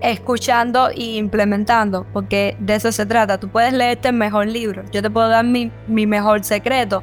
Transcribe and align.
escuchando 0.00 0.90
y 0.94 1.16
implementando, 1.16 2.06
porque 2.12 2.56
de 2.58 2.74
eso 2.74 2.92
se 2.92 3.06
trata. 3.06 3.38
Tú 3.38 3.48
puedes 3.48 3.72
leerte 3.72 4.08
el 4.08 4.14
mejor 4.14 4.46
libro, 4.46 4.82
yo 4.92 5.02
te 5.02 5.10
puedo 5.10 5.28
dar 5.28 5.44
mi, 5.44 5.70
mi 5.86 6.06
mejor 6.06 6.44
secreto, 6.44 7.02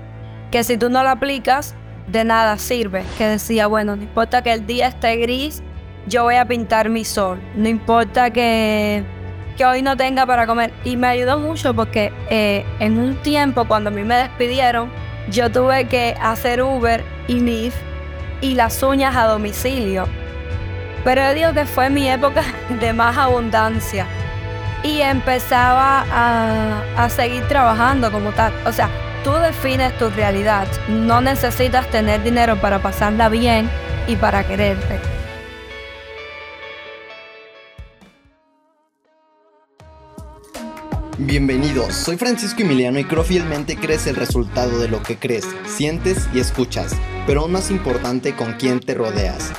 que 0.51 0.63
si 0.63 0.77
tú 0.77 0.89
no 0.89 1.03
lo 1.03 1.09
aplicas, 1.09 1.75
de 2.07 2.23
nada 2.23 2.57
sirve. 2.57 3.03
Que 3.17 3.25
decía, 3.25 3.67
bueno, 3.67 3.95
no 3.95 4.03
importa 4.03 4.41
que 4.41 4.53
el 4.53 4.65
día 4.65 4.87
esté 4.87 5.17
gris, 5.17 5.61
yo 6.07 6.23
voy 6.23 6.35
a 6.35 6.45
pintar 6.45 6.89
mi 6.89 7.03
sol. 7.03 7.39
No 7.55 7.67
importa 7.67 8.31
que, 8.31 9.03
que 9.57 9.65
hoy 9.65 9.81
no 9.81 9.97
tenga 9.97 10.25
para 10.25 10.47
comer. 10.47 10.73
Y 10.83 10.95
me 10.95 11.07
ayudó 11.07 11.37
mucho 11.39 11.73
porque 11.73 12.11
eh, 12.29 12.65
en 12.79 12.97
un 12.97 13.15
tiempo, 13.17 13.65
cuando 13.65 13.89
a 13.89 13.93
mí 13.93 14.03
me 14.03 14.15
despidieron, 14.15 14.89
yo 15.29 15.51
tuve 15.51 15.87
que 15.87 16.15
hacer 16.21 16.61
Uber 16.61 17.03
y 17.27 17.39
Lyft 17.41 17.77
y 18.41 18.55
las 18.55 18.81
uñas 18.81 19.15
a 19.15 19.25
domicilio. 19.25 20.07
Pero 21.07 21.33
digo 21.33 21.53
que 21.53 21.63
fue 21.65 21.89
mi 21.89 22.09
época 22.09 22.43
de 22.81 22.91
más 22.91 23.17
abundancia. 23.17 24.05
Y 24.83 24.99
empezaba 24.99 26.03
a, 26.11 27.05
a 27.05 27.09
seguir 27.09 27.47
trabajando 27.47 28.11
como 28.11 28.33
tal. 28.33 28.51
O 28.65 28.73
sea, 28.73 28.89
tú 29.23 29.31
defines 29.31 29.97
tu 29.97 30.09
realidad. 30.09 30.67
No 30.89 31.21
necesitas 31.21 31.89
tener 31.91 32.21
dinero 32.23 32.59
para 32.59 32.81
pasarla 32.81 33.29
bien 33.29 33.69
y 34.05 34.17
para 34.17 34.45
quererte. 34.45 34.99
Bienvenidos, 41.19 41.95
soy 41.95 42.17
Francisco 42.17 42.63
Emiliano 42.63 42.99
y 42.99 43.05
creo 43.05 43.23
fielmente 43.23 43.77
crees 43.77 44.07
el 44.07 44.17
resultado 44.17 44.77
de 44.77 44.89
lo 44.89 45.01
que 45.01 45.17
crees, 45.17 45.47
sientes 45.65 46.27
y 46.33 46.39
escuchas, 46.39 46.93
pero 47.25 47.41
aún 47.41 47.53
más 47.53 47.71
importante 47.71 48.33
con 48.33 48.53
quién 48.53 48.81
te 48.81 48.93
rodeas. 48.93 49.53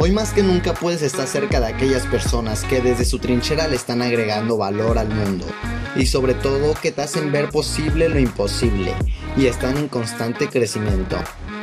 Hoy 0.00 0.12
más 0.12 0.32
que 0.32 0.44
nunca 0.44 0.74
puedes 0.74 1.02
estar 1.02 1.26
cerca 1.26 1.58
de 1.58 1.66
aquellas 1.66 2.06
personas 2.06 2.62
que 2.62 2.80
desde 2.80 3.04
su 3.04 3.18
trinchera 3.18 3.66
le 3.66 3.74
están 3.74 4.00
agregando 4.00 4.56
valor 4.56 4.96
al 4.96 5.08
mundo. 5.08 5.44
Y 5.96 6.06
sobre 6.06 6.34
todo 6.34 6.74
que 6.80 6.92
te 6.92 7.02
hacen 7.02 7.32
ver 7.32 7.48
posible 7.48 8.08
lo 8.08 8.20
imposible. 8.20 8.94
Y 9.36 9.46
están 9.46 9.76
en 9.76 9.88
constante 9.88 10.48
crecimiento, 10.48 11.16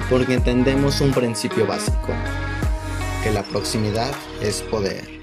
porque 0.10 0.34
entendemos 0.34 1.00
un 1.00 1.14
principio 1.14 1.66
básico, 1.66 2.10
que 3.24 3.32
la 3.32 3.44
proximidad 3.44 4.12
es 4.42 4.62
poder. 4.64 5.15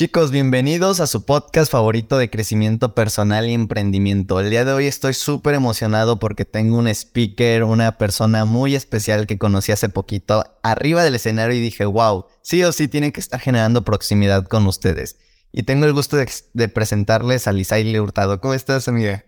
Chicos, 0.00 0.30
bienvenidos 0.30 0.98
a 1.00 1.06
su 1.06 1.26
podcast 1.26 1.70
favorito 1.70 2.16
de 2.16 2.30
crecimiento 2.30 2.94
personal 2.94 3.46
y 3.46 3.52
emprendimiento. 3.52 4.40
El 4.40 4.48
día 4.48 4.64
de 4.64 4.72
hoy 4.72 4.86
estoy 4.86 5.12
súper 5.12 5.54
emocionado 5.54 6.18
porque 6.18 6.46
tengo 6.46 6.78
un 6.78 6.88
speaker, 6.88 7.64
una 7.64 7.98
persona 7.98 8.46
muy 8.46 8.74
especial 8.74 9.26
que 9.26 9.36
conocí 9.36 9.72
hace 9.72 9.90
poquito 9.90 10.42
arriba 10.62 11.04
del 11.04 11.16
escenario 11.16 11.54
y 11.54 11.60
dije, 11.60 11.84
wow, 11.84 12.24
sí 12.40 12.64
o 12.64 12.72
sí 12.72 12.88
tiene 12.88 13.12
que 13.12 13.20
estar 13.20 13.40
generando 13.40 13.84
proximidad 13.84 14.46
con 14.46 14.66
ustedes. 14.66 15.18
Y 15.52 15.64
tengo 15.64 15.84
el 15.84 15.92
gusto 15.92 16.16
de, 16.16 16.68
presentarles 16.70 17.46
a 17.46 17.52
Lisaile 17.52 18.00
Hurtado. 18.00 18.40
¿Cómo 18.40 18.54
estás, 18.54 18.88
amiga? 18.88 19.26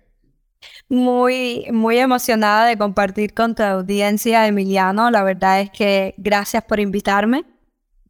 Muy, 0.88 1.66
muy 1.70 1.98
emocionada 1.98 2.64
de 2.64 2.78
compartir 2.78 3.34
con 3.34 3.54
tu 3.54 3.62
audiencia, 3.62 4.46
Emiliano. 4.46 5.10
La 5.10 5.22
verdad 5.22 5.60
es 5.60 5.68
que 5.68 6.14
gracias 6.16 6.64
por 6.64 6.80
invitarme. 6.80 7.44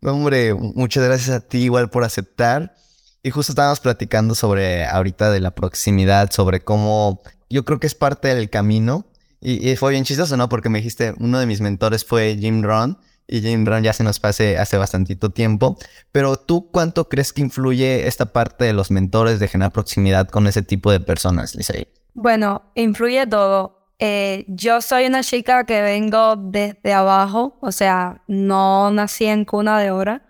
Hombre, 0.03 0.53
muchas 0.55 1.05
gracias 1.05 1.37
a 1.37 1.41
ti 1.41 1.59
igual 1.59 1.89
por 1.89 2.03
aceptar. 2.05 2.75
Y 3.23 3.31
justo 3.31 3.53
estábamos 3.53 3.79
platicando 3.79 4.35
sobre 4.35 4.85
ahorita 4.85 5.31
de 5.31 5.39
la 5.39 5.53
proximidad, 5.53 6.33
sobre 6.33 6.65
cómo 6.65 7.23
yo 7.49 7.65
creo 7.65 7.79
que 7.79 7.87
es 7.87 7.95
parte 7.95 8.35
del 8.35 8.51
camino. 8.51 9.07
Y, 9.41 9.75
fue 9.77 9.91
bien 9.91 10.05
chistoso, 10.05 10.37
¿no? 10.37 10.49
Porque 10.49 10.69
me 10.69 10.79
dijiste, 10.79 11.15
uno 11.19 11.39
de 11.41 11.47
mis 11.47 11.61
mentores 11.61 12.05
fue 12.05 12.37
Jim 12.39 12.63
Ron. 12.63 12.99
Y 13.27 13.41
Jim 13.41 13.65
Ron 13.65 13.83
ya 13.83 13.93
se 13.93 14.05
nos 14.05 14.21
pase 14.21 14.59
hace 14.59 14.77
bastantito 14.77 15.31
tiempo. 15.31 15.77
Pero 16.11 16.37
tú, 16.37 16.71
¿cuánto 16.71 17.09
crees 17.09 17.33
que 17.33 17.43
influye 17.43 18.07
esta 18.07 18.27
parte 18.27 18.65
de 18.65 18.73
los 18.73 18.91
mentores 18.91 19.41
de 19.41 19.49
generar 19.49 19.73
proximidad 19.73 20.29
con 20.29 20.47
ese 20.47 20.63
tipo 20.63 20.93
de 20.93 21.01
personas, 21.01 21.55
Lisa? 21.55 21.75
Bueno, 22.15 22.71
influye 22.75 23.27
todo. 23.27 23.82
Eh, 24.05 24.47
yo 24.49 24.81
soy 24.81 25.07
una 25.07 25.23
chica 25.23 25.65
que 25.65 25.81
vengo 25.81 26.35
desde 26.35 26.93
abajo, 26.93 27.57
o 27.61 27.71
sea, 27.71 28.21
no 28.27 28.91
nací 28.91 29.27
en 29.27 29.45
cuna 29.45 29.79
de 29.79 29.93
oro. 29.93 30.21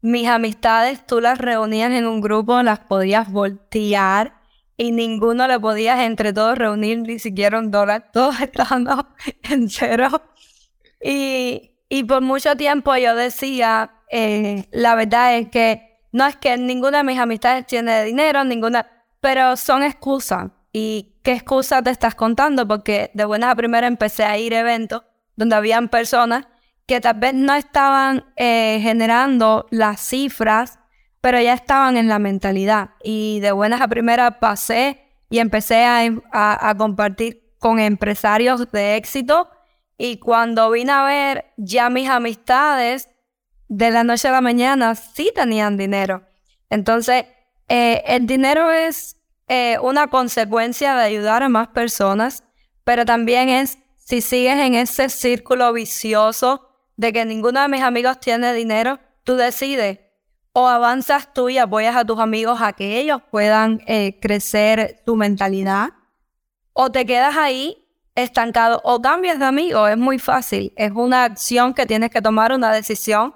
Mis 0.00 0.26
amistades, 0.26 1.06
tú 1.06 1.20
las 1.20 1.38
reunías 1.38 1.92
en 1.92 2.08
un 2.08 2.20
grupo, 2.20 2.60
las 2.64 2.80
podías 2.80 3.30
voltear 3.30 4.40
y 4.76 4.90
ninguno 4.90 5.46
le 5.46 5.60
podías 5.60 6.00
entre 6.00 6.32
todos 6.32 6.58
reunir 6.58 6.98
ni 7.02 7.20
siquiera 7.20 7.60
un 7.60 7.70
dólar, 7.70 8.10
todos 8.12 8.40
estaban 8.40 8.88
en 9.44 9.70
cero. 9.70 10.20
Y, 11.00 11.76
y 11.88 12.02
por 12.02 12.22
mucho 12.22 12.56
tiempo 12.56 12.96
yo 12.96 13.14
decía, 13.14 13.92
eh, 14.10 14.66
la 14.72 14.96
verdad 14.96 15.36
es 15.36 15.48
que 15.48 16.00
no 16.10 16.26
es 16.26 16.34
que 16.34 16.56
ninguna 16.56 16.98
de 16.98 17.04
mis 17.04 17.20
amistades 17.20 17.68
tiene 17.68 18.02
dinero, 18.02 18.42
ninguna, 18.42 18.84
pero 19.20 19.56
son 19.56 19.84
excusas. 19.84 20.50
Y 20.72 21.11
qué 21.22 21.32
excusa 21.32 21.82
te 21.82 21.90
estás 21.90 22.14
contando, 22.14 22.66
porque 22.66 23.10
de 23.14 23.24
buenas 23.24 23.50
a 23.50 23.56
primeras 23.56 23.88
empecé 23.88 24.24
a 24.24 24.38
ir 24.38 24.54
a 24.54 24.60
eventos 24.60 25.02
donde 25.36 25.56
habían 25.56 25.88
personas 25.88 26.46
que 26.86 27.00
tal 27.00 27.18
vez 27.18 27.34
no 27.34 27.54
estaban 27.54 28.24
eh, 28.36 28.80
generando 28.82 29.66
las 29.70 30.00
cifras, 30.00 30.78
pero 31.20 31.40
ya 31.40 31.54
estaban 31.54 31.96
en 31.96 32.08
la 32.08 32.18
mentalidad. 32.18 32.90
Y 33.02 33.40
de 33.40 33.52
buenas 33.52 33.80
a 33.80 33.88
primeras 33.88 34.34
pasé 34.40 35.00
y 35.30 35.38
empecé 35.38 35.84
a, 35.84 36.10
a 36.32 36.76
compartir 36.76 37.54
con 37.58 37.78
empresarios 37.78 38.70
de 38.72 38.96
éxito. 38.96 39.48
Y 39.96 40.18
cuando 40.18 40.70
vine 40.70 40.92
a 40.92 41.04
ver 41.04 41.46
ya 41.56 41.88
mis 41.88 42.08
amistades, 42.08 43.08
de 43.72 43.90
la 43.90 44.04
noche 44.04 44.28
a 44.28 44.32
la 44.32 44.42
mañana 44.42 44.94
sí 44.94 45.32
tenían 45.34 45.78
dinero. 45.78 46.26
Entonces, 46.68 47.24
eh, 47.68 48.02
el 48.06 48.26
dinero 48.26 48.70
es 48.70 49.16
eh, 49.54 49.78
una 49.82 50.06
consecuencia 50.06 50.94
de 50.94 51.02
ayudar 51.02 51.42
a 51.42 51.50
más 51.50 51.68
personas, 51.68 52.42
pero 52.84 53.04
también 53.04 53.50
es 53.50 53.76
si 53.98 54.22
sigues 54.22 54.56
en 54.56 54.74
ese 54.74 55.10
círculo 55.10 55.70
vicioso 55.74 56.70
de 56.96 57.12
que 57.12 57.26
ninguno 57.26 57.60
de 57.60 57.68
mis 57.68 57.82
amigos 57.82 58.18
tiene 58.18 58.54
dinero, 58.54 58.98
tú 59.24 59.36
decides 59.36 60.00
o 60.54 60.68
avanzas 60.68 61.34
tú 61.34 61.50
y 61.50 61.58
apoyas 61.58 61.94
a 61.96 62.06
tus 62.06 62.18
amigos 62.18 62.62
a 62.62 62.72
que 62.72 62.98
ellos 62.98 63.20
puedan 63.30 63.82
eh, 63.86 64.18
crecer 64.22 65.02
tu 65.04 65.16
mentalidad, 65.16 65.90
o 66.72 66.90
te 66.90 67.04
quedas 67.04 67.36
ahí 67.36 67.86
estancado 68.14 68.80
o 68.84 69.02
cambias 69.02 69.38
de 69.38 69.44
amigo. 69.44 69.86
Es 69.86 69.98
muy 69.98 70.18
fácil, 70.18 70.72
es 70.76 70.92
una 70.92 71.24
acción 71.24 71.74
que 71.74 71.84
tienes 71.84 72.08
que 72.08 72.22
tomar, 72.22 72.54
una 72.54 72.72
decisión. 72.72 73.34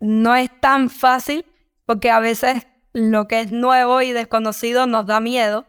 No 0.00 0.34
es 0.34 0.48
tan 0.62 0.88
fácil 0.88 1.44
porque 1.84 2.10
a 2.10 2.20
veces 2.20 2.66
lo 2.96 3.28
que 3.28 3.42
es 3.42 3.52
nuevo 3.52 4.00
y 4.00 4.12
desconocido 4.12 4.86
nos 4.86 5.04
da 5.04 5.20
miedo, 5.20 5.66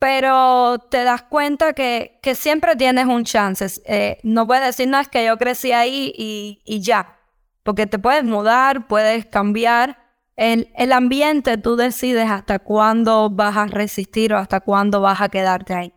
pero 0.00 0.78
te 0.90 1.04
das 1.04 1.22
cuenta 1.22 1.74
que, 1.74 2.18
que 2.22 2.34
siempre 2.34 2.74
tienes 2.74 3.06
un 3.06 3.24
chance. 3.24 3.80
Eh, 3.86 4.18
no 4.24 4.44
puedes 4.44 4.64
decir, 4.64 4.88
no, 4.88 4.98
es 4.98 5.06
que 5.06 5.24
yo 5.24 5.38
crecí 5.38 5.70
ahí 5.70 6.12
y, 6.16 6.60
y 6.64 6.80
ya, 6.80 7.20
porque 7.62 7.86
te 7.86 8.00
puedes 8.00 8.24
mudar, 8.24 8.88
puedes 8.88 9.26
cambiar. 9.26 9.96
El, 10.34 10.72
el 10.76 10.90
ambiente 10.90 11.56
tú 11.56 11.76
decides 11.76 12.28
hasta 12.28 12.58
cuándo 12.58 13.30
vas 13.30 13.56
a 13.56 13.66
resistir 13.66 14.32
o 14.32 14.38
hasta 14.38 14.58
cuándo 14.58 15.00
vas 15.00 15.20
a 15.20 15.28
quedarte 15.28 15.74
ahí. 15.74 15.92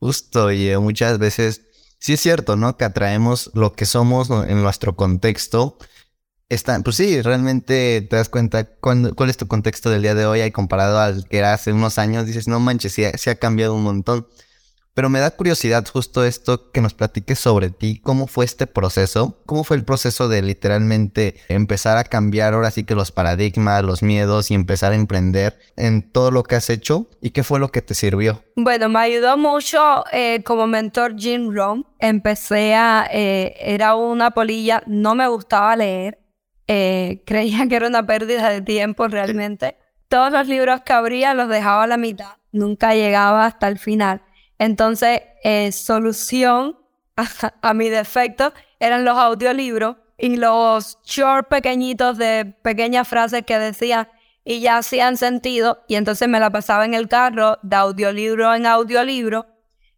Justo, 0.00 0.52
y 0.52 0.76
muchas 0.76 1.18
veces 1.18 1.62
sí 1.98 2.12
es 2.12 2.20
cierto, 2.20 2.56
¿no? 2.56 2.76
Que 2.76 2.84
atraemos 2.84 3.50
lo 3.54 3.72
que 3.72 3.86
somos 3.86 4.28
en 4.28 4.62
nuestro 4.62 4.96
contexto 4.96 5.78
pues 6.84 6.96
sí, 6.96 7.22
realmente 7.22 8.02
te 8.02 8.16
das 8.16 8.28
cuenta 8.28 8.64
cuál 8.64 9.14
es 9.28 9.36
tu 9.36 9.46
contexto 9.46 9.90
del 9.90 10.02
día 10.02 10.14
de 10.14 10.26
hoy 10.26 10.42
y 10.42 10.50
comparado 10.50 11.00
al 11.00 11.26
que 11.28 11.38
era 11.38 11.54
hace 11.54 11.72
unos 11.72 11.98
años, 11.98 12.26
dices, 12.26 12.48
no 12.48 12.60
manches, 12.60 12.92
sí, 12.92 13.04
ha 13.04 13.34
cambiado 13.36 13.74
un 13.74 13.82
montón. 13.82 14.26
Pero 14.94 15.08
me 15.08 15.18
da 15.18 15.32
curiosidad 15.32 15.84
justo 15.92 16.24
esto 16.24 16.70
que 16.70 16.80
nos 16.80 16.94
platiques 16.94 17.40
sobre 17.40 17.70
ti, 17.70 17.98
cómo 18.00 18.28
fue 18.28 18.44
este 18.44 18.68
proceso, 18.68 19.36
cómo 19.44 19.64
fue 19.64 19.76
el 19.76 19.84
proceso 19.84 20.28
de 20.28 20.40
literalmente 20.40 21.34
empezar 21.48 21.96
a 21.96 22.04
cambiar 22.04 22.54
ahora 22.54 22.70
sí 22.70 22.84
que 22.84 22.94
los 22.94 23.10
paradigmas, 23.10 23.82
los 23.82 24.04
miedos 24.04 24.52
y 24.52 24.54
empezar 24.54 24.92
a 24.92 24.94
emprender 24.94 25.58
en 25.74 26.08
todo 26.12 26.30
lo 26.30 26.44
que 26.44 26.54
has 26.54 26.70
hecho 26.70 27.08
y 27.20 27.30
qué 27.30 27.42
fue 27.42 27.58
lo 27.58 27.72
que 27.72 27.82
te 27.82 27.94
sirvió. 27.94 28.44
Bueno, 28.54 28.88
me 28.88 29.00
ayudó 29.00 29.36
mucho 29.36 30.04
eh, 30.12 30.44
como 30.44 30.68
mentor 30.68 31.16
Jim 31.18 31.52
Rohn. 31.52 31.84
Empecé 31.98 32.76
a, 32.76 33.08
eh, 33.12 33.56
era 33.58 33.96
una 33.96 34.30
polilla, 34.30 34.84
no 34.86 35.16
me 35.16 35.26
gustaba 35.26 35.74
leer, 35.74 36.20
eh, 36.68 37.22
creía 37.26 37.66
que 37.68 37.76
era 37.76 37.88
una 37.88 38.06
pérdida 38.06 38.50
de 38.50 38.60
tiempo 38.60 39.08
realmente. 39.08 39.76
Todos 40.08 40.32
los 40.32 40.46
libros 40.48 40.82
que 40.82 40.92
abría 40.92 41.34
los 41.34 41.48
dejaba 41.48 41.84
a 41.84 41.86
la 41.86 41.96
mitad, 41.96 42.36
nunca 42.52 42.94
llegaba 42.94 43.46
hasta 43.46 43.68
el 43.68 43.78
final. 43.78 44.22
Entonces, 44.58 45.22
eh, 45.42 45.72
solución 45.72 46.78
a, 47.62 47.74
mi 47.74 47.88
defecto 47.88 48.52
eran 48.78 49.04
los 49.04 49.16
audiolibros 49.16 49.96
y 50.18 50.36
los 50.36 50.98
short 51.04 51.48
pequeñitos 51.48 52.18
de 52.18 52.54
pequeñas 52.62 53.08
frases 53.08 53.44
que 53.44 53.58
decían 53.58 54.08
y 54.44 54.60
ya 54.60 54.78
hacían 54.78 55.16
sentido 55.16 55.82
y 55.88 55.96
entonces 55.96 56.28
me 56.28 56.38
la 56.38 56.50
pasaba 56.50 56.84
en 56.84 56.94
el 56.94 57.08
carro 57.08 57.58
de 57.62 57.76
audiolibro 57.76 58.54
en 58.54 58.66
audiolibro 58.66 59.46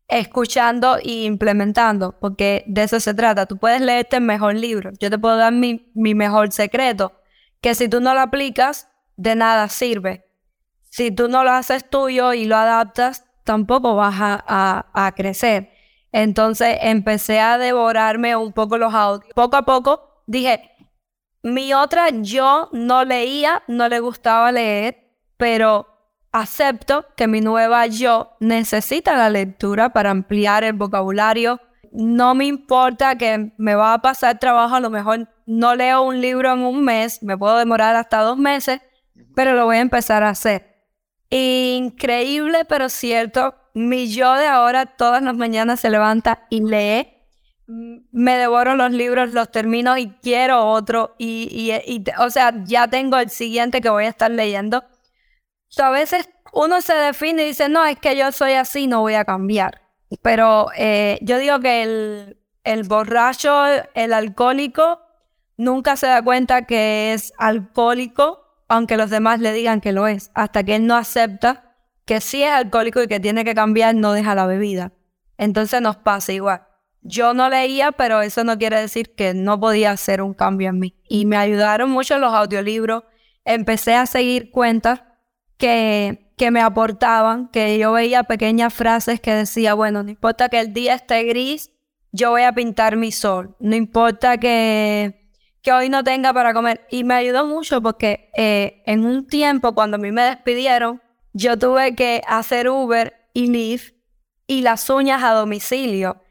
escuchando 0.09 0.99
y 1.03 1.25
implementando, 1.25 2.17
porque 2.21 2.65
de 2.67 2.85
eso 2.85 3.01
se 3.01 3.15
trata. 3.15 3.47
Tú 3.47 3.59
puedes 3.59 3.81
leerte 3.81 4.17
el 4.17 4.23
mejor 4.23 4.55
libro, 4.55 4.91
yo 5.01 5.11
te 5.11 5.19
puedo 5.19 5.37
dar 5.37 5.53
mi, 5.53 5.91
mi 5.95 6.15
mejor 6.15 6.53
secreto, 6.53 7.13
que 7.61 7.75
si 7.75 7.89
tú 7.89 8.01
no 8.01 8.15
lo 8.15 8.21
aplicas, 8.21 8.89
de 9.17 9.35
nada 9.35 9.69
sirve. 9.69 10.25
Si 10.91 11.11
tú 11.11 11.29
no 11.29 11.45
lo 11.45 11.51
haces 11.51 11.89
tuyo 11.89 12.33
y 12.33 12.45
lo 12.45 12.57
adaptas, 12.57 13.25
tampoco 13.45 13.97
vas 13.97 14.15
a, 14.19 14.87
a 14.93 15.13
crecer. 15.13 15.71
Entonces 16.13 16.79
empecé 16.81 17.41
a 17.41 17.59
devorarme 17.59 18.37
un 18.37 18.53
poco 18.53 18.79
los 18.79 18.95
audios. 18.95 19.31
Poco 19.35 19.57
a 19.57 19.65
poco 19.65 20.23
dije, 20.27 20.71
mi 21.43 21.75
otra 21.75 22.09
yo 22.11 22.69
no 22.73 23.05
leía, 23.05 23.63
no 23.69 23.89
le 23.89 24.01
gustaba 24.01 24.51
leer, 24.53 25.13
pero 25.37 25.96
acepto 26.41 27.07
que 27.17 27.27
mi 27.27 27.41
nueva 27.41 27.87
yo 27.87 28.37
necesita 28.41 29.17
la 29.17 29.31
lectura 29.31 29.91
para 29.91 30.11
ampliar 30.11 30.65
el 30.65 30.75
vocabulario. 30.75 31.61
No 31.93 32.35
me 32.35 32.45
importa 32.45 33.17
que 33.17 33.53
me 33.57 33.75
va 33.75 33.95
a 33.95 34.03
pasar 34.03 34.39
trabajo, 34.39 34.75
a 34.75 34.81
lo 34.81 34.91
mejor 34.91 35.29
no 35.47 35.75
leo 35.75 36.03
un 36.03 36.21
libro 36.21 36.53
en 36.53 36.61
un 36.61 36.85
mes, 36.85 37.23
me 37.23 37.39
puedo 37.39 37.57
demorar 37.57 37.97
hasta 37.97 38.21
dos 38.21 38.37
meses, 38.37 38.81
pero 39.35 39.55
lo 39.55 39.65
voy 39.65 39.77
a 39.77 39.81
empezar 39.81 40.23
a 40.23 40.31
hacer. 40.31 40.77
Increíble, 41.31 42.65
pero 42.67 42.89
cierto, 42.89 43.55
mi 43.75 44.09
yo 44.09 44.35
de 44.35 44.47
ahora 44.47 44.87
todas 44.87 45.23
las 45.23 45.35
mañanas 45.35 45.81
se 45.81 45.91
levanta 45.91 46.47
y 46.51 46.61
lee. 46.61 47.09
Me 47.67 48.37
devoro 48.37 48.77
los 48.77 48.93
libros, 48.93 49.33
los 49.33 49.51
termino 49.51 49.97
y 49.97 50.11
quiero 50.23 50.67
otro. 50.67 51.17
Y, 51.19 51.73
y, 51.85 52.05
o 52.19 52.31
sea, 52.31 52.53
ya 52.65 52.87
tengo 52.89 53.19
el 53.19 53.31
siguiente 53.31 53.81
que 53.81 53.89
voy 53.89 54.05
a 54.05 54.09
estar 54.09 54.31
leyendo 54.31 54.85
a 55.79 55.91
veces 55.91 56.29
uno 56.53 56.81
se 56.81 56.95
define 56.95 57.45
y 57.45 57.49
dice, 57.49 57.69
no, 57.69 57.85
es 57.85 57.99
que 57.99 58.17
yo 58.17 58.33
soy 58.33 58.53
así, 58.53 58.87
no 58.87 59.01
voy 59.01 59.15
a 59.15 59.25
cambiar. 59.25 59.83
Pero 60.23 60.69
eh, 60.77 61.19
yo 61.23 61.39
digo 61.39 61.61
que 61.61 61.83
el, 61.83 62.39
el 62.65 62.85
borracho, 62.85 63.65
el 63.95 64.13
alcohólico, 64.13 65.01
nunca 65.57 65.97
se 65.97 66.07
da 66.07 66.23
cuenta 66.23 66.67
que 66.67 67.13
es 67.13 67.33
alcohólico, 67.39 68.43
aunque 68.69 68.97
los 68.97 69.11
demás 69.11 69.41
le 69.41 69.53
digan 69.53 69.81
que 69.81 69.93
lo 69.93 70.07
es. 70.07 70.31
Hasta 70.35 70.65
que 70.65 70.77
él 70.77 70.87
no 70.87 70.97
acepta 70.97 71.77
que 72.05 72.21
sí 72.21 72.43
es 72.43 72.53
alcohólico 72.53 73.03
y 73.03 73.09
que 73.09 73.21
tiene 73.21 73.45
que 73.45 73.55
cambiar, 73.55 73.95
no 73.95 74.13
deja 74.13 74.35
la 74.35 74.47
bebida. 74.47 74.93
Entonces 75.39 75.83
nos 75.83 75.97
pasa 75.97 76.33
igual. 76.33 76.63
Yo 77.03 77.35
no 77.35 77.49
leía, 77.49 77.93
pero 77.93 78.23
eso 78.23 78.43
no 78.45 78.59
quiere 78.59 78.81
decir 78.81 79.15
que 79.15 79.35
no 79.35 79.61
podía 79.61 79.91
hacer 79.91 80.23
un 80.23 80.35
cambio 80.35 80.71
en 80.71 80.79
mí. 80.79 80.97
Y 81.09 81.27
me 81.27 81.37
ayudaron 81.37 81.91
mucho 81.91 82.19
los 82.19 82.33
audiolibros. 82.33 83.05
Empecé 83.45 83.95
a 83.95 84.07
seguir 84.07 84.51
cuentas 84.51 85.03
que, 85.59 86.33
que 86.37 86.51
me 86.51 86.61
aportaban, 86.61 87.49
que 87.49 87.79
yo 87.79 87.93
veía 87.93 88.25
pequeñas 88.25 88.73
frases 88.75 89.21
que 89.21 89.33
decía, 89.33 89.75
bueno, 89.75 90.03
no 90.03 90.11
importa 90.11 90.49
que 90.49 90.61
el 90.61 90.73
día 90.73 90.95
esté 90.95 91.23
gris, 91.25 91.71
yo 92.13 92.31
voy 92.31 92.43
a 92.43 92.53
pintar 92.53 92.97
mi 92.97 93.13
sol, 93.13 93.57
no 93.61 93.77
importa 93.77 94.39
que, 94.39 95.31
que 95.63 95.73
hoy 95.73 95.89
no 95.89 96.05
tenga 96.05 96.33
para 96.33 96.55
comer. 96.55 96.87
Y 96.91 97.05
me 97.05 97.15
ayudó 97.15 97.47
mucho 97.47 97.83
porque 97.83 98.31
eh, 98.37 98.83
en 98.87 99.05
un 99.05 99.27
tiempo, 99.27 99.75
cuando 99.75 99.97
a 99.97 99.99
mí 99.99 100.13
me 100.13 100.23
despidieron, 100.23 101.03
yo 101.33 101.59
tuve 101.59 101.95
que 101.95 102.23
hacer 102.27 102.69
Uber 102.69 103.15
y 103.35 103.49
Lyft 103.49 103.95
y 104.47 104.63
las 104.63 104.89
uñas 104.89 105.23
a 105.23 105.33
domicilio. 105.33 106.23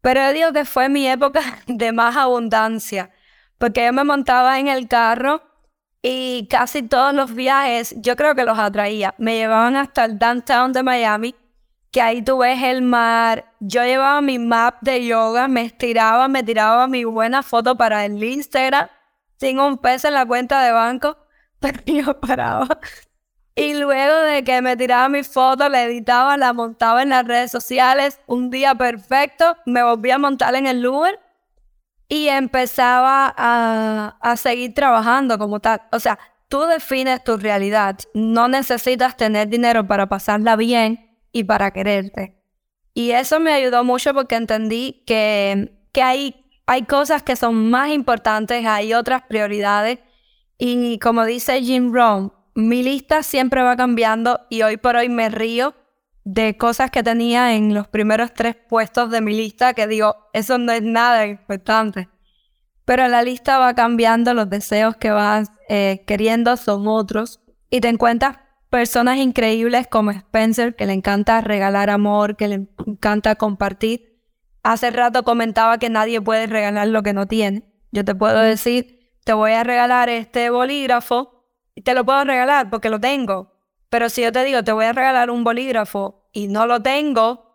Pero 0.00 0.32
digo 0.32 0.52
que 0.52 0.64
fue 0.64 0.88
mi 0.88 1.08
época 1.08 1.40
de 1.66 1.92
más 1.92 2.16
abundancia, 2.16 3.10
porque 3.58 3.84
yo 3.84 3.92
me 3.92 4.04
montaba 4.04 4.58
en 4.58 4.68
el 4.68 4.88
carro 4.88 5.42
y 6.02 6.46
casi 6.48 6.82
todos 6.82 7.12
los 7.12 7.34
viajes 7.34 7.94
yo 7.98 8.16
creo 8.16 8.34
que 8.34 8.44
los 8.44 8.58
atraía. 8.58 9.14
Me 9.18 9.36
llevaban 9.36 9.76
hasta 9.76 10.04
el 10.04 10.18
downtown 10.18 10.72
de 10.72 10.82
Miami, 10.82 11.34
que 11.90 12.00
ahí 12.00 12.22
tú 12.22 12.38
ves 12.38 12.62
el 12.62 12.82
mar. 12.82 13.52
Yo 13.60 13.82
llevaba 13.84 14.20
mi 14.20 14.38
map 14.38 14.80
de 14.80 15.04
yoga, 15.04 15.48
me 15.48 15.62
estiraba, 15.62 16.28
me 16.28 16.42
tiraba 16.42 16.86
mi 16.86 17.04
buena 17.04 17.42
foto 17.42 17.76
para 17.76 18.04
el 18.04 18.22
Instagram, 18.22 18.88
sin 19.38 19.58
un 19.58 19.78
peso 19.78 20.08
en 20.08 20.14
la 20.14 20.26
cuenta 20.26 20.62
de 20.62 20.72
banco, 20.72 21.16
pero 21.58 21.80
yo 21.86 22.20
paraba. 22.20 22.78
Y 23.56 23.74
luego 23.74 24.14
de 24.18 24.44
que 24.44 24.62
me 24.62 24.76
tiraba 24.76 25.08
mi 25.08 25.24
foto, 25.24 25.68
la 25.68 25.82
editaba, 25.82 26.36
la 26.36 26.52
montaba 26.52 27.02
en 27.02 27.08
las 27.08 27.26
redes 27.26 27.50
sociales, 27.50 28.20
un 28.26 28.50
día 28.50 28.76
perfecto, 28.76 29.56
me 29.66 29.82
volví 29.82 30.12
a 30.12 30.18
montar 30.18 30.54
en 30.54 30.68
el 30.68 30.86
Uber 30.86 31.18
y 32.08 32.28
empezaba 32.28 33.34
a, 33.36 34.36
seguir 34.36 34.74
trabajando 34.74 35.38
como 35.38 35.60
tal. 35.60 35.82
O 35.92 36.00
sea, 36.00 36.18
tú 36.48 36.62
defines 36.62 37.22
tu 37.22 37.36
realidad. 37.36 37.98
No 38.14 38.48
necesitas 38.48 39.16
tener 39.16 39.48
dinero 39.48 39.86
para 39.86 40.08
pasarla 40.08 40.56
bien 40.56 41.18
y 41.32 41.44
para 41.44 41.70
quererte. 41.70 42.42
Y 42.94 43.10
eso 43.10 43.38
me 43.40 43.52
ayudó 43.52 43.84
mucho 43.84 44.14
porque 44.14 44.36
entendí 44.36 45.04
que, 45.06 45.78
que 45.92 46.02
hay, 46.02 46.46
hay 46.66 46.82
cosas 46.82 47.22
que 47.22 47.36
son 47.36 47.70
más 47.70 47.90
importantes, 47.90 48.64
hay 48.66 48.94
otras 48.94 49.22
prioridades. 49.28 49.98
Y 50.56 50.98
como 50.98 51.24
dice 51.24 51.60
Jim 51.62 51.92
Rohn, 51.92 52.32
mi 52.54 52.82
lista 52.82 53.22
siempre 53.22 53.62
va 53.62 53.76
cambiando 53.76 54.40
y 54.48 54.62
hoy 54.62 54.78
por 54.78 54.96
hoy 54.96 55.08
me 55.08 55.28
río 55.28 55.74
de 56.30 56.58
cosas 56.58 56.90
que 56.90 57.02
tenía 57.02 57.54
en 57.54 57.72
los 57.72 57.88
primeros 57.88 58.34
tres 58.34 58.54
puestos 58.54 59.10
de 59.10 59.22
mi 59.22 59.34
lista 59.34 59.72
que 59.72 59.86
digo, 59.86 60.14
eso 60.34 60.58
no 60.58 60.72
es 60.72 60.82
nada 60.82 61.26
importante. 61.26 62.10
Pero 62.84 63.08
la 63.08 63.22
lista 63.22 63.56
va 63.56 63.74
cambiando, 63.74 64.34
los 64.34 64.50
deseos 64.50 64.94
que 64.96 65.10
vas 65.10 65.50
eh, 65.70 66.04
queriendo 66.06 66.58
son 66.58 66.86
otros 66.86 67.40
y 67.70 67.80
te 67.80 67.88
encuentras 67.88 68.36
personas 68.68 69.16
increíbles 69.16 69.86
como 69.86 70.10
Spencer, 70.10 70.76
que 70.76 70.84
le 70.84 70.92
encanta 70.92 71.40
regalar 71.40 71.88
amor, 71.88 72.36
que 72.36 72.48
le 72.48 72.68
encanta 72.86 73.36
compartir. 73.36 74.20
Hace 74.62 74.90
rato 74.90 75.22
comentaba 75.22 75.78
que 75.78 75.88
nadie 75.88 76.20
puede 76.20 76.46
regalar 76.46 76.88
lo 76.88 77.02
que 77.02 77.14
no 77.14 77.26
tiene. 77.26 77.64
Yo 77.90 78.04
te 78.04 78.14
puedo 78.14 78.38
decir, 78.40 79.14
te 79.24 79.32
voy 79.32 79.52
a 79.52 79.64
regalar 79.64 80.10
este 80.10 80.50
bolígrafo 80.50 81.46
y 81.74 81.80
te 81.80 81.94
lo 81.94 82.04
puedo 82.04 82.22
regalar 82.24 82.68
porque 82.68 82.90
lo 82.90 83.00
tengo. 83.00 83.54
Pero 83.88 84.10
si 84.10 84.20
yo 84.20 84.30
te 84.30 84.44
digo, 84.44 84.62
te 84.62 84.72
voy 84.72 84.84
a 84.84 84.92
regalar 84.92 85.30
un 85.30 85.42
bolígrafo 85.42 86.17
y 86.32 86.48
no 86.48 86.66
lo 86.66 86.82
tengo, 86.82 87.48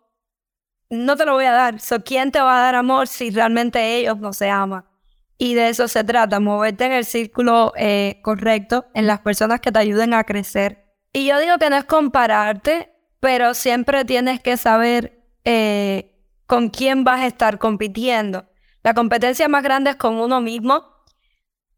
no 0.90 1.16
te 1.16 1.26
lo 1.26 1.34
voy 1.34 1.44
a 1.44 1.52
dar. 1.52 1.80
So, 1.80 2.02
¿Quién 2.02 2.32
te 2.32 2.40
va 2.40 2.58
a 2.58 2.62
dar 2.62 2.74
amor 2.74 3.08
si 3.08 3.30
realmente 3.30 3.96
ellos 3.96 4.18
no 4.18 4.32
se 4.32 4.50
aman? 4.50 4.84
Y 5.36 5.54
de 5.54 5.68
eso 5.68 5.88
se 5.88 6.04
trata, 6.04 6.38
moverte 6.38 6.84
en 6.84 6.92
el 6.92 7.04
círculo 7.04 7.72
eh, 7.76 8.20
correcto, 8.22 8.86
en 8.94 9.06
las 9.06 9.20
personas 9.20 9.60
que 9.60 9.72
te 9.72 9.78
ayuden 9.78 10.14
a 10.14 10.24
crecer. 10.24 10.84
Y 11.12 11.26
yo 11.26 11.38
digo 11.40 11.58
que 11.58 11.70
no 11.70 11.76
es 11.76 11.84
compararte, 11.84 12.92
pero 13.20 13.54
siempre 13.54 14.04
tienes 14.04 14.40
que 14.40 14.56
saber 14.56 15.24
eh, 15.44 16.14
con 16.46 16.68
quién 16.68 17.04
vas 17.04 17.20
a 17.20 17.26
estar 17.26 17.58
compitiendo. 17.58 18.46
La 18.82 18.94
competencia 18.94 19.48
más 19.48 19.62
grande 19.62 19.90
es 19.90 19.96
con 19.96 20.16
uno 20.16 20.40
mismo, 20.40 20.84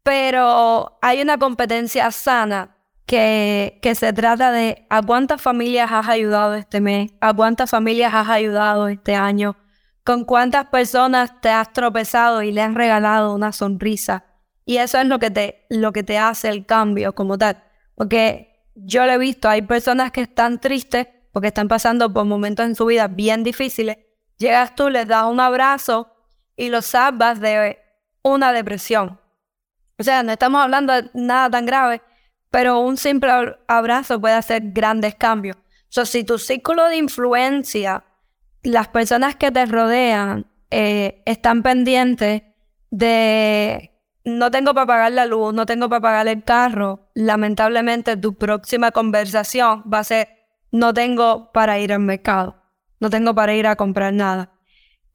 pero 0.03 0.99
hay 1.01 1.21
una 1.21 1.37
competencia 1.37 2.11
sana 2.11 2.76
que, 3.07 3.79
que 3.81 3.95
se 3.95 4.13
trata 4.13 4.51
de 4.51 4.85
a 4.89 5.01
cuántas 5.01 5.41
familias 5.41 5.89
has 5.91 6.07
ayudado 6.07 6.53
este 6.53 6.81
mes, 6.81 7.13
a 7.21 7.33
cuántas 7.33 7.71
familias 7.71 8.13
has 8.13 8.27
ayudado 8.27 8.89
este 8.89 9.15
año, 9.15 9.55
con 10.03 10.25
cuántas 10.25 10.67
personas 10.67 11.39
te 11.41 11.49
has 11.49 11.71
tropezado 11.73 12.43
y 12.43 12.51
le 12.51 12.61
has 12.61 12.73
regalado 12.73 13.33
una 13.33 13.53
sonrisa. 13.53 14.25
Y 14.65 14.77
eso 14.77 14.99
es 14.99 15.07
lo 15.07 15.19
que 15.19 15.31
te, 15.31 15.65
lo 15.69 15.93
que 15.93 16.03
te 16.03 16.17
hace 16.17 16.49
el 16.49 16.65
cambio 16.65 17.15
como 17.15 17.37
tal. 17.37 17.63
Porque 17.95 18.71
yo 18.75 19.05
lo 19.05 19.13
he 19.13 19.17
visto, 19.17 19.47
hay 19.47 19.61
personas 19.61 20.11
que 20.11 20.21
están 20.21 20.59
tristes 20.59 21.07
porque 21.31 21.47
están 21.47 21.69
pasando 21.69 22.11
por 22.11 22.25
momentos 22.25 22.65
en 22.65 22.75
su 22.75 22.85
vida 22.85 23.07
bien 23.07 23.43
difíciles. 23.43 23.97
Llegas 24.37 24.75
tú, 24.75 24.89
les 24.89 25.07
das 25.07 25.25
un 25.25 25.39
abrazo 25.39 26.11
y 26.57 26.69
los 26.69 26.87
salvas 26.87 27.39
de 27.39 27.79
una 28.21 28.51
depresión. 28.51 29.19
O 29.97 30.03
sea, 30.03 30.23
no 30.23 30.33
estamos 30.33 30.61
hablando 30.61 30.93
de 30.93 31.09
nada 31.13 31.49
tan 31.49 31.65
grave, 31.65 32.01
pero 32.49 32.79
un 32.79 32.97
simple 32.97 33.31
abrazo 33.67 34.19
puede 34.19 34.35
hacer 34.35 34.61
grandes 34.71 35.15
cambios. 35.15 35.57
So, 35.89 36.05
si 36.05 36.23
tu 36.23 36.37
círculo 36.37 36.87
de 36.87 36.97
influencia, 36.97 38.03
las 38.63 38.87
personas 38.89 39.35
que 39.35 39.51
te 39.51 39.65
rodean, 39.65 40.47
eh, 40.69 41.23
están 41.25 41.63
pendientes 41.63 42.43
de 42.91 43.91
no 44.25 44.51
tengo 44.51 44.73
para 44.73 44.85
pagar 44.85 45.11
la 45.13 45.25
luz, 45.25 45.53
no 45.53 45.65
tengo 45.65 45.87
para 45.87 46.01
pagar 46.01 46.27
el 46.27 46.43
carro, 46.43 47.09
lamentablemente 47.13 48.17
tu 48.17 48.35
próxima 48.35 48.91
conversación 48.91 49.83
va 49.91 49.99
a 49.99 50.03
ser 50.03 50.27
no 50.71 50.93
tengo 50.93 51.51
para 51.53 51.79
ir 51.79 51.93
al 51.93 52.01
mercado, 52.01 52.61
no 52.99 53.09
tengo 53.09 53.33
para 53.33 53.55
ir 53.55 53.67
a 53.67 53.77
comprar 53.77 54.13
nada. 54.13 54.51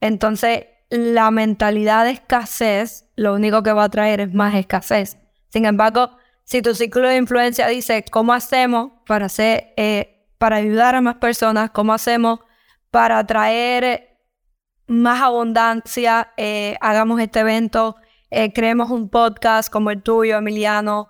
Entonces, 0.01 0.65
la 0.89 1.29
mentalidad 1.29 2.05
de 2.05 2.11
escasez 2.11 3.07
lo 3.15 3.35
único 3.35 3.61
que 3.61 3.73
va 3.73 3.83
a 3.83 3.89
traer 3.89 4.19
es 4.19 4.33
más 4.33 4.55
escasez. 4.55 5.17
Sin 5.49 5.65
embargo, 5.65 6.17
si 6.43 6.61
tu 6.61 6.75
ciclo 6.75 7.07
de 7.07 7.17
influencia 7.17 7.67
dice 7.67 8.03
cómo 8.11 8.33
hacemos 8.33 8.91
para 9.05 9.27
hacer, 9.27 9.73
eh, 9.77 10.27
para 10.37 10.57
ayudar 10.57 10.95
a 10.95 11.01
más 11.01 11.15
personas, 11.15 11.71
cómo 11.71 11.93
hacemos 11.93 12.39
para 12.91 13.19
atraer 13.19 14.19
más 14.87 15.21
abundancia, 15.21 16.33
eh, 16.37 16.77
hagamos 16.81 17.21
este 17.21 17.39
evento, 17.39 17.95
eh, 18.29 18.51
creemos 18.51 18.91
un 18.91 19.09
podcast 19.09 19.71
como 19.71 19.89
el 19.89 20.01
tuyo, 20.03 20.37
Emiliano, 20.37 21.09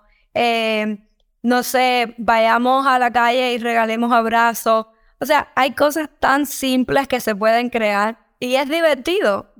no 1.42 1.62
sé, 1.62 2.14
vayamos 2.16 2.86
a 2.86 2.98
la 2.98 3.12
calle 3.12 3.52
y 3.52 3.58
regalemos 3.58 4.12
abrazos. 4.12 4.86
O 5.20 5.26
sea, 5.26 5.52
hay 5.54 5.72
cosas 5.72 6.08
tan 6.18 6.46
simples 6.46 7.06
que 7.06 7.20
se 7.20 7.34
pueden 7.34 7.68
crear 7.70 8.18
y 8.40 8.54
es 8.56 8.68
divertido. 8.68 9.52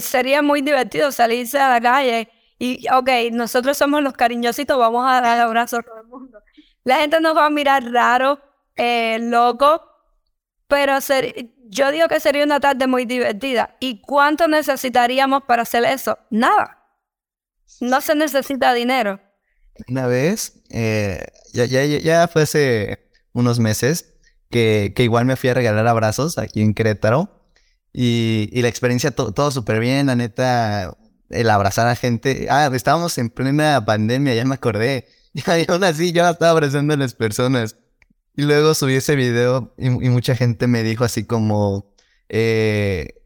sería 0.00 0.42
muy 0.42 0.62
divertido 0.62 1.12
salirse 1.12 1.58
a 1.60 1.68
la 1.68 1.80
calle 1.80 2.28
y, 2.58 2.86
ok, 2.88 3.08
nosotros 3.32 3.76
somos 3.76 4.02
los 4.02 4.14
cariñositos, 4.14 4.78
vamos 4.78 5.06
a 5.06 5.20
dar 5.20 5.40
abrazos 5.40 5.80
a 5.80 5.82
todo 5.82 6.00
el 6.00 6.06
mundo. 6.06 6.38
La 6.84 6.98
gente 6.98 7.20
nos 7.20 7.36
va 7.36 7.46
a 7.46 7.50
mirar 7.50 7.84
raro, 7.92 8.40
eh, 8.76 9.18
loco, 9.20 9.82
pero 10.66 10.98
yo 11.68 11.90
digo 11.92 12.08
que 12.08 12.20
sería 12.20 12.44
una 12.44 12.60
tarde 12.60 12.86
muy 12.86 13.04
divertida. 13.04 13.76
¿Y 13.80 14.00
cuánto 14.00 14.48
necesitaríamos 14.48 15.42
para 15.44 15.62
hacer 15.62 15.84
eso? 15.84 16.18
Nada. 16.30 16.82
No 17.80 18.00
se 18.00 18.14
necesita 18.14 18.72
dinero. 18.72 19.20
Una 19.88 20.06
vez, 20.06 20.62
eh, 20.70 21.26
ya, 21.52 21.66
ya, 21.66 21.84
ya 21.84 22.28
fue 22.28 22.42
hace 22.42 23.10
unos 23.32 23.58
meses, 23.58 24.14
que, 24.50 24.92
que, 24.96 25.02
igual 25.02 25.26
me 25.26 25.36
fui 25.36 25.50
a 25.50 25.54
regalar 25.54 25.86
abrazos 25.86 26.38
aquí 26.38 26.62
en 26.62 26.72
Querétaro. 26.72 27.42
Y, 27.92 28.48
y 28.52 28.62
la 28.62 28.68
experiencia 28.68 29.10
todo 29.10 29.50
súper 29.50 29.80
bien, 29.80 30.06
la 30.06 30.16
neta, 30.16 30.96
el 31.30 31.50
abrazar 31.50 31.86
a 31.86 31.96
gente. 31.96 32.48
Ah, 32.50 32.70
estábamos 32.72 33.16
en 33.18 33.30
plena 33.30 33.84
pandemia, 33.84 34.34
ya 34.34 34.44
me 34.44 34.54
acordé. 34.54 35.08
Y 35.36 35.70
aún 35.70 35.84
así 35.84 36.12
yo 36.12 36.26
estaba 36.26 36.52
abrazando 36.52 36.94
a 36.94 36.96
las 36.96 37.12
personas. 37.12 37.76
Y 38.36 38.42
luego 38.42 38.74
subí 38.74 38.94
ese 38.94 39.16
video 39.16 39.74
y, 39.76 39.90
mucha 39.90 40.34
gente 40.34 40.66
me 40.66 40.82
dijo 40.82 41.04
así 41.04 41.24
como 41.24 41.92
eh, 42.30 43.22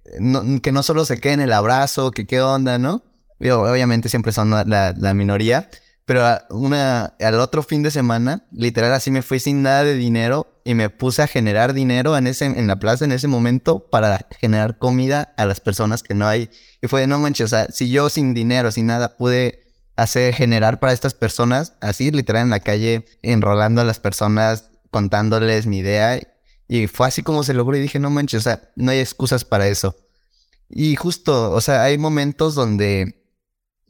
que 0.62 0.72
no 0.72 0.82
solo 0.82 1.04
se 1.04 1.20
quede 1.20 1.34
en 1.34 1.40
el 1.40 1.52
abrazo, 1.52 2.10
que 2.10 2.26
qué 2.26 2.40
onda, 2.40 2.78
¿no? 2.78 3.04
obviamente 3.40 4.08
siempre 4.08 4.32
son 4.32 4.50
la, 4.50 4.94
la 4.96 5.14
minoría, 5.14 5.70
pero 6.10 6.26
una, 6.50 7.14
al 7.20 7.38
otro 7.38 7.62
fin 7.62 7.84
de 7.84 7.92
semana, 7.92 8.44
literal 8.50 8.92
así 8.92 9.12
me 9.12 9.22
fui 9.22 9.38
sin 9.38 9.62
nada 9.62 9.84
de 9.84 9.94
dinero 9.94 10.60
y 10.64 10.74
me 10.74 10.90
puse 10.90 11.22
a 11.22 11.28
generar 11.28 11.72
dinero 11.72 12.16
en, 12.16 12.26
ese, 12.26 12.46
en 12.46 12.66
la 12.66 12.80
plaza 12.80 13.04
en 13.04 13.12
ese 13.12 13.28
momento 13.28 13.88
para 13.90 14.26
generar 14.40 14.76
comida 14.76 15.32
a 15.36 15.46
las 15.46 15.60
personas 15.60 16.02
que 16.02 16.14
no 16.14 16.26
hay. 16.26 16.50
Y 16.82 16.88
fue, 16.88 17.06
no 17.06 17.20
manches, 17.20 17.44
o 17.44 17.48
sea, 17.48 17.68
si 17.70 17.90
yo 17.90 18.10
sin 18.10 18.34
dinero, 18.34 18.72
sin 18.72 18.86
nada, 18.86 19.16
pude 19.16 19.72
hacer, 19.94 20.34
generar 20.34 20.80
para 20.80 20.92
estas 20.92 21.14
personas, 21.14 21.74
así 21.80 22.10
literal 22.10 22.42
en 22.42 22.50
la 22.50 22.58
calle, 22.58 23.06
enrolando 23.22 23.80
a 23.80 23.84
las 23.84 24.00
personas, 24.00 24.72
contándoles 24.90 25.66
mi 25.66 25.78
idea. 25.78 26.18
Y 26.66 26.88
fue 26.88 27.06
así 27.06 27.22
como 27.22 27.44
se 27.44 27.54
logró 27.54 27.76
y 27.76 27.80
dije, 27.80 28.00
no 28.00 28.10
manches, 28.10 28.40
o 28.40 28.42
sea, 28.42 28.72
no 28.74 28.90
hay 28.90 28.98
excusas 28.98 29.44
para 29.44 29.68
eso. 29.68 29.94
Y 30.68 30.96
justo, 30.96 31.52
o 31.52 31.60
sea, 31.60 31.84
hay 31.84 31.98
momentos 31.98 32.56
donde 32.56 33.19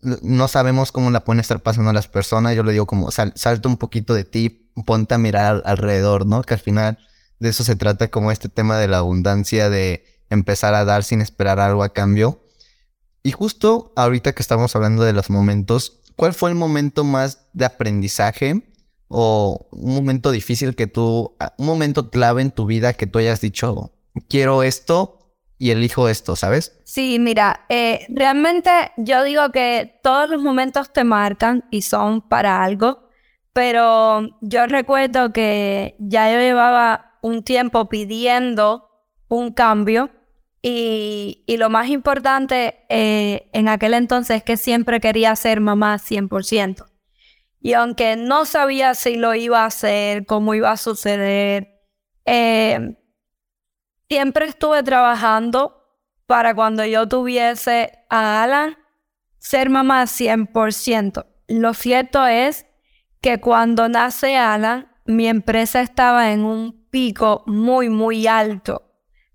no 0.02 0.48
sabemos 0.48 0.92
cómo 0.92 1.10
la 1.10 1.24
pueden 1.24 1.40
estar 1.40 1.60
pasando 1.62 1.92
las 1.92 2.08
personas. 2.08 2.56
Yo 2.56 2.62
le 2.62 2.72
digo 2.72 2.86
como, 2.86 3.10
sal, 3.10 3.32
salta 3.36 3.68
un 3.68 3.76
poquito 3.76 4.14
de 4.14 4.24
ti, 4.24 4.70
ponte 4.86 5.14
a 5.14 5.18
mirar 5.18 5.62
alrededor, 5.64 6.26
¿no? 6.26 6.42
Que 6.42 6.54
al 6.54 6.60
final 6.60 6.98
de 7.38 7.48
eso 7.48 7.64
se 7.64 7.76
trata 7.76 8.08
como 8.08 8.30
este 8.30 8.48
tema 8.48 8.78
de 8.78 8.88
la 8.88 8.98
abundancia, 8.98 9.70
de 9.70 10.04
empezar 10.28 10.74
a 10.74 10.84
dar 10.84 11.04
sin 11.04 11.20
esperar 11.20 11.58
algo 11.60 11.82
a 11.82 11.92
cambio. 11.92 12.44
Y 13.22 13.32
justo 13.32 13.92
ahorita 13.96 14.32
que 14.32 14.42
estamos 14.42 14.74
hablando 14.76 15.02
de 15.02 15.12
los 15.12 15.28
momentos, 15.30 16.00
¿cuál 16.16 16.34
fue 16.34 16.50
el 16.50 16.56
momento 16.56 17.04
más 17.04 17.46
de 17.52 17.64
aprendizaje 17.66 18.62
o 19.08 19.68
un 19.72 19.94
momento 19.94 20.30
difícil 20.30 20.74
que 20.74 20.86
tú, 20.86 21.36
un 21.58 21.66
momento 21.66 22.10
clave 22.10 22.42
en 22.42 22.50
tu 22.50 22.66
vida 22.66 22.92
que 22.92 23.06
tú 23.06 23.18
hayas 23.18 23.40
dicho, 23.40 23.92
quiero 24.28 24.62
esto, 24.62 25.19
y 25.60 25.72
elijo 25.72 26.08
esto, 26.08 26.36
¿sabes? 26.36 26.80
Sí, 26.84 27.18
mira, 27.18 27.66
eh, 27.68 28.06
realmente 28.08 28.70
yo 28.96 29.22
digo 29.22 29.52
que 29.52 30.00
todos 30.02 30.30
los 30.30 30.42
momentos 30.42 30.90
te 30.90 31.04
marcan 31.04 31.66
y 31.70 31.82
son 31.82 32.22
para 32.22 32.64
algo, 32.64 33.10
pero 33.52 34.26
yo 34.40 34.66
recuerdo 34.66 35.34
que 35.34 35.96
ya 35.98 36.32
yo 36.32 36.38
llevaba 36.38 37.18
un 37.20 37.42
tiempo 37.42 37.90
pidiendo 37.90 38.88
un 39.28 39.52
cambio 39.52 40.08
y, 40.62 41.44
lo 41.46 41.68
más 41.68 41.90
importante 41.90 42.86
eh, 42.88 43.50
en 43.52 43.68
aquel 43.68 43.92
entonces 43.92 44.38
es 44.38 44.42
que 44.42 44.56
siempre 44.56 44.98
quería 44.98 45.36
ser 45.36 45.60
mamá 45.60 45.98
100%. 45.98 46.86
Y 47.60 47.74
aunque 47.74 48.16
no 48.16 48.46
sabía 48.46 48.94
si 48.94 49.16
lo 49.16 49.34
iba 49.34 49.64
a 49.64 49.66
hacer, 49.66 50.24
cómo 50.24 50.54
iba 50.54 50.70
a 50.70 50.78
suceder, 50.78 51.82
eh, 52.24 52.96
siempre 54.10 54.46
estuve 54.46 54.82
trabajando 54.82 55.86
para 56.26 56.52
cuando 56.52 56.84
yo 56.84 57.06
tuviese 57.06 57.92
a 58.10 58.42
Alan 58.42 58.76
ser 59.38 59.70
mamá 59.70 60.02
100%. 60.02 61.26
Lo 61.46 61.74
cierto 61.74 62.26
es 62.26 62.66
que 63.20 63.40
cuando 63.40 63.88
nace 63.88 64.36
Alan, 64.36 64.90
mi 65.06 65.28
empresa 65.28 65.80
estaba 65.80 66.32
en 66.32 66.44
un 66.44 66.88
pico 66.90 67.44
muy, 67.46 67.88
muy 67.88 68.26
alto. 68.26 68.82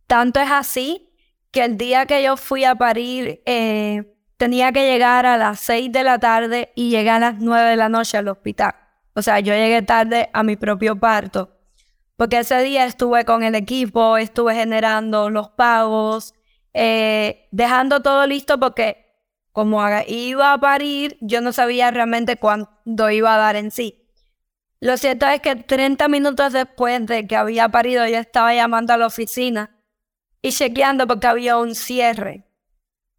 Tanto 0.07 0.41
es 0.41 0.51
así 0.51 1.09
que 1.51 1.63
el 1.63 1.77
día 1.77 2.05
que 2.05 2.21
yo 2.21 2.35
fui 2.35 2.65
a 2.65 2.75
parir, 2.75 3.41
eh, 3.45 4.13
tenía 4.35 4.73
que 4.73 4.91
llegar 4.91 5.25
a 5.25 5.37
las 5.37 5.61
6 5.61 5.89
de 5.93 6.03
la 6.03 6.19
tarde 6.19 6.73
y 6.75 6.89
llegué 6.89 7.11
a 7.11 7.19
las 7.19 7.35
9 7.39 7.69
de 7.69 7.75
la 7.77 7.87
noche 7.87 8.17
al 8.17 8.27
hospital. 8.27 8.75
O 9.13 9.21
sea, 9.21 9.39
yo 9.39 9.53
llegué 9.53 9.81
tarde 9.83 10.29
a 10.33 10.43
mi 10.43 10.57
propio 10.57 10.99
parto 10.99 11.54
porque 12.17 12.39
ese 12.39 12.61
día 12.61 12.85
estuve 12.85 13.25
con 13.25 13.43
el 13.43 13.55
equipo, 13.55 14.17
estuve 14.17 14.55
generando 14.55 15.29
los 15.29 15.49
pagos, 15.49 16.33
eh, 16.73 17.47
dejando 17.51 18.01
todo 18.01 18.25
listo 18.27 18.59
porque 18.59 19.05
como 19.51 19.81
iba 20.07 20.51
a 20.51 20.59
parir, 20.59 21.17
yo 21.21 21.39
no 21.39 21.53
sabía 21.53 21.89
realmente 21.89 22.35
cuándo 22.35 23.09
iba 23.09 23.35
a 23.35 23.37
dar 23.37 23.55
en 23.55 23.71
sí. 23.71 24.05
Lo 24.81 24.97
cierto 24.97 25.25
es 25.27 25.39
que 25.39 25.55
30 25.55 26.09
minutos 26.09 26.51
después 26.51 27.05
de 27.05 27.25
que 27.25 27.37
había 27.37 27.69
parido, 27.69 28.05
yo 28.05 28.17
estaba 28.17 28.53
llamando 28.53 28.93
a 28.93 28.97
la 28.97 29.07
oficina 29.07 29.81
y 30.41 30.51
chequeando 30.51 31.07
porque 31.07 31.27
había 31.27 31.57
un 31.57 31.73
cierre. 31.73 32.45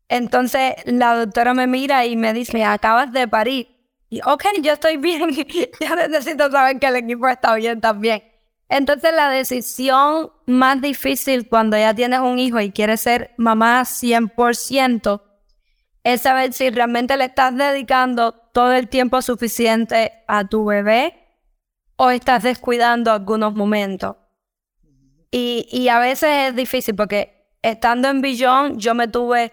Entonces 0.08 0.74
la 0.84 1.14
doctora 1.16 1.54
me 1.54 1.66
mira 1.66 2.04
y 2.04 2.16
me 2.16 2.34
dice, 2.34 2.62
acabas 2.64 3.12
de 3.12 3.26
parir. 3.26 3.68
Y, 4.10 4.20
ok, 4.20 4.44
yo 4.62 4.74
estoy 4.74 4.98
bien, 4.98 5.30
yo 5.80 5.96
necesito 5.96 6.50
saber 6.50 6.78
que 6.78 6.86
el 6.86 6.96
equipo 6.96 7.26
está 7.28 7.54
bien 7.54 7.80
también. 7.80 8.22
Entonces 8.68 9.12
la 9.14 9.30
decisión 9.30 10.32
más 10.44 10.80
difícil 10.80 11.48
cuando 11.48 11.76
ya 11.76 11.94
tienes 11.94 12.20
un 12.20 12.38
hijo 12.38 12.60
y 12.60 12.72
quieres 12.72 13.00
ser 13.00 13.32
mamá 13.36 13.82
100% 13.82 15.22
es 16.02 16.22
saber 16.22 16.52
si 16.52 16.70
realmente 16.70 17.16
le 17.16 17.26
estás 17.26 17.56
dedicando 17.56 18.32
todo 18.52 18.72
el 18.72 18.88
tiempo 18.88 19.22
suficiente 19.22 20.24
a 20.26 20.48
tu 20.48 20.64
bebé 20.64 21.14
o 21.96 22.10
estás 22.10 22.42
descuidando 22.42 23.12
algunos 23.12 23.54
momentos. 23.54 24.16
Y, 25.30 25.66
y 25.70 25.88
a 25.88 25.98
veces 25.98 26.48
es 26.48 26.56
difícil 26.56 26.94
porque 26.94 27.50
estando 27.62 28.08
en 28.08 28.20
Billón 28.20 28.78
yo 28.78 28.94
me 28.94 29.08
tuve 29.08 29.52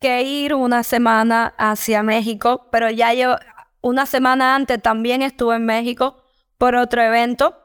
que 0.00 0.22
ir 0.22 0.54
una 0.54 0.82
semana 0.82 1.54
hacia 1.58 2.02
México, 2.02 2.68
pero 2.70 2.90
ya 2.90 3.14
yo 3.14 3.36
una 3.80 4.06
semana 4.06 4.54
antes 4.54 4.82
también 4.82 5.22
estuve 5.22 5.56
en 5.56 5.64
México 5.64 6.22
por 6.58 6.74
otro 6.74 7.02
evento 7.02 7.56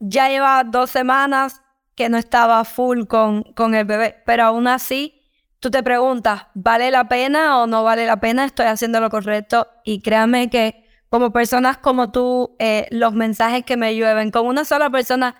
ya 0.00 0.28
lleva 0.28 0.64
dos 0.64 0.90
semanas 0.90 1.62
que 1.94 2.08
no 2.08 2.16
estaba 2.16 2.64
full 2.64 3.04
con, 3.04 3.42
con 3.54 3.74
el 3.74 3.84
bebé, 3.84 4.22
pero 4.24 4.44
aún 4.44 4.68
así 4.68 5.22
tú 5.60 5.70
te 5.70 5.82
preguntas, 5.82 6.46
¿vale 6.54 6.90
la 6.90 7.08
pena 7.08 7.60
o 7.60 7.66
no 7.66 7.82
vale 7.82 8.06
la 8.06 8.20
pena? 8.20 8.44
Estoy 8.44 8.66
haciendo 8.66 9.00
lo 9.00 9.10
correcto 9.10 9.66
y 9.84 10.00
créanme 10.00 10.50
que 10.50 10.84
como 11.10 11.32
personas 11.32 11.78
como 11.78 12.10
tú, 12.10 12.54
eh, 12.58 12.86
los 12.90 13.14
mensajes 13.14 13.64
que 13.64 13.76
me 13.76 13.96
llueven, 13.96 14.30
con 14.30 14.46
una 14.46 14.64
sola 14.64 14.90
persona 14.90 15.34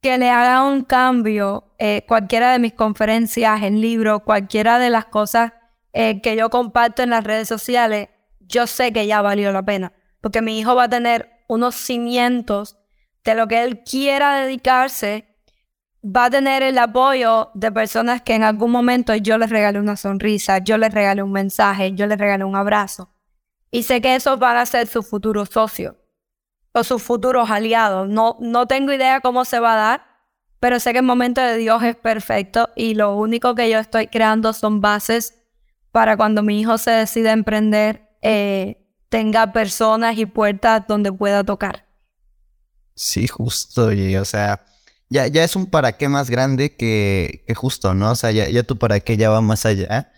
que 0.00 0.16
le 0.16 0.30
haga 0.30 0.62
un 0.62 0.84
cambio, 0.84 1.74
eh, 1.78 2.04
cualquiera 2.06 2.52
de 2.52 2.60
mis 2.60 2.72
conferencias, 2.72 3.62
en 3.62 3.80
libros, 3.80 4.22
cualquiera 4.22 4.78
de 4.78 4.90
las 4.90 5.06
cosas 5.06 5.52
eh, 5.92 6.20
que 6.22 6.36
yo 6.36 6.50
comparto 6.50 7.02
en 7.02 7.10
las 7.10 7.24
redes 7.24 7.48
sociales, 7.48 8.08
yo 8.40 8.66
sé 8.66 8.92
que 8.92 9.06
ya 9.06 9.20
valió 9.20 9.50
la 9.52 9.64
pena, 9.64 9.92
porque 10.20 10.40
mi 10.40 10.58
hijo 10.58 10.76
va 10.76 10.84
a 10.84 10.88
tener 10.88 11.30
unos 11.48 11.74
cimientos 11.74 12.77
de 13.24 13.34
lo 13.34 13.48
que 13.48 13.62
él 13.62 13.82
quiera 13.84 14.40
dedicarse, 14.40 15.28
va 16.04 16.26
a 16.26 16.30
tener 16.30 16.62
el 16.62 16.78
apoyo 16.78 17.50
de 17.54 17.72
personas 17.72 18.22
que 18.22 18.34
en 18.34 18.42
algún 18.42 18.70
momento 18.70 19.14
yo 19.14 19.38
les 19.38 19.50
regalé 19.50 19.80
una 19.80 19.96
sonrisa, 19.96 20.58
yo 20.58 20.78
les 20.78 20.92
regalé 20.92 21.22
un 21.22 21.32
mensaje, 21.32 21.92
yo 21.94 22.06
les 22.06 22.18
regalé 22.18 22.44
un 22.44 22.56
abrazo. 22.56 23.10
Y 23.70 23.82
sé 23.82 24.00
que 24.00 24.14
esos 24.14 24.38
van 24.38 24.56
a 24.56 24.66
ser 24.66 24.86
sus 24.86 25.06
futuros 25.06 25.50
socios 25.50 25.94
o 26.72 26.84
sus 26.84 27.02
futuros 27.02 27.50
aliados. 27.50 28.08
No, 28.08 28.36
no 28.40 28.66
tengo 28.66 28.92
idea 28.92 29.20
cómo 29.20 29.44
se 29.44 29.60
va 29.60 29.74
a 29.74 29.76
dar, 29.76 30.06
pero 30.60 30.80
sé 30.80 30.92
que 30.92 30.98
el 30.98 31.04
momento 31.04 31.40
de 31.40 31.56
Dios 31.56 31.82
es 31.82 31.96
perfecto 31.96 32.70
y 32.74 32.94
lo 32.94 33.16
único 33.16 33.54
que 33.54 33.70
yo 33.70 33.78
estoy 33.78 34.06
creando 34.06 34.52
son 34.52 34.80
bases 34.80 35.34
para 35.92 36.16
cuando 36.16 36.42
mi 36.42 36.60
hijo 36.60 36.78
se 36.78 36.90
decida 36.90 37.32
emprender, 37.32 38.08
eh, 38.22 38.86
tenga 39.08 39.52
personas 39.52 40.16
y 40.18 40.26
puertas 40.26 40.86
donde 40.86 41.12
pueda 41.12 41.44
tocar. 41.44 41.87
Sí, 42.98 43.28
justo, 43.28 43.92
y 43.92 44.16
o 44.16 44.24
sea, 44.24 44.64
ya, 45.08 45.28
ya 45.28 45.44
es 45.44 45.54
un 45.54 45.66
para 45.66 45.96
qué 45.96 46.08
más 46.08 46.30
grande 46.30 46.74
que, 46.76 47.44
que 47.46 47.54
justo, 47.54 47.94
¿no? 47.94 48.10
O 48.10 48.16
sea, 48.16 48.32
ya, 48.32 48.48
ya 48.48 48.64
tu 48.64 48.76
para 48.76 48.98
qué 48.98 49.16
ya 49.16 49.30
va 49.30 49.40
más 49.40 49.66
allá. 49.66 50.12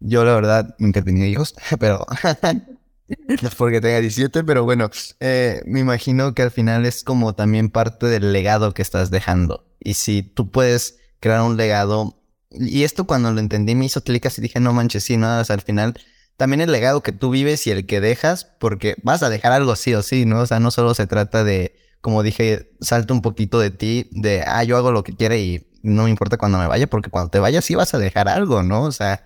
Yo, 0.00 0.24
la 0.24 0.34
verdad, 0.34 0.74
nunca 0.78 1.00
he 1.06 1.28
hijos, 1.28 1.54
pero. 1.78 2.06
es 3.08 3.54
porque 3.56 3.82
tenga 3.82 4.00
17, 4.00 4.42
pero 4.44 4.64
bueno, 4.64 4.90
eh, 5.20 5.60
me 5.66 5.80
imagino 5.80 6.34
que 6.34 6.40
al 6.42 6.50
final 6.50 6.86
es 6.86 7.04
como 7.04 7.34
también 7.34 7.68
parte 7.68 8.06
del 8.06 8.32
legado 8.32 8.72
que 8.72 8.80
estás 8.80 9.10
dejando. 9.10 9.66
Y 9.78 9.94
si 9.94 10.22
tú 10.22 10.50
puedes 10.50 10.98
crear 11.20 11.42
un 11.42 11.58
legado. 11.58 12.22
Y 12.50 12.84
esto 12.84 13.04
cuando 13.06 13.32
lo 13.32 13.40
entendí 13.40 13.74
me 13.74 13.84
hizo 13.84 14.02
clic 14.02 14.24
así 14.26 14.40
dije, 14.40 14.60
no 14.60 14.72
manches, 14.72 15.04
sí, 15.04 15.18
¿no? 15.18 15.40
O 15.40 15.44
sea, 15.44 15.54
al 15.54 15.62
final 15.62 15.94
también 16.38 16.62
el 16.62 16.72
legado 16.72 17.02
que 17.02 17.12
tú 17.12 17.30
vives 17.30 17.66
y 17.66 17.70
el 17.70 17.86
que 17.86 18.00
dejas, 18.00 18.46
porque 18.60 18.96
vas 19.02 19.22
a 19.22 19.28
dejar 19.28 19.52
algo 19.52 19.76
sí 19.76 19.94
o 19.94 20.02
sí, 20.02 20.24
¿no? 20.24 20.40
O 20.40 20.46
sea, 20.46 20.60
no 20.60 20.70
solo 20.70 20.94
se 20.94 21.06
trata 21.06 21.44
de, 21.44 21.83
como 22.04 22.22
dije, 22.22 22.70
salta 22.82 23.14
un 23.14 23.22
poquito 23.22 23.58
de 23.58 23.70
ti, 23.70 24.10
de, 24.10 24.44
ah, 24.46 24.62
yo 24.62 24.76
hago 24.76 24.92
lo 24.92 25.02
que 25.02 25.16
quiere 25.16 25.40
y 25.40 25.66
no 25.82 26.04
me 26.04 26.10
importa 26.10 26.36
cuando 26.36 26.58
me 26.58 26.66
vaya, 26.66 26.86
porque 26.86 27.08
cuando 27.08 27.30
te 27.30 27.38
vayas 27.38 27.64
sí 27.64 27.76
vas 27.76 27.94
a 27.94 27.98
dejar 27.98 28.28
algo, 28.28 28.62
¿no? 28.62 28.82
O 28.82 28.92
sea, 28.92 29.24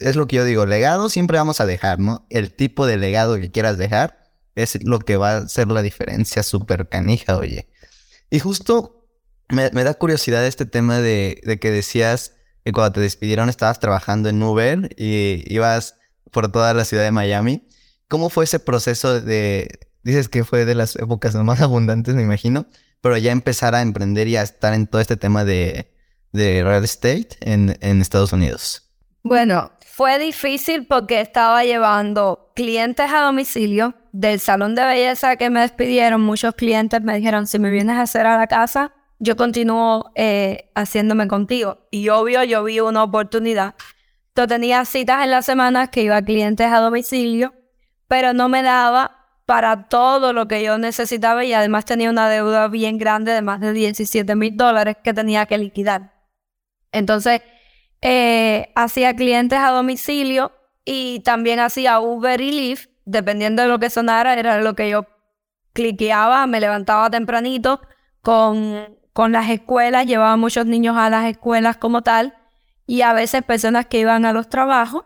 es 0.00 0.14
lo 0.14 0.26
que 0.26 0.36
yo 0.36 0.44
digo, 0.44 0.66
legado 0.66 1.08
siempre 1.08 1.38
vamos 1.38 1.62
a 1.62 1.66
dejar, 1.66 2.00
¿no? 2.00 2.26
El 2.28 2.52
tipo 2.52 2.86
de 2.86 2.98
legado 2.98 3.36
que 3.36 3.50
quieras 3.50 3.78
dejar 3.78 4.30
es 4.54 4.84
lo 4.84 4.98
que 4.98 5.16
va 5.16 5.30
a 5.30 5.36
hacer 5.38 5.68
la 5.68 5.80
diferencia 5.80 6.42
súper 6.42 6.90
canija, 6.90 7.38
oye. 7.38 7.70
Y 8.28 8.38
justo 8.38 9.08
me, 9.48 9.70
da 9.70 9.94
curiosidad 9.94 10.44
este 10.44 10.66
tema 10.66 10.98
de, 10.98 11.40
de 11.42 11.58
que 11.58 11.70
decías 11.70 12.34
que 12.66 12.72
cuando 12.72 12.92
te 12.92 13.00
despidieron 13.00 13.48
estabas 13.48 13.80
trabajando 13.80 14.28
en 14.28 14.42
Uber 14.42 14.90
y 14.98 15.42
ibas 15.46 15.94
por 16.30 16.52
toda 16.52 16.74
la 16.74 16.84
ciudad 16.84 17.04
de 17.04 17.12
Miami. 17.12 17.66
¿Cómo 18.08 18.28
fue 18.28 18.44
ese 18.44 18.58
proceso 18.58 19.22
de, 19.22 19.70
dices 20.04 20.28
que 20.28 20.44
fue 20.44 20.64
de 20.64 20.74
las 20.74 20.96
épocas 20.96 21.34
más 21.34 21.60
abundantes, 21.62 22.14
me 22.14 22.22
imagino, 22.22 22.66
pero 23.00 23.16
ya 23.16 23.32
empezar 23.32 23.74
a 23.74 23.82
emprender 23.82 24.28
y 24.28 24.36
a 24.36 24.42
estar 24.42 24.74
en 24.74 24.86
todo 24.86 25.00
este 25.00 25.16
tema 25.16 25.44
de, 25.44 25.90
real 26.32 26.84
estate 26.84 27.28
en, 27.40 27.76
en 27.80 28.00
Estados 28.00 28.32
Unidos? 28.32 28.90
Bueno, 29.22 29.72
fue 29.84 30.18
difícil 30.18 30.86
porque 30.86 31.20
estaba 31.20 31.64
llevando 31.64 32.52
clientes 32.54 33.10
a 33.10 33.22
domicilio 33.22 33.94
del 34.12 34.40
salón 34.40 34.74
de 34.74 34.84
belleza 34.84 35.36
que 35.36 35.50
me 35.50 35.60
despidieron. 35.60 36.20
Muchos 36.20 36.54
clientes 36.54 37.00
me 37.02 37.16
dijeron, 37.16 37.46
si 37.46 37.58
me 37.58 37.70
vienes 37.70 37.96
a 37.96 38.02
hacer 38.02 38.26
a 38.26 38.36
la 38.36 38.46
casa, 38.46 38.92
yo 39.18 39.36
continúo 39.36 40.12
eh, 40.14 40.70
haciéndome 40.74 41.26
contigo. 41.28 41.86
Y 41.90 42.10
obvio, 42.10 42.44
yo 42.44 42.62
vi 42.64 42.80
una 42.80 43.02
oportunidad 43.02 43.74
yo 44.36 44.48
tenía 44.48 44.84
citas 44.84 45.22
en 45.22 45.30
las 45.30 45.46
semanas 45.46 45.90
que 45.90 46.02
iba 46.02 46.16
a 46.16 46.24
clientes 46.24 46.66
a 46.66 46.80
domicilio, 46.80 47.54
pero 48.08 48.32
no 48.32 48.48
me 48.48 48.64
daba 48.64 49.23
para 49.46 49.88
todo 49.88 50.32
lo 50.32 50.48
que 50.48 50.62
yo 50.62 50.78
necesitaba 50.78 51.44
y 51.44 51.52
además 51.52 51.84
tenía 51.84 52.10
una 52.10 52.28
deuda 52.28 52.68
bien 52.68 52.98
grande 52.98 53.32
de 53.32 53.42
más 53.42 53.60
de 53.60 53.72
17 53.72 54.34
mil 54.36 54.56
dólares 54.56 54.96
que 55.02 55.12
tenía 55.12 55.46
que 55.46 55.58
liquidar. 55.58 56.14
Entonces, 56.92 57.42
eh, 58.00 58.72
hacía 58.74 59.14
clientes 59.16 59.58
a 59.58 59.70
domicilio 59.70 60.52
y 60.84 61.20
también 61.20 61.60
hacía 61.60 62.00
Uber 62.00 62.40
y 62.40 62.52
Lyft, 62.52 62.88
dependiendo 63.04 63.62
de 63.62 63.68
lo 63.68 63.78
que 63.78 63.90
sonara, 63.90 64.34
era 64.34 64.60
lo 64.60 64.74
que 64.74 64.90
yo 64.90 65.06
cliqueaba, 65.72 66.46
me 66.46 66.60
levantaba 66.60 67.10
tempranito 67.10 67.80
con, 68.22 68.98
con 69.12 69.32
las 69.32 69.50
escuelas, 69.50 70.06
llevaba 70.06 70.36
muchos 70.36 70.66
niños 70.66 70.96
a 70.96 71.10
las 71.10 71.26
escuelas 71.26 71.76
como 71.76 72.02
tal 72.02 72.34
y 72.86 73.02
a 73.02 73.12
veces 73.12 73.42
personas 73.42 73.86
que 73.86 74.00
iban 74.00 74.24
a 74.24 74.32
los 74.32 74.48
trabajos. 74.48 75.04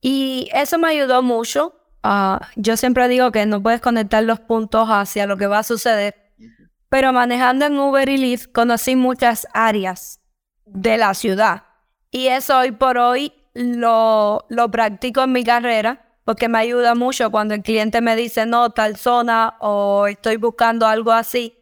Y 0.00 0.48
eso 0.52 0.78
me 0.78 0.88
ayudó 0.88 1.22
mucho. 1.22 1.74
Ah, 2.02 2.48
yo 2.56 2.76
siempre 2.76 3.08
digo 3.08 3.30
que 3.30 3.46
no 3.46 3.62
puedes 3.62 3.80
conectar 3.80 4.22
los 4.24 4.40
puntos 4.40 4.88
hacia 4.88 5.26
lo 5.26 5.36
que 5.36 5.46
va 5.46 5.60
a 5.60 5.62
suceder. 5.62 6.32
Pero 6.88 7.12
manejando 7.12 7.66
en 7.66 7.78
Uber 7.78 8.08
y 8.08 8.18
Lyft 8.18 8.52
conocí 8.52 8.96
muchas 8.96 9.46
áreas 9.54 10.20
de 10.66 10.98
la 10.98 11.14
ciudad. 11.14 11.64
Y 12.10 12.26
eso 12.26 12.58
hoy 12.58 12.72
por 12.72 12.98
hoy 12.98 13.32
lo, 13.54 14.44
lo 14.48 14.70
practico 14.70 15.22
en 15.22 15.32
mi 15.32 15.44
carrera 15.44 16.12
porque 16.24 16.48
me 16.48 16.58
ayuda 16.58 16.94
mucho 16.94 17.30
cuando 17.30 17.54
el 17.54 17.62
cliente 17.62 18.00
me 18.00 18.14
dice 18.16 18.46
no, 18.46 18.70
tal 18.70 18.96
zona 18.96 19.56
o 19.60 20.06
estoy 20.06 20.36
buscando 20.36 20.86
algo 20.86 21.12
así. 21.12 21.58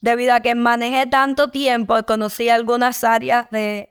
Debido 0.00 0.34
a 0.34 0.40
que 0.40 0.54
manejé 0.54 1.06
tanto 1.06 1.50
tiempo, 1.50 2.02
conocí 2.04 2.48
algunas 2.48 3.04
áreas 3.04 3.48
de, 3.50 3.88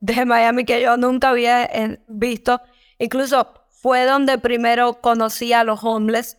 de 0.00 0.24
Miami 0.24 0.64
que 0.64 0.82
yo 0.82 0.96
nunca 0.96 1.30
había 1.30 1.64
eh, 1.64 2.00
visto. 2.08 2.60
Incluso 2.98 3.57
fue 3.80 4.04
donde 4.04 4.38
primero 4.38 5.00
conocí 5.00 5.52
a 5.52 5.64
los 5.64 5.82
homeless 5.82 6.38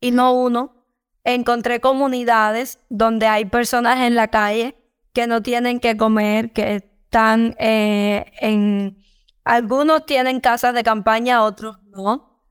y 0.00 0.10
no 0.10 0.32
uno. 0.32 0.84
Encontré 1.24 1.80
comunidades 1.80 2.80
donde 2.90 3.26
hay 3.26 3.46
personas 3.46 4.00
en 4.00 4.14
la 4.14 4.28
calle 4.28 4.76
que 5.12 5.26
no 5.26 5.42
tienen 5.42 5.80
que 5.80 5.96
comer, 5.96 6.52
que 6.52 6.76
están 6.76 7.56
eh, 7.58 8.26
en... 8.40 8.98
Algunos 9.44 10.06
tienen 10.06 10.40
casas 10.40 10.74
de 10.74 10.82
campaña, 10.82 11.42
otros 11.42 11.78
no. 11.84 12.42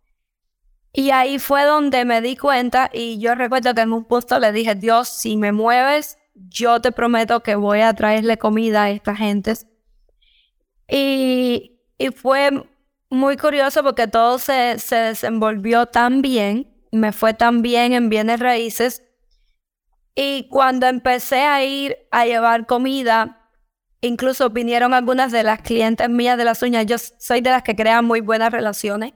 Y 0.91 1.09
ahí 1.09 1.39
fue 1.39 1.63
donde 1.63 2.05
me 2.05 2.21
di 2.21 2.37
cuenta 2.37 2.89
y 2.93 3.19
yo 3.19 3.33
recuerdo 3.33 3.73
que 3.73 3.81
en 3.81 3.93
un 3.93 4.05
punto 4.05 4.39
le 4.39 4.51
dije, 4.51 4.75
Dios, 4.75 5.09
si 5.09 5.37
me 5.37 5.51
mueves, 5.51 6.17
yo 6.35 6.81
te 6.81 6.91
prometo 6.91 7.41
que 7.41 7.55
voy 7.55 7.81
a 7.81 7.93
traerle 7.93 8.37
comida 8.37 8.83
a 8.83 8.89
esta 8.91 9.15
gente 9.15 9.53
y, 10.87 11.79
fue 12.15 12.51
muy 13.13 13.37
curioso 13.37 13.83
porque 13.83 14.07
todo 14.07 14.39
se, 14.39 14.79
se 14.79 14.95
desenvolvió 14.95 15.85
tan 15.85 16.21
bien, 16.21 16.73
me 16.91 17.11
fue 17.11 17.33
tan 17.33 17.61
bien 17.61 17.93
en 17.93 18.09
bienes 18.09 18.39
raíces. 18.39 19.03
Y 20.15 20.47
cuando 20.49 20.87
empecé 20.87 21.41
a 21.41 21.63
ir 21.63 21.97
a 22.11 22.25
llevar 22.25 22.65
comida, 22.65 23.49
incluso 24.01 24.49
vinieron 24.49 24.93
algunas 24.93 25.31
de 25.31 25.43
las 25.43 25.61
clientes 25.61 26.09
mías 26.09 26.37
de 26.37 26.43
las 26.43 26.61
uñas. 26.61 26.85
Yo 26.85 26.97
soy 26.97 27.41
de 27.41 27.51
las 27.51 27.63
que 27.63 27.75
crean 27.75 28.05
muy 28.05 28.21
buenas 28.21 28.51
relaciones. 28.51 29.13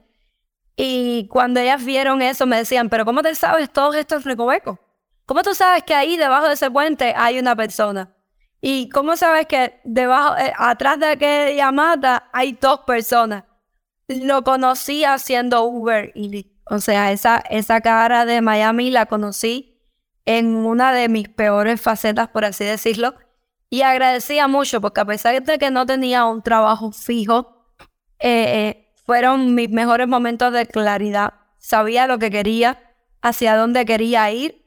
Y 0.76 1.26
cuando 1.28 1.58
ellas 1.58 1.84
vieron 1.84 2.22
eso, 2.22 2.46
me 2.46 2.56
decían, 2.56 2.88
pero 2.88 3.04
¿cómo 3.04 3.22
te 3.22 3.34
sabes 3.34 3.70
todos 3.72 3.96
estos 3.96 4.24
recovecos? 4.24 4.78
¿Cómo 5.26 5.42
tú 5.42 5.54
sabes 5.54 5.82
que 5.82 5.94
ahí 5.94 6.16
debajo 6.16 6.46
de 6.46 6.54
ese 6.54 6.70
puente 6.70 7.14
hay 7.16 7.38
una 7.38 7.56
persona? 7.56 8.14
¿Y 8.60 8.88
cómo 8.88 9.16
sabes 9.16 9.46
que 9.46 9.80
debajo, 9.84 10.36
eh, 10.36 10.52
atrás 10.56 10.98
de 11.00 11.06
aquella 11.06 11.72
mata 11.72 12.28
hay 12.32 12.52
dos 12.52 12.80
personas? 12.86 13.44
Lo 14.08 14.42
conocí 14.42 15.04
haciendo 15.04 15.64
Uber 15.64 16.12
y, 16.14 16.50
o 16.64 16.78
sea, 16.78 17.12
esa, 17.12 17.38
esa 17.50 17.80
cara 17.82 18.24
de 18.24 18.40
Miami 18.40 18.90
la 18.90 19.06
conocí 19.06 19.78
en 20.24 20.56
una 20.56 20.92
de 20.92 21.08
mis 21.08 21.28
peores 21.28 21.80
facetas, 21.80 22.28
por 22.28 22.44
así 22.44 22.64
decirlo. 22.64 23.14
Y 23.70 23.82
agradecía 23.82 24.48
mucho 24.48 24.80
porque 24.80 25.02
a 25.02 25.04
pesar 25.04 25.42
de 25.42 25.58
que 25.58 25.70
no 25.70 25.84
tenía 25.84 26.24
un 26.24 26.42
trabajo 26.42 26.90
fijo, 26.90 27.66
eh, 28.18 28.28
eh, 28.30 28.94
fueron 29.04 29.54
mis 29.54 29.70
mejores 29.70 30.08
momentos 30.08 30.52
de 30.54 30.66
claridad. 30.66 31.34
Sabía 31.58 32.06
lo 32.06 32.18
que 32.18 32.30
quería, 32.30 32.78
hacia 33.20 33.56
dónde 33.56 33.84
quería 33.84 34.30
ir 34.30 34.64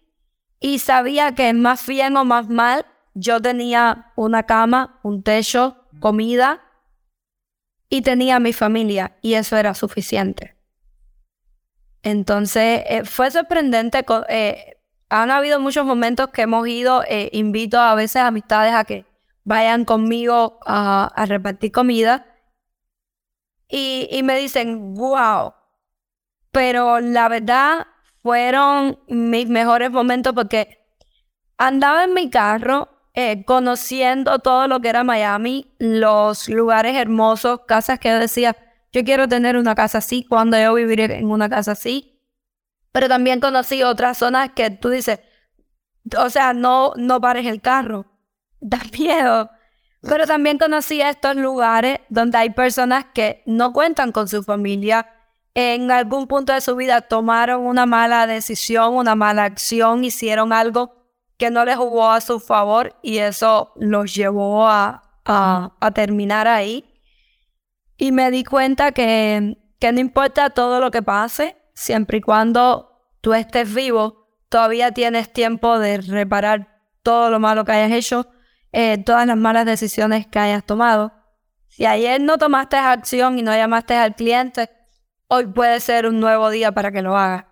y 0.60 0.80
sabía 0.80 1.34
que 1.34 1.54
más 1.54 1.88
bien 1.88 2.16
o 2.18 2.26
más 2.26 2.50
mal 2.50 2.86
yo 3.14 3.42
tenía 3.42 4.12
una 4.16 4.44
cama, 4.44 5.00
un 5.04 5.24
techo, 5.24 5.78
comida 6.00 6.62
y 7.92 8.02
tenía 8.02 8.40
mi 8.40 8.54
familia 8.54 9.18
y 9.22 9.34
eso 9.34 9.58
era 9.58 9.76
suficiente. 9.76 10.56
Entonces 12.02 12.84
eh, 12.88 13.04
fue 13.04 13.30
sorprendente. 13.30 14.06
Eh, 14.30 14.78
han 15.10 15.30
habido 15.30 15.60
muchos 15.60 15.86
momentos 15.86 16.30
que 16.30 16.44
hemos 16.44 16.66
ido, 16.70 17.04
eh, 17.04 17.30
invito 17.34 17.78
a 17.80 17.94
veces 17.94 18.16
a 18.16 18.28
amistades 18.28 18.74
a 18.74 18.86
que 18.86 19.06
vayan 19.44 19.84
conmigo 19.84 20.60
a, 20.66 21.26
repartir 21.28 21.74
comida 21.74 22.26
y, 23.68 24.08
y 24.10 24.24
me 24.24 24.38
dicen, 24.38 24.94
wow, 24.94 25.54
pero 26.52 27.02
la 27.02 27.28
verdad 27.28 27.88
fueron 28.24 29.00
mis 29.10 29.50
mejores 29.50 29.92
momentos 29.92 30.34
porque 30.34 30.80
andaba 31.58 32.06
en 32.06 32.14
mi 32.14 32.30
carro 32.30 32.88
eh, 33.14 33.44
conociendo 33.46 34.40
todo 34.40 34.68
lo 34.68 34.80
que 34.80 34.90
era 34.90 35.04
Miami, 35.04 35.74
los 35.80 36.48
lugares 36.48 36.96
hermosos, 36.96 37.62
casas 37.68 38.00
que 38.00 38.12
decía, 38.12 38.56
yo 38.94 39.04
quiero 39.04 39.28
tener 39.28 39.58
una 39.58 39.76
casa 39.76 39.98
así, 39.98 40.24
cuando 40.24 40.58
yo 40.58 40.74
viviré 40.74 41.18
en 41.18 41.30
una 41.30 41.50
casa 41.50 41.74
así. 41.74 42.20
Pero 42.92 43.08
también 43.08 43.40
conocí 43.40 43.84
otras 43.84 44.18
zonas 44.18 44.52
que 44.54 44.70
tú 44.70 44.90
dices, 44.90 45.20
o 46.18 46.30
sea, 46.30 46.54
no, 46.54 46.94
no 46.96 47.20
pares 47.22 47.46
el 47.48 47.62
carro, 47.62 48.06
da 48.60 48.80
miedo. 48.98 49.50
Pero 50.02 50.26
también 50.26 50.58
conocí 50.58 51.02
estos 51.02 51.36
lugares 51.36 52.00
donde 52.10 52.38
hay 52.38 52.50
personas 52.52 53.06
que 53.14 53.44
no 53.46 53.72
cuentan 53.72 54.12
con 54.12 54.28
su 54.28 54.42
familia, 54.42 55.08
en 55.54 55.92
algún 55.92 56.28
punto 56.28 56.54
de 56.54 56.62
su 56.62 56.76
vida 56.78 57.02
tomaron 57.02 57.66
una 57.66 57.86
mala 57.86 58.26
decisión, 58.26 58.96
una 58.96 59.16
mala 59.16 59.44
acción, 59.44 60.06
hicieron 60.06 60.54
algo 60.54 61.01
que 61.42 61.50
no 61.50 61.66
les 61.66 61.76
jugó 61.76 62.12
a 62.12 62.22
su 62.22 62.40
favor 62.40 62.96
y 63.02 63.18
eso 63.18 63.74
los 63.76 64.14
llevó 64.14 64.68
a, 64.68 65.02
a, 65.26 65.92
terminar 65.92 66.48
ahí. 66.48 66.86
Y 67.98 68.12
me 68.12 68.30
di 68.30 68.44
cuenta 68.44 68.92
que, 68.92 69.58
que 69.80 69.92
no 69.92 70.00
importa 70.00 70.52
todo 70.52 70.80
lo 70.80 70.92
que 70.92 71.02
pase, 71.02 71.58
siempre 71.74 72.20
y 72.20 72.22
cuando 72.22 73.02
tú 73.22 73.34
estés 73.34 73.74
vivo, 73.74 74.28
todavía 74.50 74.92
tienes 74.92 75.34
tiempo 75.34 75.80
de 75.80 75.98
reparar 75.98 76.80
todo 77.02 77.32
lo 77.32 77.40
malo 77.40 77.66
que 77.66 77.72
hayas 77.72 77.92
hecho, 77.92 78.28
eh, 78.72 79.00
todas 79.04 79.26
las 79.26 79.36
malas 79.36 79.66
decisiones 79.66 80.28
que 80.28 80.38
hayas 80.38 80.64
tomado. 80.64 81.12
Si 81.70 81.88
ayer 81.88 82.22
no 82.22 82.38
tomaste 82.38 82.76
acción 82.78 83.40
y 83.40 83.42
no 83.42 83.56
llamaste 83.56 83.96
al 83.96 84.14
cliente, 84.14 84.70
hoy 85.28 85.48
puede 85.48 85.80
ser 85.80 86.06
un 86.06 86.20
nuevo 86.20 86.52
día 86.52 86.72
para 86.72 86.92
que 86.92 87.02
lo 87.02 87.18
hagas. 87.18 87.46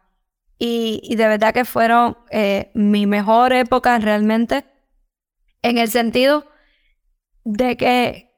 Y, 0.61 1.15
de 1.15 1.27
verdad 1.27 1.53
que 1.53 1.63
fueron 1.63 2.17
eh, 2.31 2.69
mi 2.73 3.05
mejor 3.07 3.53
época 3.53 3.97
realmente, 3.97 4.65
en 5.61 5.77
el 5.77 5.89
sentido 5.89 6.45
de 7.45 7.77
que 7.77 8.29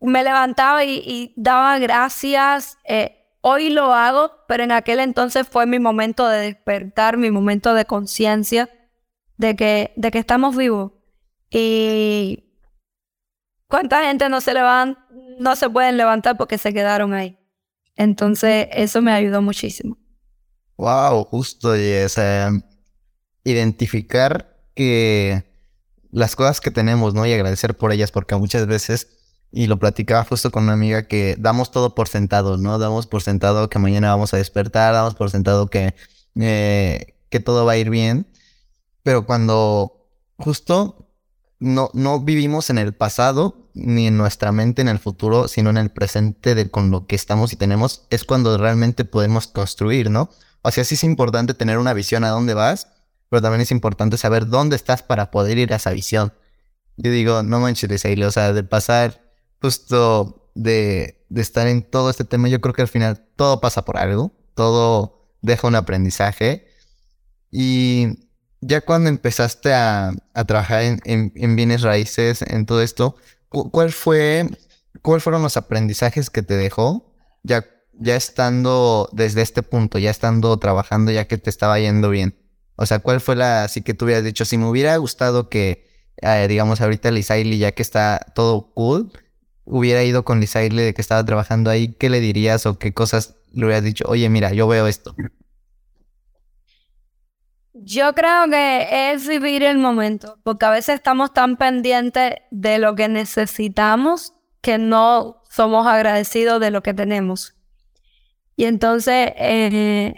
me 0.00 0.24
levantaba 0.24 0.84
y, 0.84 1.32
daba 1.36 1.78
gracias. 1.78 2.76
Eh, 2.84 3.24
hoy 3.40 3.70
lo 3.70 3.94
hago, 3.94 4.32
pero 4.48 4.64
en 4.64 4.72
aquel 4.72 4.98
entonces 4.98 5.46
fue 5.48 5.66
mi 5.66 5.78
momento 5.78 6.26
de 6.28 6.40
despertar, 6.40 7.16
mi 7.16 7.30
momento 7.30 7.72
de 7.72 7.84
conciencia 7.84 8.68
de 9.36 9.54
que, 9.54 9.92
de 9.96 10.10
que 10.10 10.18
estamos 10.18 10.56
vivos. 10.56 10.92
Y 11.50 12.52
cuánta 13.68 14.02
gente 14.04 14.28
no 14.28 14.40
se 14.40 14.54
levanta, 14.54 15.06
no 15.38 15.54
se 15.54 15.70
pueden 15.70 15.96
levantar 15.96 16.36
porque 16.36 16.58
se 16.58 16.74
quedaron 16.74 17.14
ahí. 17.14 17.38
Entonces, 17.94 18.68
eso 18.72 19.02
me 19.02 19.12
ayudó 19.12 19.40
muchísimo. 19.40 19.99
Wow, 20.80 21.26
justo, 21.26 21.76
y 21.76 21.92
identificar 23.44 24.56
que 24.74 25.44
las 26.10 26.34
cosas 26.36 26.62
que 26.62 26.70
tenemos, 26.70 27.12
¿no? 27.12 27.26
Y 27.26 27.34
agradecer 27.34 27.76
por 27.76 27.92
ellas, 27.92 28.10
porque 28.10 28.34
muchas 28.36 28.66
veces, 28.66 29.08
y 29.52 29.66
lo 29.66 29.78
platicaba 29.78 30.24
justo 30.24 30.50
con 30.50 30.62
una 30.64 30.72
amiga, 30.72 31.06
que 31.06 31.36
damos 31.38 31.70
todo 31.70 31.94
por 31.94 32.08
sentado, 32.08 32.56
¿no? 32.56 32.78
Damos 32.78 33.06
por 33.06 33.20
sentado 33.20 33.68
que 33.68 33.78
mañana 33.78 34.08
vamos 34.08 34.32
a 34.32 34.38
despertar, 34.38 34.94
damos 34.94 35.14
por 35.16 35.30
sentado 35.30 35.68
que, 35.68 35.94
eh, 36.36 37.14
que 37.28 37.40
todo 37.40 37.66
va 37.66 37.72
a 37.72 37.76
ir 37.76 37.90
bien, 37.90 38.26
pero 39.02 39.26
cuando 39.26 40.08
justo 40.38 41.10
no, 41.58 41.90
no 41.92 42.20
vivimos 42.20 42.70
en 42.70 42.78
el 42.78 42.94
pasado, 42.94 43.68
ni 43.74 44.06
en 44.06 44.16
nuestra 44.16 44.50
mente 44.50 44.80
en 44.80 44.88
el 44.88 44.98
futuro, 44.98 45.46
sino 45.46 45.68
en 45.68 45.76
el 45.76 45.90
presente 45.90 46.54
de 46.54 46.70
con 46.70 46.90
lo 46.90 47.06
que 47.06 47.16
estamos 47.16 47.52
y 47.52 47.56
tenemos, 47.56 48.06
es 48.08 48.24
cuando 48.24 48.56
realmente 48.56 49.04
podemos 49.04 49.46
construir, 49.46 50.08
¿no? 50.10 50.30
O 50.62 50.70
sea, 50.70 50.84
sí 50.84 50.94
es 50.94 51.04
importante 51.04 51.54
tener 51.54 51.78
una 51.78 51.94
visión 51.94 52.24
a 52.24 52.30
dónde 52.30 52.54
vas, 52.54 52.88
pero 53.28 53.42
también 53.42 53.62
es 53.62 53.70
importante 53.70 54.16
saber 54.16 54.46
dónde 54.46 54.76
estás 54.76 55.02
para 55.02 55.30
poder 55.30 55.58
ir 55.58 55.72
a 55.72 55.76
esa 55.76 55.90
visión. 55.92 56.32
Yo 56.96 57.10
digo, 57.10 57.42
no 57.42 57.60
manches, 57.60 58.04
Aile, 58.04 58.26
o 58.26 58.30
sea, 58.30 58.52
de 58.52 58.62
pasar 58.64 59.22
justo 59.60 60.50
de, 60.54 61.24
de 61.28 61.40
estar 61.40 61.66
en 61.66 61.82
todo 61.82 62.10
este 62.10 62.24
tema, 62.24 62.48
yo 62.48 62.60
creo 62.60 62.74
que 62.74 62.82
al 62.82 62.88
final 62.88 63.26
todo 63.36 63.60
pasa 63.60 63.84
por 63.84 63.96
algo, 63.96 64.32
todo 64.54 65.30
deja 65.40 65.68
un 65.68 65.76
aprendizaje. 65.76 66.66
Y 67.50 68.28
ya 68.60 68.80
cuando 68.82 69.08
empezaste 69.08 69.72
a, 69.72 70.12
a 70.34 70.44
trabajar 70.44 70.82
en, 70.82 71.00
en, 71.34 71.56
bienes 71.56 71.82
raíces, 71.82 72.42
en 72.42 72.66
todo 72.66 72.82
esto, 72.82 73.16
¿cuál 73.48 73.92
fue, 73.92 74.48
cuáles 75.02 75.24
fueron 75.24 75.42
los 75.42 75.56
aprendizajes 75.56 76.30
que 76.30 76.42
te 76.42 76.56
dejó 76.56 77.10
ya 77.42 77.64
ya 78.00 78.16
estando 78.16 79.08
desde 79.12 79.42
este 79.42 79.62
punto, 79.62 79.98
ya 79.98 80.10
estando 80.10 80.56
trabajando, 80.58 81.12
ya 81.12 81.28
que 81.28 81.38
te 81.38 81.50
estaba 81.50 81.78
yendo 81.78 82.10
bien? 82.10 82.34
O 82.76 82.86
sea, 82.86 82.98
¿cuál 82.98 83.20
fue 83.20 83.36
la, 83.36 83.64
así 83.64 83.82
que 83.82 83.94
tú 83.94 84.06
hubieras 84.06 84.24
dicho, 84.24 84.44
si 84.44 84.56
me 84.58 84.66
hubiera 84.66 84.96
gustado 84.96 85.48
que, 85.48 85.86
eh, 86.16 86.46
digamos, 86.48 86.80
ahorita 86.80 87.10
Lisaili, 87.10 87.58
ya 87.58 87.72
que 87.72 87.82
está 87.82 88.20
todo 88.34 88.72
cool, 88.72 89.12
hubiera 89.64 90.02
ido 90.02 90.24
con 90.24 90.40
Lisaili 90.40 90.82
de 90.82 90.94
que 90.94 91.02
estaba 91.02 91.24
trabajando 91.24 91.70
ahí, 91.70 91.94
¿qué 91.94 92.08
le 92.08 92.20
dirías 92.20 92.66
o 92.66 92.78
qué 92.78 92.92
cosas 92.94 93.36
le 93.52 93.66
hubieras 93.66 93.84
dicho? 93.84 94.04
Oye, 94.08 94.28
mira, 94.30 94.52
yo 94.52 94.66
veo 94.66 94.86
esto. 94.86 95.14
Yo 97.74 98.14
creo 98.14 98.48
que 98.50 99.12
es 99.12 99.28
vivir 99.28 99.62
el 99.62 99.78
momento, 99.78 100.38
porque 100.42 100.66
a 100.66 100.70
veces 100.70 100.96
estamos 100.96 101.32
tan 101.32 101.56
pendientes 101.56 102.34
de 102.50 102.78
lo 102.78 102.94
que 102.94 103.08
necesitamos 103.08 104.34
que 104.60 104.78
no 104.78 105.42
somos 105.48 105.86
agradecidos 105.86 106.60
de 106.60 106.70
lo 106.70 106.82
que 106.82 106.94
tenemos. 106.94 107.59
Y 108.60 108.66
entonces, 108.66 109.32
eh, 109.38 110.14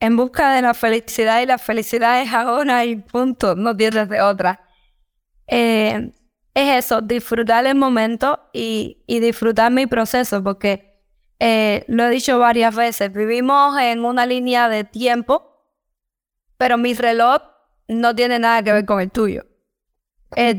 en 0.00 0.16
busca 0.18 0.52
de 0.52 0.60
la 0.60 0.74
felicidad, 0.74 1.40
y 1.40 1.46
la 1.46 1.56
felicidad 1.56 2.20
es 2.20 2.30
ahora 2.30 2.84
y 2.84 2.96
punto, 2.96 3.54
no 3.54 3.74
tienes 3.74 4.10
de 4.10 4.20
otra. 4.20 4.60
Eh, 5.46 6.12
es 6.52 6.84
eso, 6.84 7.00
disfrutar 7.00 7.64
el 7.64 7.74
momento 7.74 8.50
y, 8.52 9.02
disfrutar 9.08 9.72
mi 9.72 9.86
proceso, 9.86 10.44
porque 10.44 11.00
eh, 11.38 11.86
lo 11.88 12.04
he 12.04 12.10
dicho 12.10 12.38
varias 12.38 12.76
veces, 12.76 13.10
vivimos 13.14 13.78
en 13.78 14.04
una 14.04 14.26
línea 14.26 14.68
de 14.68 14.84
tiempo, 14.84 15.64
pero 16.58 16.76
mi 16.76 16.92
reloj 16.92 17.40
no 17.88 18.14
tiene 18.14 18.38
nada 18.38 18.62
que 18.62 18.74
ver 18.74 18.84
con 18.84 19.00
el 19.00 19.10
tuyo. 19.10 19.46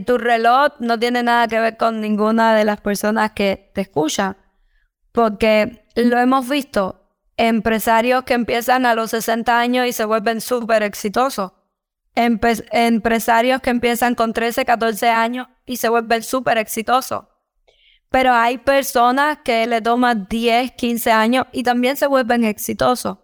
tu 0.08 0.18
reloj 0.18 0.74
no 0.80 0.98
tiene 0.98 1.22
nada 1.22 1.48
que 1.48 1.60
ver 1.60 1.78
con 1.78 2.02
ninguna 2.02 2.56
de 2.56 2.66
las 2.66 2.82
personas 2.82 3.34
que 3.34 3.70
te 3.76 3.82
escuchan, 3.82 4.38
porque 5.12 5.86
lo 5.96 6.18
hemos 6.18 6.50
visto 6.50 6.97
empresarios 7.38 8.24
que 8.24 8.34
empiezan 8.34 8.86
a 8.86 8.96
los 8.96 9.12
60 9.12 9.60
años 9.60 9.88
y 9.88 9.94
se 9.94 10.06
vuelven 10.06 10.42
súper 10.42 10.84
exitosos. 10.84 11.54
empresarios 12.16 13.62
que 13.62 13.70
empiezan 13.70 14.16
con 14.16 14.34
13, 14.34 14.66
14 14.66 15.10
años 15.10 15.48
y 15.68 15.78
se 15.78 15.88
vuelven 15.88 16.24
súper 16.24 16.58
exitosos. 16.58 17.26
Pero 18.10 18.34
hay 18.34 18.58
personas 18.58 19.40
que 19.44 19.68
le 19.68 19.82
toman 19.82 20.28
10, 20.28 20.72
15 20.72 21.12
años 21.12 21.46
y 21.52 21.62
también 21.62 21.96
se 21.96 22.08
vuelven 22.08 22.44
exitosos. 22.44 23.20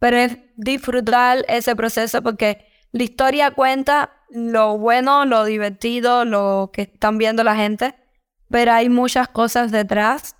Pero 0.00 0.16
es 0.16 0.38
disfrutar 0.56 1.44
ese 1.46 1.76
proceso 1.76 2.20
porque 2.22 2.66
la 2.90 3.04
historia 3.04 3.52
cuenta 3.52 4.10
lo 4.30 4.76
bueno, 4.76 5.24
lo 5.24 5.44
divertido, 5.44 6.24
lo 6.24 6.70
que 6.72 6.82
están 6.82 7.18
viendo 7.18 7.44
la 7.44 7.54
gente, 7.54 7.94
pero 8.50 8.72
hay 8.72 8.88
muchas 8.88 9.28
cosas 9.28 9.70
detrás 9.70 10.36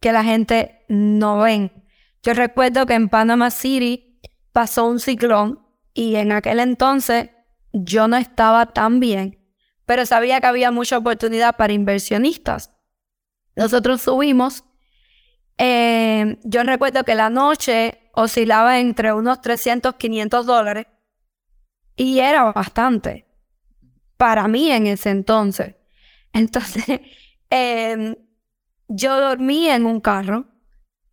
que 0.00 0.12
la 0.12 0.24
gente 0.24 0.84
no 0.88 1.38
ven. 1.38 1.85
Yo 2.26 2.34
recuerdo 2.34 2.86
que 2.86 2.94
en 2.94 3.08
Panama 3.08 3.52
City 3.52 4.18
pasó 4.50 4.84
un 4.84 4.98
ciclón 4.98 5.64
y 5.94 6.16
en 6.16 6.32
aquel 6.32 6.58
entonces 6.58 7.30
yo 7.72 8.08
no 8.08 8.16
estaba 8.16 8.66
tan 8.66 8.98
bien, 8.98 9.38
pero 9.84 10.04
sabía 10.06 10.40
que 10.40 10.48
había 10.48 10.72
mucha 10.72 10.98
oportunidad 10.98 11.54
para 11.54 11.72
inversionistas. 11.72 12.72
Nosotros 13.54 14.02
subimos. 14.02 14.64
Eh, 15.56 16.40
yo 16.42 16.64
recuerdo 16.64 17.04
que 17.04 17.14
la 17.14 17.30
noche 17.30 18.10
oscilaba 18.12 18.80
entre 18.80 19.12
unos 19.12 19.40
300, 19.40 19.94
500 19.94 20.46
dólares 20.46 20.88
y 21.94 22.18
era 22.18 22.50
bastante 22.50 23.28
para 24.16 24.48
mí 24.48 24.72
en 24.72 24.88
ese 24.88 25.10
entonces. 25.10 25.76
Entonces, 26.32 27.02
eh, 27.50 28.18
yo 28.88 29.20
dormí 29.20 29.68
en 29.68 29.86
un 29.86 30.00
carro 30.00 30.55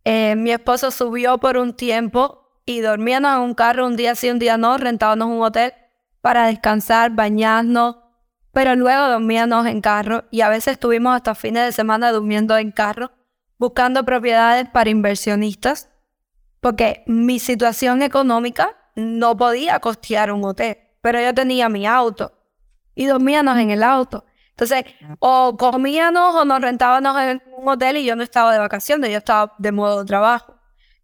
eh, 0.04 0.36
mi 0.36 0.52
esposo 0.52 0.90
subió 0.90 1.38
por 1.38 1.56
un 1.56 1.74
tiempo 1.74 2.60
y 2.66 2.80
dormíamos 2.80 3.34
en 3.34 3.40
un 3.40 3.54
carro 3.54 3.86
un 3.86 3.96
día 3.96 4.14
sí, 4.14 4.30
un 4.30 4.38
día 4.38 4.56
no, 4.56 4.76
rentábamos 4.78 5.28
un 5.28 5.42
hotel 5.42 5.72
para 6.20 6.46
descansar, 6.46 7.10
bañarnos, 7.10 7.96
pero 8.52 8.76
luego 8.76 9.08
dormíamos 9.08 9.66
en 9.66 9.80
carro 9.80 10.24
y 10.30 10.40
a 10.42 10.48
veces 10.48 10.74
estuvimos 10.74 11.14
hasta 11.14 11.34
fines 11.34 11.66
de 11.66 11.72
semana 11.72 12.12
durmiendo 12.12 12.56
en 12.56 12.70
carro, 12.70 13.12
buscando 13.58 14.04
propiedades 14.04 14.68
para 14.68 14.90
inversionistas, 14.90 15.90
porque 16.60 17.02
mi 17.06 17.38
situación 17.38 18.02
económica 18.02 18.76
no 18.94 19.36
podía 19.36 19.80
costear 19.80 20.32
un 20.32 20.44
hotel, 20.44 20.78
pero 21.00 21.20
yo 21.20 21.34
tenía 21.34 21.68
mi 21.68 21.86
auto 21.86 22.32
y 22.94 23.06
dormíamos 23.06 23.58
en 23.58 23.70
el 23.70 23.82
auto. 23.82 24.24
Entonces, 24.56 24.84
o 25.18 25.56
comíamos 25.56 26.36
o 26.36 26.44
nos 26.44 26.60
rentábamos 26.60 27.20
en 27.22 27.42
un 27.56 27.68
hotel 27.68 27.96
y 27.96 28.04
yo 28.04 28.14
no 28.14 28.22
estaba 28.22 28.52
de 28.52 28.60
vacaciones, 28.60 29.10
yo 29.10 29.18
estaba 29.18 29.52
de 29.58 29.72
modo 29.72 30.00
de 30.00 30.06
trabajo. 30.06 30.54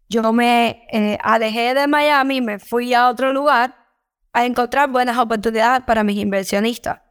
Yo 0.07 0.31
me 0.31 0.87
eh, 0.91 1.17
alejé 1.21 1.73
de 1.73 1.87
Miami, 1.87 2.39
me 2.39 2.59
fui 2.59 2.93
a 2.93 3.09
otro 3.09 3.33
lugar 3.33 3.75
a 4.31 4.45
encontrar 4.45 4.89
buenas 4.89 5.17
oportunidades 5.17 5.83
para 5.83 6.03
mis 6.03 6.17
inversionistas. 6.17 7.01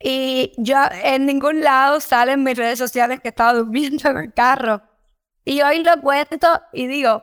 Y 0.00 0.52
yo 0.56 0.76
en 1.04 1.26
ningún 1.26 1.60
lado 1.60 2.00
salen 2.00 2.42
mis 2.42 2.56
redes 2.56 2.78
sociales 2.78 3.20
que 3.20 3.28
estaba 3.28 3.52
durmiendo 3.52 4.08
en 4.08 4.16
el 4.16 4.32
carro. 4.32 4.82
Y 5.44 5.60
hoy 5.60 5.84
lo 5.84 6.00
cuento 6.00 6.48
y 6.72 6.86
digo, 6.86 7.22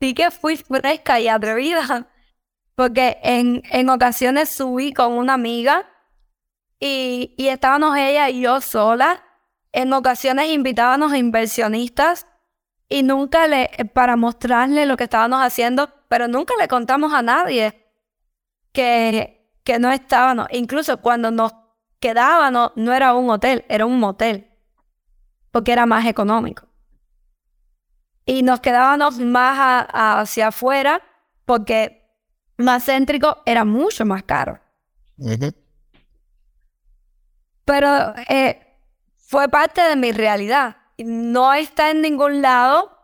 sí 0.00 0.14
que 0.14 0.32
fui 0.32 0.56
fresca 0.56 1.20
y 1.20 1.28
atrevida, 1.28 2.08
porque 2.74 3.18
en, 3.22 3.62
en 3.70 3.88
ocasiones 3.88 4.48
subí 4.48 4.92
con 4.92 5.12
una 5.12 5.34
amiga 5.34 5.86
y, 6.80 7.34
estábamos 7.38 7.96
ella 7.96 8.30
y 8.30 8.40
yo 8.42 8.60
solas. 8.60 9.20
En 9.72 9.92
ocasiones 9.92 10.50
invitábamos 10.50 11.12
a 11.12 11.18
inversionistas 11.18 12.26
y 12.88 13.02
nunca 13.02 13.46
le, 13.46 13.70
para 13.92 14.16
mostrarle 14.16 14.86
lo 14.86 14.96
que 14.96 15.04
estábamos 15.04 15.40
haciendo, 15.40 15.90
pero 16.08 16.28
nunca 16.28 16.54
le 16.58 16.68
contamos 16.68 17.12
a 17.12 17.22
nadie 17.22 17.86
que, 18.72 19.50
que 19.64 19.78
no 19.78 19.90
estábamos. 19.90 20.46
Incluso 20.52 21.00
cuando 21.00 21.30
nos 21.30 21.54
quedábamos, 21.98 22.72
no 22.76 22.92
era 22.92 23.14
un 23.14 23.30
hotel, 23.30 23.64
era 23.68 23.86
un 23.86 23.98
motel, 23.98 24.50
porque 25.50 25.72
era 25.72 25.86
más 25.86 26.06
económico. 26.06 26.68
Y 28.26 28.42
nos 28.42 28.60
quedábamos 28.60 29.18
más 29.18 29.86
hacia 29.92 30.48
afuera, 30.48 31.02
porque 31.44 32.04
más 32.56 32.84
céntrico 32.84 33.42
era 33.44 33.64
mucho 33.64 34.04
más 34.04 34.22
caro. 34.22 34.60
Pero 37.64 38.14
eh, 38.28 38.60
fue 39.16 39.48
parte 39.48 39.82
de 39.82 39.96
mi 39.96 40.12
realidad. 40.12 40.76
No 40.98 41.52
está 41.54 41.90
en 41.90 42.02
ningún 42.02 42.42
lado, 42.42 42.96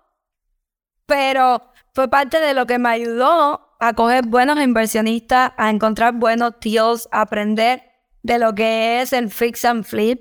pero 1.06 1.72
fue 1.94 2.08
parte 2.08 2.40
de 2.40 2.54
lo 2.54 2.66
que 2.66 2.78
me 2.78 2.90
ayudó 2.90 3.76
a 3.80 3.94
coger 3.94 4.26
buenos 4.26 4.60
inversionistas, 4.60 5.52
a 5.56 5.70
encontrar 5.70 6.14
buenos 6.14 6.54
deals, 6.60 7.08
a 7.10 7.22
aprender 7.22 7.82
de 8.22 8.38
lo 8.38 8.54
que 8.54 9.00
es 9.00 9.12
el 9.12 9.30
fix 9.30 9.64
and 9.64 9.84
flip. 9.84 10.20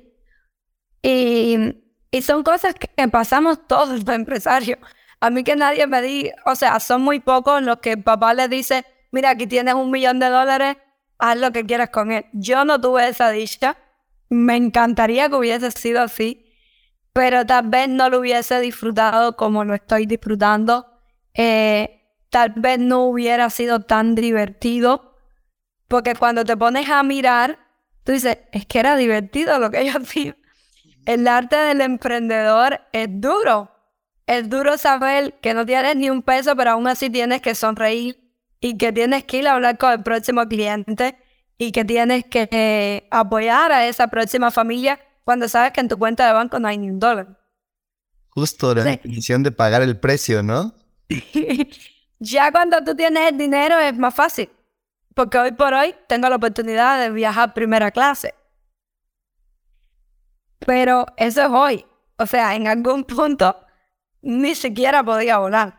Y, 1.02 1.76
y 2.12 2.22
son 2.22 2.44
cosas 2.44 2.74
que 2.74 3.08
pasamos 3.08 3.68
todos 3.68 3.90
los 3.90 4.16
empresarios. 4.16 4.80
A 5.20 5.30
mí 5.30 5.44
que 5.44 5.56
nadie 5.56 5.86
me 5.86 6.02
diga, 6.02 6.34
o 6.46 6.56
sea, 6.56 6.80
son 6.80 7.02
muy 7.02 7.20
pocos 7.20 7.62
los 7.62 7.80
que 7.80 7.98
papá 7.98 8.34
le 8.34 8.48
dice, 8.48 8.86
mira, 9.12 9.32
aquí 9.32 9.48
tienes 9.48 9.74
un 9.74 9.92
millón 9.92 10.20
de 10.20 10.30
dólares, 10.30 10.78
haz 11.18 11.38
lo 11.38 11.52
que 11.52 11.66
quieras 11.66 11.90
con 11.90 12.12
él. 12.12 12.26
Yo 12.32 12.64
no 12.64 12.80
tuve 12.80 13.10
esa 13.10 13.30
dicha. 13.30 13.78
Me 14.30 14.56
encantaría 14.56 15.28
que 15.28 15.36
hubiese 15.36 15.72
sido 15.72 16.02
así, 16.02 16.46
pero 17.14 17.46
tal 17.46 17.68
vez 17.70 17.90
no 17.90 18.10
lo 18.10 18.20
hubiese 18.20 18.60
disfrutado 18.60 19.36
como 19.36 19.66
lo 19.66 19.74
estoy 19.74 20.06
disfrutando. 20.06 20.86
Eh, 21.34 22.00
tal 22.30 22.54
vez 22.56 22.80
no 22.80 23.06
hubiera 23.06 23.50
sido 23.50 23.82
tan 23.82 24.16
divertido, 24.16 25.18
porque 25.88 26.14
cuando 26.16 26.46
te 26.46 26.56
pones 26.56 26.90
a 26.90 27.02
mirar, 27.02 27.58
tú 28.04 28.12
dices, 28.12 28.38
es 28.52 28.66
que 28.68 28.80
era 28.80 28.96
divertido 28.96 29.58
lo 29.58 29.72
que 29.72 29.86
yo 29.86 29.94
hacía. 29.98 30.38
El 31.06 31.28
arte 31.28 31.56
del 31.56 31.82
emprendedor 31.82 32.82
es 32.94 33.08
duro. 33.10 33.72
Es 34.28 34.48
duro 34.48 34.78
saber 34.78 35.40
que 35.42 35.56
no 35.56 35.66
tienes 35.66 35.96
ni 35.96 36.12
un 36.12 36.22
peso, 36.22 36.56
pero 36.56 36.72
aún 36.72 36.88
así 36.88 37.10
tienes 37.10 37.42
que 37.42 37.56
sonreír 37.56 38.32
y 38.60 38.78
que 38.78 38.92
tienes 38.92 39.24
que 39.24 39.38
ir 39.38 39.48
a 39.48 39.54
hablar 39.54 39.80
con 39.80 39.92
el 39.92 40.04
próximo 40.04 40.48
cliente 40.48 41.18
y 41.62 41.74
que 41.74 41.84
tienes 41.84 42.26
que 42.26 42.48
eh, 42.52 43.08
apoyar 43.12 43.72
a 43.74 43.86
esa 43.86 44.08
próxima 44.08 44.50
familia 44.50 45.00
cuando 45.26 45.48
sabes 45.50 45.74
que 45.74 45.82
en 45.82 45.90
tu 45.90 46.00
cuenta 46.00 46.26
de 46.26 46.34
banco 46.34 46.58
no 46.58 46.70
hay 46.70 46.78
ni 46.78 46.90
un 46.90 47.00
dólar. 47.00 47.38
Justo 48.30 48.74
la 48.74 48.86
definición 48.86 49.44
de 49.44 49.52
pagar 49.52 49.82
el 49.82 50.00
precio, 50.00 50.42
¿no? 50.42 50.74
ya 52.20 52.52
cuando 52.54 52.82
tú 52.84 52.96
tienes 52.96 53.30
el 53.30 53.38
dinero 53.38 53.78
es 53.78 53.96
más 53.98 54.16
fácil, 54.16 54.50
porque 55.14 55.38
hoy 55.38 55.52
por 55.52 55.74
hoy 55.74 55.94
tengo 56.08 56.30
la 56.30 56.38
oportunidad 56.38 57.02
de 57.02 57.12
viajar 57.12 57.54
primera 57.54 57.92
clase. 57.92 58.34
Pero 60.60 61.08
eso 61.18 61.42
es 61.42 61.50
hoy. 61.50 61.86
O 62.18 62.26
sea, 62.26 62.56
en 62.56 62.68
algún 62.68 63.04
punto 63.04 63.58
ni 64.22 64.56
siquiera 64.56 65.04
podía 65.04 65.40
volar. 65.40 65.78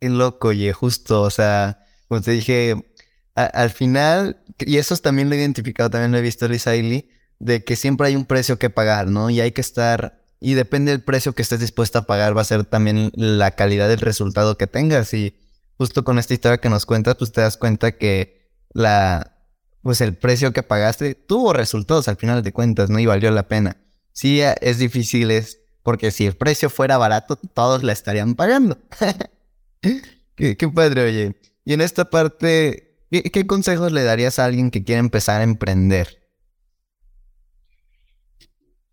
Qué 0.00 0.08
loco, 0.08 0.48
oye, 0.48 0.72
justo, 0.72 1.22
o 1.22 1.30
sea, 1.30 1.84
como 2.08 2.22
te 2.22 2.30
dije, 2.30 2.89
al 3.34 3.70
final, 3.70 4.42
y 4.58 4.76
eso 4.78 4.96
también 4.96 5.28
lo 5.28 5.34
he 5.34 5.38
identificado, 5.38 5.90
también 5.90 6.12
lo 6.12 6.18
he 6.18 6.22
visto, 6.22 6.48
Lisa 6.48 6.72
de 6.72 7.64
que 7.64 7.76
siempre 7.76 8.08
hay 8.08 8.16
un 8.16 8.26
precio 8.26 8.58
que 8.58 8.70
pagar, 8.70 9.08
¿no? 9.08 9.30
Y 9.30 9.40
hay 9.40 9.52
que 9.52 9.62
estar, 9.62 10.22
y 10.40 10.54
depende 10.54 10.90
del 10.90 11.02
precio 11.02 11.32
que 11.32 11.42
estés 11.42 11.60
dispuesta 11.60 12.00
a 12.00 12.02
pagar, 12.02 12.36
va 12.36 12.42
a 12.42 12.44
ser 12.44 12.64
también 12.64 13.10
la 13.14 13.52
calidad 13.52 13.88
del 13.88 14.00
resultado 14.00 14.58
que 14.58 14.66
tengas. 14.66 15.14
Y 15.14 15.36
justo 15.78 16.04
con 16.04 16.18
esta 16.18 16.34
historia 16.34 16.58
que 16.58 16.68
nos 16.68 16.84
cuentas, 16.84 17.16
pues 17.16 17.32
te 17.32 17.40
das 17.40 17.56
cuenta 17.56 17.92
que 17.92 18.50
la, 18.72 19.38
pues 19.82 20.00
el 20.02 20.14
precio 20.16 20.52
que 20.52 20.62
pagaste 20.62 21.14
tuvo 21.14 21.52
resultados 21.52 22.08
al 22.08 22.16
final 22.16 22.42
de 22.42 22.52
cuentas, 22.52 22.90
¿no? 22.90 22.98
Y 22.98 23.06
valió 23.06 23.30
la 23.30 23.48
pena. 23.48 23.78
Sí, 24.12 24.40
es 24.42 24.78
difícil, 24.78 25.30
es 25.30 25.60
porque 25.82 26.10
si 26.10 26.26
el 26.26 26.36
precio 26.36 26.68
fuera 26.68 26.98
barato, 26.98 27.36
todos 27.36 27.82
la 27.82 27.92
estarían 27.92 28.34
pagando. 28.34 28.78
qué, 30.34 30.68
padre, 30.74 31.04
oye. 31.04 31.40
Y 31.64 31.72
en 31.72 31.80
esta 31.80 32.10
parte, 32.10 32.89
¿qué, 33.10 33.46
consejos 33.46 33.92
le 33.92 34.02
darías 34.04 34.38
a 34.38 34.44
alguien 34.44 34.70
que 34.70 34.84
quiere 34.84 35.00
empezar 35.00 35.40
a 35.40 35.44
emprender? 35.44 36.18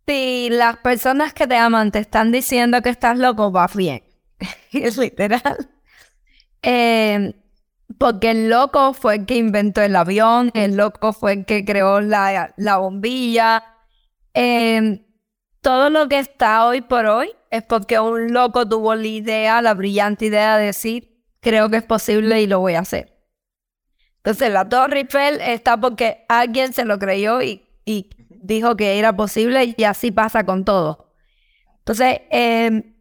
Si 0.08 0.50
las 0.50 0.78
personas 0.78 1.34
que 1.34 1.48
te 1.48 1.56
aman 1.56 1.92
te 1.92 2.00
están 2.00 2.32
diciendo 2.32 2.82
que 2.82 2.90
estás 2.90 3.18
loco, 3.18 3.52
va 3.52 3.68
bien. 3.74 4.04
es 4.72 4.98
literal. 4.98 5.70
Eh, 6.62 7.34
porque 7.98 8.32
el 8.32 8.50
loco 8.50 8.94
fue 8.94 9.16
el 9.16 9.26
que 9.26 9.36
inventó 9.36 9.82
el 9.82 9.96
avión, 9.96 10.52
el 10.54 10.76
loco 10.76 11.14
fue 11.14 11.34
el 11.34 11.46
que 11.46 11.66
creó 11.66 12.02
la, 12.02 12.54
la 12.58 12.78
bombilla. 12.78 13.64
Eh, 14.34 15.06
todo 15.62 15.90
lo 15.90 16.08
que 16.08 16.20
está 16.20 16.66
hoy 16.66 16.82
por 16.82 17.06
hoy 17.06 17.32
es 17.50 17.64
porque 17.64 18.00
un 18.00 18.34
loco 18.34 18.68
tuvo 18.68 18.96
la 18.96 19.08
idea, 19.08 19.62
la 19.62 19.74
brillante 19.74 20.28
idea 20.28 20.58
de 20.58 20.68
decir, 20.68 21.24
creo 21.42 21.70
que 21.70 21.78
es 21.78 21.84
posible 21.84 22.42
y 22.42 22.48
lo 22.48 22.60
voy 22.60 22.76
a 22.76 22.80
hacer. 22.80 23.17
Entonces 24.28 24.52
la 24.52 24.68
Torre 24.68 25.00
Eiffel 25.00 25.40
está 25.40 25.78
porque 25.78 26.26
alguien 26.28 26.74
se 26.74 26.84
lo 26.84 27.00
creyó 27.00 27.42
y, 27.42 27.64
dijo 28.30 28.76
que 28.76 29.00
era 29.00 29.16
posible 29.16 29.74
y 29.78 29.84
así 29.86 30.12
pasa 30.12 30.46
con 30.46 30.66
todo. 30.66 31.14
Entonces, 31.78 32.20
em, 32.30 32.94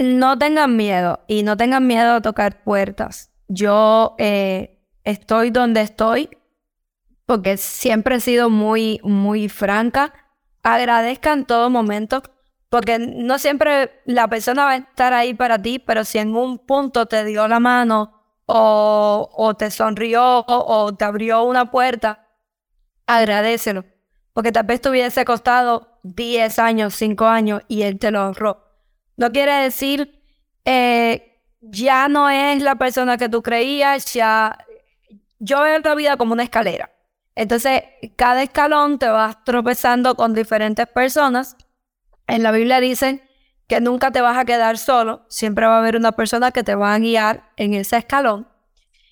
no 0.00 0.36
tengan 0.36 0.76
miedo 0.76 1.20
y 1.28 1.44
no 1.44 1.56
tengan 1.56 1.86
miedo 1.86 2.14
a 2.14 2.20
tocar 2.20 2.64
puertas. 2.64 3.30
Yo 3.46 4.16
eh, 4.18 4.80
estoy 5.04 5.50
donde 5.50 5.82
estoy 5.82 6.30
porque 7.24 7.56
siempre 7.56 8.16
he 8.16 8.20
sido 8.20 8.50
muy, 8.50 8.98
muy 9.04 9.48
franca 9.48 10.12
agradezca 10.64 11.32
en 11.32 11.44
todo 11.44 11.70
momento, 11.70 12.24
porque 12.68 12.98
no 12.98 13.38
siempre 13.38 14.02
la 14.04 14.26
persona 14.26 14.64
va 14.64 14.70
a 14.72 14.76
estar 14.78 15.12
ahí 15.12 15.32
para 15.32 15.62
ti, 15.62 15.78
pero 15.78 16.04
si 16.04 16.18
en 16.18 16.34
un 16.34 16.58
punto 16.58 17.06
te 17.06 17.24
dio 17.24 17.46
la 17.46 17.60
mano 17.60 18.17
o, 18.50 19.54
te 19.58 19.70
sonrió 19.70 20.44
o, 20.46 20.94
te 20.94 21.04
abrió 21.04 21.42
una 21.44 21.70
puerta, 21.70 22.26
agradecelo, 23.06 23.84
porque 24.32 24.52
tal 24.52 24.64
vez 24.64 24.80
te 24.80 24.88
hubiese 24.88 25.24
costado 25.24 26.00
10 26.02 26.58
años, 26.58 26.94
5 26.94 27.26
años 27.26 27.62
y 27.68 27.82
él 27.82 27.98
te 27.98 28.10
lo 28.10 28.20
ahorró. 28.20 28.64
No 29.16 29.30
quiere 29.32 29.52
decir, 29.52 30.22
eh, 30.64 31.42
ya 31.60 32.08
no 32.08 32.30
es 32.30 32.62
la 32.62 32.76
persona 32.76 33.18
que 33.18 33.28
tú 33.28 33.42
creías, 33.42 34.12
ya... 34.14 34.56
Yo 35.40 35.62
veo 35.62 35.78
la 35.78 35.94
vida 35.94 36.16
como 36.16 36.32
una 36.32 36.42
escalera. 36.42 36.90
Entonces, 37.36 37.82
cada 38.16 38.42
escalón 38.42 38.98
te 38.98 39.08
vas 39.08 39.44
tropezando 39.44 40.16
con 40.16 40.34
diferentes 40.34 40.86
personas. 40.88 41.56
En 42.26 42.42
la 42.42 42.50
Biblia 42.50 42.80
dicen 42.80 43.22
que 43.68 43.80
nunca 43.80 44.10
te 44.10 44.22
vas 44.22 44.36
a 44.36 44.46
quedar 44.46 44.78
solo, 44.78 45.26
siempre 45.28 45.66
va 45.66 45.76
a 45.76 45.78
haber 45.78 45.96
una 45.96 46.12
persona 46.12 46.50
que 46.50 46.64
te 46.64 46.74
va 46.74 46.94
a 46.94 46.98
guiar 46.98 47.52
en 47.56 47.74
ese 47.74 47.98
escalón. 47.98 48.48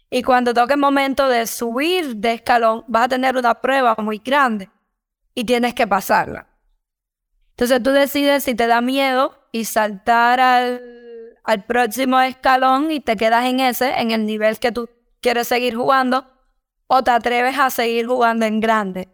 Y 0.08 0.22
cuando 0.22 0.54
toque 0.54 0.74
el 0.74 0.80
momento 0.80 1.28
de 1.28 1.46
subir 1.46 2.16
de 2.16 2.34
escalón, 2.34 2.84
vas 2.88 3.04
a 3.04 3.08
tener 3.08 3.36
una 3.36 3.54
prueba 3.54 3.94
muy 3.98 4.18
grande 4.18 4.70
y 5.34 5.44
tienes 5.44 5.74
que 5.74 5.86
pasarla. 5.86 6.48
Entonces 7.50 7.82
tú 7.82 7.90
decides 7.90 8.44
si 8.44 8.54
te 8.54 8.66
da 8.66 8.80
miedo 8.80 9.38
y 9.52 9.66
saltar 9.66 10.40
al, 10.40 10.80
al 11.44 11.64
próximo 11.64 12.18
escalón 12.20 12.90
y 12.90 13.00
te 13.00 13.16
quedas 13.16 13.44
en 13.44 13.60
ese, 13.60 13.90
en 14.00 14.10
el 14.10 14.24
nivel 14.24 14.58
que 14.58 14.72
tú 14.72 14.88
quieres 15.20 15.48
seguir 15.48 15.74
jugando, 15.74 16.26
o 16.86 17.02
te 17.02 17.10
atreves 17.10 17.58
a 17.58 17.68
seguir 17.68 18.06
jugando 18.06 18.46
en 18.46 18.60
grande. 18.60 19.08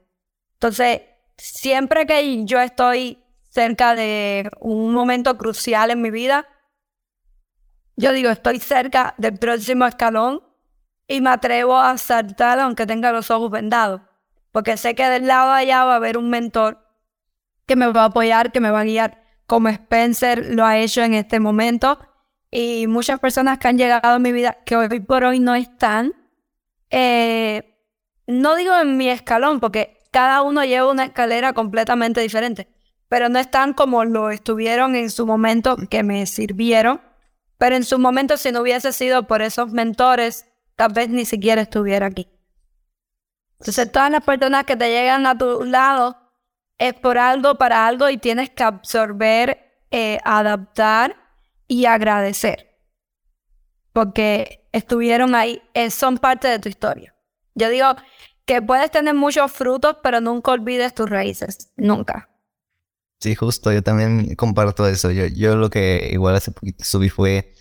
Entonces, 0.55 1.00
siempre 1.37 2.07
que 2.07 2.44
yo 2.44 2.61
estoy 2.61 3.18
cerca 3.53 3.95
de 3.95 4.51
un 4.61 4.95
momento 4.95 5.37
crucial 5.37 5.91
en 5.91 6.01
mi 6.01 6.11
vida, 6.11 6.47
yo 7.97 8.12
digo, 8.12 8.31
estoy 8.31 8.59
cerca 8.59 9.15
del 9.19 9.38
próximo 9.38 9.85
escalón 9.85 10.43
y 11.07 11.21
me 11.21 11.31
atrevo 11.31 11.77
a 11.79 11.99
saltar 11.99 12.59
aunque 12.61 12.87
tenga 12.87 13.12
los 13.12 13.31
ojos 13.31 13.51
vendados, 13.51 14.01
porque 14.53 14.79
sé 14.79 14.95
que 14.95 15.07
del 15.07 15.27
lado 15.27 15.53
de 15.53 15.59
allá 15.59 15.85
va 15.85 15.93
a 15.93 15.97
haber 15.97 16.17
un 16.17 16.31
mentor 16.31 16.79
que 17.67 17.77
me 17.77 17.87
va 17.93 18.03
a 18.03 18.07
apoyar, 18.07 18.53
que 18.53 18.61
me 18.61 18.71
va 18.71 18.81
a 18.81 18.85
guiar, 18.85 19.23
como 19.47 19.69
Spencer 19.69 20.55
lo 20.55 20.65
ha 20.65 20.79
hecho 20.79 21.03
en 21.03 21.12
este 21.12 21.38
momento. 21.38 21.99
Y 22.51 22.87
muchas 22.87 23.21
personas 23.21 23.59
que 23.59 23.69
han 23.69 23.79
llegado 23.79 24.15
a 24.15 24.19
mi 24.19 24.33
vida 24.33 24.59
que 24.65 24.77
hoy 24.77 25.01
por 25.01 25.25
hoy 25.25 25.41
no 25.41 25.55
están, 25.55 26.12
eh, 26.91 27.79
no 28.27 28.57
digo 28.57 28.77
en 28.79 28.97
mi 28.97 29.09
escalón, 29.09 29.61
porque 29.61 29.99
cada 30.11 30.43
uno 30.43 30.65
lleva 30.65 30.91
una 30.91 31.05
escalera 31.05 31.53
completamente 31.53 32.21
diferente, 32.21 32.69
pero 33.12 33.29
no 33.29 33.38
están 33.38 33.75
como 33.75 34.07
lo 34.07 34.31
estuvieron 34.31 34.96
en 34.96 35.11
su 35.11 35.27
momento 35.27 35.77
que 35.90 36.03
me 36.03 36.25
sirvieron, 36.25 37.03
pero 37.59 37.77
en 37.77 37.85
su 37.85 37.98
momento 37.98 38.38
si 38.38 38.53
no 38.53 38.62
hubiese 38.62 38.90
sido 38.90 39.27
por 39.27 39.42
esos 39.42 39.70
mentores, 39.70 40.46
tal 40.77 40.94
vez 40.94 41.11
ni 41.11 41.27
siquiera 41.27 41.61
estuviera 41.61 42.07
aquí. 42.07 42.27
Entonces 43.59 43.92
todas 43.92 44.11
las 44.11 44.25
personas 44.25 44.64
que 44.64 44.77
te 44.77 44.88
llegan 44.88 45.27
a 45.27 45.37
tu 45.37 45.62
lado 45.62 46.16
es 46.79 46.94
por 46.94 47.18
algo, 47.18 47.57
para 47.57 47.87
algo 47.87 48.09
y 48.09 48.16
tienes 48.16 48.48
que 48.48 48.62
absorber, 48.62 49.59
eh, 49.90 50.18
adaptar 50.25 51.14
y 51.68 51.85
agradecer. 51.85 52.79
Porque 53.92 54.70
estuvieron 54.72 55.35
ahí, 55.35 55.61
eh, 55.75 55.90
son 55.90 56.16
parte 56.16 56.48
de 56.48 56.61
tu 56.61 56.70
historia. 56.70 57.14
Yo 57.55 57.68
digo 57.68 57.88
que 58.46 58.62
puedes 58.62 58.90
tener 58.90 59.12
muchos 59.12 59.53
frutos, 59.53 59.98
pero 60.03 60.22
nunca 60.22 60.53
olvides 60.53 60.94
tus 60.94 61.11
raíces, 61.11 61.75
nunca. 61.77 62.31
Sí, 63.22 63.37
justo, 63.37 63.72
yo 63.72 63.85
también 63.85 64.35
comparto 64.35 64.88
eso. 64.88 65.12
Yo, 65.12 65.26
yo 65.26 65.54
lo 65.54 65.70
que 65.70 66.11
igual 66.12 66.35
hace 66.35 66.50
poquito 66.50 66.85
subí 66.85 67.08
fue, 67.08 67.54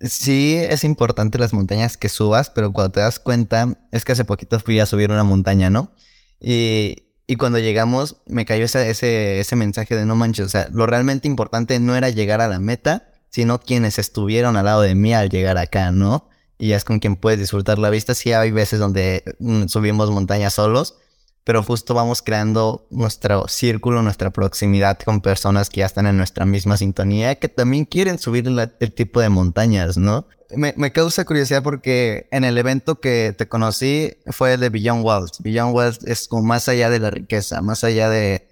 sí 0.00 0.54
es 0.56 0.84
importante 0.84 1.36
las 1.36 1.52
montañas 1.52 1.96
que 1.96 2.08
subas, 2.08 2.50
pero 2.50 2.72
cuando 2.72 2.92
te 2.92 3.00
das 3.00 3.18
cuenta, 3.18 3.76
es 3.90 4.04
que 4.04 4.12
hace 4.12 4.24
poquito 4.24 4.60
fui 4.60 4.78
a 4.78 4.86
subir 4.86 5.10
una 5.10 5.24
montaña, 5.24 5.68
¿no? 5.68 5.92
Y, 6.40 7.08
y 7.26 7.34
cuando 7.34 7.58
llegamos, 7.58 8.22
me 8.26 8.44
cayó 8.44 8.66
ese, 8.66 8.88
ese, 8.88 9.40
ese 9.40 9.56
mensaje 9.56 9.96
de 9.96 10.06
no 10.06 10.14
manches, 10.14 10.46
o 10.46 10.48
sea, 10.48 10.68
lo 10.70 10.86
realmente 10.86 11.26
importante 11.26 11.80
no 11.80 11.96
era 11.96 12.10
llegar 12.10 12.40
a 12.40 12.46
la 12.46 12.60
meta, 12.60 13.10
sino 13.30 13.58
quienes 13.58 13.98
estuvieron 13.98 14.56
al 14.56 14.66
lado 14.66 14.82
de 14.82 14.94
mí 14.94 15.12
al 15.12 15.28
llegar 15.28 15.58
acá, 15.58 15.90
¿no? 15.90 16.28
Y 16.56 16.70
es 16.70 16.84
con 16.84 17.00
quien 17.00 17.16
puedes 17.16 17.40
disfrutar 17.40 17.80
la 17.80 17.90
vista. 17.90 18.14
Sí 18.14 18.32
hay 18.32 18.52
veces 18.52 18.78
donde 18.78 19.24
mm, 19.40 19.66
subimos 19.66 20.12
montañas 20.12 20.54
solos, 20.54 20.98
pero 21.44 21.62
justo 21.62 21.94
vamos 21.94 22.22
creando 22.22 22.86
nuestro 22.90 23.48
círculo, 23.48 24.02
nuestra 24.02 24.30
proximidad 24.30 24.98
con 24.98 25.20
personas 25.20 25.70
que 25.70 25.80
ya 25.80 25.86
están 25.86 26.06
en 26.06 26.16
nuestra 26.16 26.44
misma 26.44 26.76
sintonía, 26.76 27.36
que 27.36 27.48
también 27.48 27.84
quieren 27.84 28.18
subir 28.18 28.46
el 28.46 28.92
tipo 28.92 29.20
de 29.20 29.28
montañas, 29.30 29.96
¿no? 29.96 30.26
Me, 30.50 30.92
causa 30.92 31.26
curiosidad 31.26 31.62
porque 31.62 32.26
en 32.30 32.42
el 32.44 32.56
evento 32.56 33.00
que 33.00 33.34
te 33.36 33.48
conocí 33.48 34.16
fue 34.28 34.54
el 34.54 34.60
de 34.60 34.70
Beyond 34.70 35.04
Wealth. 35.04 35.40
Beyond 35.40 35.74
Wealth 35.74 36.08
es 36.08 36.26
como 36.26 36.42
más 36.42 36.68
allá 36.68 36.88
de 36.88 36.98
la 36.98 37.10
riqueza, 37.10 37.60
más 37.60 37.84
allá 37.84 38.08
de, 38.08 38.48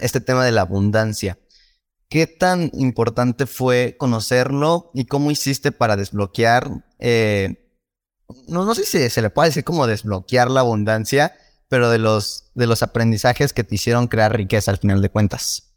este 0.00 0.20
tema 0.20 0.44
de 0.44 0.52
la 0.52 0.62
abundancia. 0.62 1.38
¿Qué 2.10 2.26
tan 2.26 2.70
importante 2.74 3.46
fue 3.46 3.96
conocerlo 3.98 4.90
y 4.92 5.06
cómo 5.06 5.30
hiciste 5.30 5.72
para 5.72 5.96
desbloquear, 5.96 6.84
eh, 6.98 7.70
no, 8.48 8.66
no 8.66 8.74
sé 8.74 8.84
si 8.84 9.08
se 9.08 9.22
le 9.22 9.30
puede 9.30 9.48
decir 9.48 9.64
como 9.64 9.86
desbloquear 9.86 10.50
la 10.50 10.60
abundancia, 10.60 11.34
pero 11.72 11.88
de 11.88 11.96
los, 11.96 12.50
de 12.54 12.66
los 12.66 12.82
aprendizajes 12.82 13.54
que 13.54 13.64
te 13.64 13.76
hicieron 13.76 14.06
crear 14.06 14.36
riqueza 14.36 14.70
al 14.70 14.76
final 14.76 15.00
de 15.00 15.08
cuentas? 15.08 15.74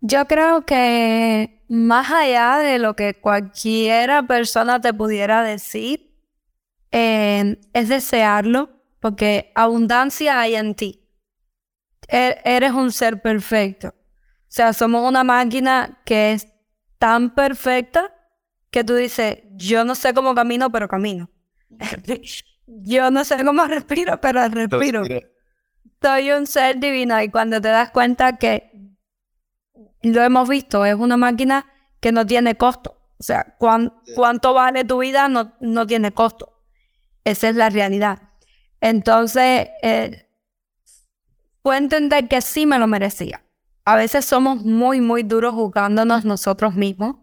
Yo 0.00 0.26
creo 0.26 0.66
que 0.66 1.64
más 1.68 2.10
allá 2.10 2.56
de 2.56 2.80
lo 2.80 2.96
que 2.96 3.14
cualquiera 3.14 4.24
persona 4.24 4.80
te 4.80 4.92
pudiera 4.92 5.44
decir, 5.44 6.12
eh, 6.90 7.60
es 7.72 7.88
desearlo, 7.88 8.70
porque 8.98 9.52
abundancia 9.54 10.40
hay 10.40 10.56
en 10.56 10.74
ti. 10.74 11.08
E, 12.08 12.36
eres 12.44 12.72
un 12.72 12.90
ser 12.90 13.22
perfecto. 13.22 13.90
O 13.90 14.48
sea, 14.48 14.72
somos 14.72 15.08
una 15.08 15.22
máquina 15.22 16.00
que 16.04 16.32
es 16.32 16.48
tan 16.98 17.32
perfecta 17.32 18.12
que 18.72 18.82
tú 18.82 18.96
dices, 18.96 19.38
yo 19.52 19.84
no 19.84 19.94
sé 19.94 20.14
cómo 20.14 20.34
camino, 20.34 20.72
pero 20.72 20.88
camino. 20.88 21.30
yo 22.82 23.10
no 23.10 23.24
sé 23.24 23.44
cómo 23.44 23.64
respiro, 23.66 24.20
pero 24.20 24.48
respiro. 24.48 25.02
Soy 26.02 26.30
un 26.30 26.46
ser 26.46 26.78
divino 26.78 27.20
y 27.22 27.28
cuando 27.28 27.60
te 27.60 27.68
das 27.68 27.90
cuenta 27.90 28.38
que 28.38 28.70
lo 30.02 30.22
hemos 30.22 30.48
visto, 30.48 30.84
es 30.84 30.94
una 30.94 31.16
máquina 31.16 31.66
que 32.00 32.12
no 32.12 32.26
tiene 32.26 32.56
costo. 32.56 32.96
O 33.18 33.22
sea, 33.22 33.54
cuánto 33.58 34.54
vale 34.54 34.84
tu 34.84 34.98
vida 35.00 35.28
no, 35.28 35.54
no 35.60 35.86
tiene 35.86 36.12
costo. 36.12 36.62
Esa 37.24 37.50
es 37.50 37.56
la 37.56 37.68
realidad. 37.68 38.30
Entonces, 38.80 39.68
eh, 39.82 40.30
entender 41.64 42.28
que 42.28 42.40
sí 42.40 42.64
me 42.64 42.78
lo 42.78 42.86
merecía. 42.86 43.44
A 43.84 43.96
veces 43.96 44.24
somos 44.24 44.64
muy, 44.64 45.00
muy 45.02 45.22
duros 45.22 45.54
juzgándonos 45.54 46.24
nosotros 46.24 46.74
mismos. 46.74 47.16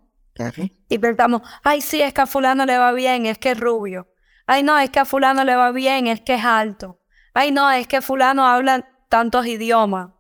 Y 0.88 1.00
pensamos, 1.00 1.42
ay, 1.64 1.82
sí, 1.82 2.02
es 2.02 2.14
que 2.14 2.22
a 2.22 2.28
fulano 2.28 2.66
le 2.66 2.78
va 2.78 2.92
bien, 2.92 3.26
es 3.26 3.40
que 3.40 3.52
es 3.52 3.60
rubio. 3.60 4.08
Ay, 4.48 4.64
no, 4.64 4.80
es 4.80 4.90
que 4.90 5.00
a 5.00 5.06
fulano 5.06 5.44
le 5.44 5.56
va 5.56 5.72
bien, 5.72 6.08
es 6.08 6.22
que 6.22 6.36
es 6.36 6.46
alto. 6.46 7.02
Ay, 7.34 7.52
no, 7.52 7.70
es 7.70 7.86
que 7.86 8.02
fulano 8.02 8.48
habla 8.48 8.90
tantos 9.10 9.46
idiomas. 9.46 10.12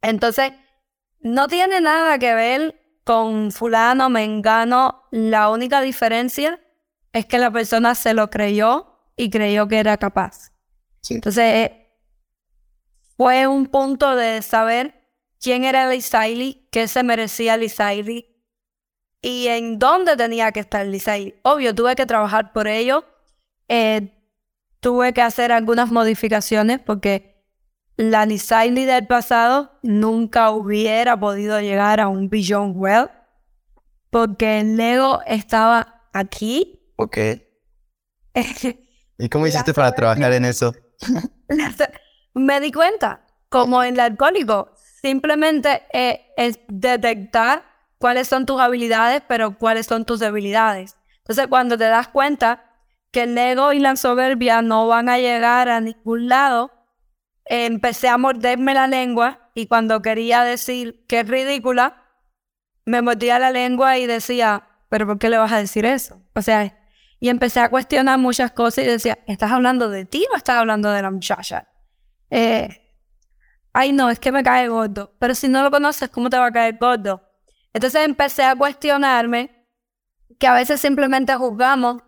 Entonces, 0.00 0.52
no 1.20 1.48
tiene 1.48 1.80
nada 1.82 2.18
que 2.18 2.34
ver 2.34 2.80
con 3.04 3.52
fulano, 3.52 4.08
mengano. 4.08 5.04
La 5.10 5.50
única 5.50 5.82
diferencia 5.82 6.60
es 7.12 7.26
que 7.26 7.38
la 7.38 7.50
persona 7.50 7.94
se 7.94 8.14
lo 8.14 8.30
creyó 8.30 9.06
y 9.16 9.28
creyó 9.28 9.68
que 9.68 9.78
era 9.78 9.98
capaz. 9.98 10.52
Entonces, 11.10 11.44
eh, 11.44 11.98
fue 13.18 13.46
un 13.46 13.66
punto 13.66 14.16
de 14.16 14.40
saber 14.40 15.10
quién 15.38 15.64
era 15.64 15.90
Lisaili, 15.90 16.68
qué 16.72 16.88
se 16.88 17.02
merecía 17.02 17.58
Lisaili 17.58 18.34
y 19.20 19.48
en 19.48 19.78
dónde 19.78 20.16
tenía 20.16 20.52
que 20.52 20.60
estar 20.60 20.86
Lisaili. 20.86 21.38
Obvio, 21.42 21.74
tuve 21.74 21.94
que 21.94 22.06
trabajar 22.06 22.52
por 22.52 22.66
ello 22.66 23.04
eh, 23.68 24.12
tuve 24.80 25.12
que 25.12 25.22
hacer 25.22 25.52
algunas 25.52 25.90
modificaciones 25.90 26.80
porque 26.80 27.32
la 27.96 28.26
Nisaili 28.26 28.84
del 28.84 29.06
pasado 29.06 29.78
nunca 29.82 30.50
hubiera 30.50 31.18
podido 31.18 31.60
llegar 31.60 32.00
a 32.00 32.08
un 32.08 32.28
Beyond 32.28 32.74
Well 32.76 33.10
porque 34.10 34.60
el 34.60 34.76
Lego 34.76 35.20
estaba 35.26 36.08
aquí. 36.12 36.92
Ok. 36.96 37.16
¿Y 39.18 39.28
cómo 39.28 39.46
hiciste 39.46 39.72
para 39.72 39.92
trabajar 39.92 40.32
en 40.32 40.44
eso? 40.44 40.74
Me 42.34 42.60
di 42.60 42.72
cuenta, 42.72 43.26
como 43.48 43.82
en 43.84 43.94
el 43.94 44.00
alcohólico, 44.00 44.74
simplemente 45.02 45.82
eh, 45.92 46.32
es 46.36 46.58
detectar 46.68 47.64
cuáles 47.98 48.26
son 48.26 48.46
tus 48.46 48.60
habilidades, 48.60 49.22
pero 49.28 49.56
cuáles 49.58 49.86
son 49.86 50.04
tus 50.04 50.18
debilidades. 50.18 50.96
Entonces, 51.18 51.46
cuando 51.46 51.78
te 51.78 51.84
das 51.84 52.08
cuenta 52.08 52.71
que 53.12 53.24
el 53.24 53.36
ego 53.36 53.72
y 53.72 53.78
la 53.78 53.94
soberbia 53.94 54.62
no 54.62 54.88
van 54.88 55.08
a 55.08 55.18
llegar 55.18 55.68
a 55.68 55.80
ningún 55.80 56.28
lado, 56.28 56.72
empecé 57.44 58.08
a 58.08 58.18
morderme 58.18 58.74
la 58.74 58.86
lengua 58.86 59.50
y 59.54 59.66
cuando 59.66 60.00
quería 60.00 60.42
decir 60.44 61.04
que 61.06 61.20
es 61.20 61.28
ridícula, 61.28 62.02
me 62.86 63.02
mordía 63.02 63.38
la 63.38 63.50
lengua 63.50 63.98
y 63.98 64.06
decía, 64.06 64.66
pero 64.88 65.06
¿por 65.06 65.18
qué 65.18 65.28
le 65.28 65.38
vas 65.38 65.52
a 65.52 65.58
decir 65.58 65.84
eso? 65.84 66.22
O 66.34 66.42
sea, 66.42 66.78
y 67.20 67.28
empecé 67.28 67.60
a 67.60 67.68
cuestionar 67.68 68.18
muchas 68.18 68.50
cosas 68.50 68.84
y 68.84 68.88
decía, 68.88 69.18
¿estás 69.26 69.52
hablando 69.52 69.90
de 69.90 70.06
ti 70.06 70.26
o 70.32 70.36
estás 70.36 70.56
hablando 70.56 70.90
de 70.90 71.02
la 71.02 71.10
muchacha? 71.10 71.68
Eh, 72.30 72.96
ay, 73.74 73.92
no, 73.92 74.10
es 74.10 74.18
que 74.18 74.32
me 74.32 74.42
cae 74.42 74.68
gordo. 74.68 75.14
Pero 75.18 75.34
si 75.34 75.48
no 75.48 75.62
lo 75.62 75.70
conoces, 75.70 76.08
¿cómo 76.08 76.30
te 76.30 76.38
va 76.38 76.46
a 76.46 76.50
caer 76.50 76.78
gordo? 76.80 77.22
Entonces 77.72 78.04
empecé 78.04 78.42
a 78.42 78.56
cuestionarme 78.56 79.68
que 80.38 80.46
a 80.46 80.54
veces 80.54 80.80
simplemente 80.80 81.34
juzgamos 81.36 82.02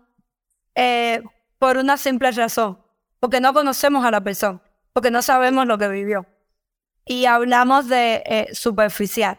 eh, 0.75 1.23
por 1.59 1.77
una 1.77 1.97
simple 1.97 2.31
razón, 2.33 2.79
porque 3.21 3.41
no 3.41 3.53
conocemos 3.53 4.05
a 4.05 4.11
la 4.11 4.23
persona, 4.23 4.61
porque 4.93 5.11
no 5.11 5.23
sabemos 5.23 5.67
lo 5.67 5.79
que 5.79 5.89
vivió. 5.89 6.27
Y 7.05 7.27
hablamos 7.27 7.89
de 7.89 8.23
eh, 8.27 8.49
superficial. 8.53 9.39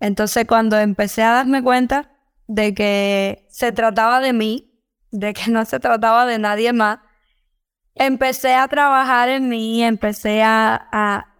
Entonces 0.00 0.46
cuando 0.46 0.78
empecé 0.78 1.22
a 1.22 1.32
darme 1.32 1.62
cuenta 1.62 2.10
de 2.46 2.74
que 2.74 3.46
se 3.50 3.72
trataba 3.72 4.20
de 4.20 4.32
mí, 4.32 4.82
de 5.10 5.32
que 5.34 5.50
no 5.50 5.64
se 5.64 5.80
trataba 5.80 6.26
de 6.26 6.38
nadie 6.38 6.72
más, 6.72 6.98
empecé 7.94 8.54
a 8.54 8.68
trabajar 8.68 9.28
en 9.28 9.48
mí, 9.48 9.82
empecé 9.82 10.42
a, 10.42 10.88
a 10.92 11.30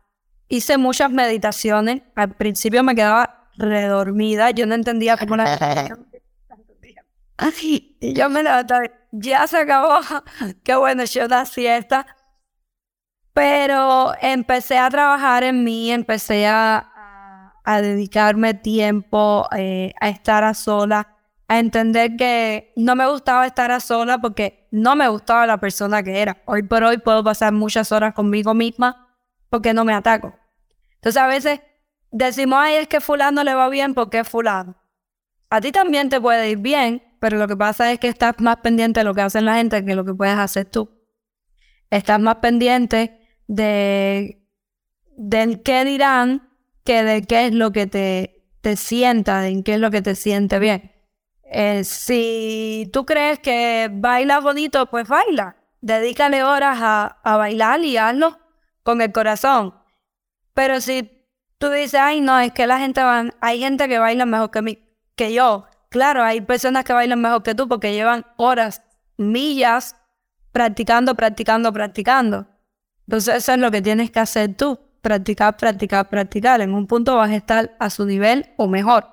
hice 0.48 0.76
muchas 0.76 1.10
meditaciones. 1.10 2.02
Al 2.14 2.34
principio 2.34 2.82
me 2.82 2.94
quedaba 2.94 3.48
redormida, 3.56 4.50
yo 4.50 4.66
no 4.66 4.74
entendía 4.74 5.16
cómo 5.16 5.36
la 5.36 5.56
y 7.62 8.14
yo 8.14 8.28
me 8.28 8.42
levantaba, 8.42 8.84
ya 9.12 9.46
se 9.46 9.58
acabó, 9.58 10.00
qué 10.64 10.74
bueno, 10.74 11.04
yo 11.04 11.28
da 11.28 11.44
siesta. 11.44 12.06
Pero 13.32 14.12
empecé 14.20 14.78
a 14.78 14.90
trabajar 14.90 15.44
en 15.44 15.64
mí, 15.64 15.92
empecé 15.92 16.46
a, 16.46 17.54
a, 17.64 17.80
dedicarme 17.80 18.54
tiempo 18.54 19.48
eh, 19.56 19.94
a 20.00 20.08
estar 20.08 20.42
a 20.42 20.52
sola, 20.52 21.16
a 21.46 21.58
entender 21.58 22.16
que 22.16 22.72
no 22.76 22.96
me 22.96 23.08
gustaba 23.08 23.46
estar 23.46 23.70
a 23.70 23.80
sola 23.80 24.18
porque 24.18 24.68
no 24.72 24.96
me 24.96 25.08
gustaba 25.08 25.46
la 25.46 25.58
persona 25.58 26.02
que 26.02 26.20
era. 26.20 26.42
Hoy 26.44 26.64
por 26.64 26.82
hoy 26.82 26.98
puedo 26.98 27.22
pasar 27.22 27.52
muchas 27.52 27.92
horas 27.92 28.14
conmigo 28.14 28.52
misma 28.52 29.16
porque 29.48 29.74
no 29.74 29.84
me 29.84 29.94
ataco. 29.94 30.34
Entonces 30.96 31.22
a 31.22 31.26
veces 31.26 31.60
decimos, 32.10 32.58
ay, 32.60 32.74
es 32.76 32.88
que 32.88 33.00
fulano 33.00 33.44
le 33.44 33.54
va 33.54 33.68
bien 33.68 33.94
porque 33.94 34.20
es 34.20 34.28
fulano. 34.28 34.76
A 35.48 35.60
ti 35.60 35.72
también 35.72 36.08
te 36.08 36.20
puede 36.20 36.50
ir 36.50 36.58
bien, 36.58 37.02
pero 37.20 37.38
lo 37.38 37.46
que 37.46 37.56
pasa 37.56 37.92
es 37.92 38.00
que 38.00 38.08
estás 38.08 38.34
más 38.40 38.56
pendiente 38.56 39.00
de 39.00 39.04
lo 39.04 39.14
que 39.14 39.20
hacen 39.20 39.44
la 39.44 39.56
gente 39.56 39.84
que 39.84 39.94
lo 39.94 40.04
que 40.04 40.14
puedes 40.14 40.36
hacer 40.36 40.64
tú. 40.64 40.90
Estás 41.90 42.18
más 42.18 42.36
pendiente 42.36 43.20
de 43.46 44.42
del 45.16 45.62
qué 45.62 45.84
dirán 45.84 46.48
que 46.82 47.04
de 47.04 47.22
qué 47.22 47.46
es 47.46 47.54
lo 47.54 47.72
que 47.72 47.86
te, 47.86 48.42
te 48.62 48.74
sienta, 48.76 49.42
de 49.42 49.62
qué 49.62 49.74
es 49.74 49.80
lo 49.80 49.90
que 49.90 50.00
te 50.00 50.14
siente 50.14 50.58
bien. 50.58 50.92
Eh, 51.44 51.84
si 51.84 52.88
tú 52.92 53.04
crees 53.04 53.38
que 53.38 53.90
bailas 53.92 54.42
bonito, 54.42 54.86
pues 54.86 55.06
baila. 55.06 55.56
Dedícale 55.82 56.42
horas 56.42 56.78
a, 56.80 57.20
a 57.22 57.36
bailar 57.36 57.80
y 57.84 57.98
hazlo 57.98 58.38
con 58.82 59.02
el 59.02 59.12
corazón. 59.12 59.74
Pero 60.54 60.80
si 60.80 61.10
tú 61.58 61.68
dices, 61.68 62.00
ay, 62.00 62.22
no, 62.22 62.38
es 62.40 62.52
que 62.52 62.66
la 62.66 62.78
gente 62.78 63.02
va, 63.02 63.26
hay 63.40 63.60
gente 63.60 63.88
que 63.88 63.98
baila 63.98 64.24
mejor 64.24 64.50
que, 64.50 64.62
mí, 64.62 64.78
que 65.16 65.34
yo, 65.34 65.66
Claro, 65.90 66.22
hay 66.22 66.40
personas 66.40 66.84
que 66.84 66.92
bailan 66.92 67.20
mejor 67.20 67.42
que 67.42 67.54
tú 67.54 67.68
porque 67.68 67.92
llevan 67.92 68.24
horas, 68.36 68.82
millas, 69.16 69.96
practicando, 70.52 71.16
practicando, 71.16 71.72
practicando. 71.72 72.46
Entonces 73.06 73.34
eso 73.34 73.52
es 73.52 73.58
lo 73.58 73.72
que 73.72 73.82
tienes 73.82 74.12
que 74.12 74.20
hacer 74.20 74.56
tú, 74.56 74.78
practicar, 75.00 75.56
practicar, 75.56 76.08
practicar. 76.08 76.60
En 76.60 76.74
un 76.74 76.86
punto 76.86 77.16
vas 77.16 77.30
a 77.30 77.36
estar 77.36 77.76
a 77.80 77.90
su 77.90 78.06
nivel 78.06 78.54
o 78.56 78.68
mejor. 78.68 79.04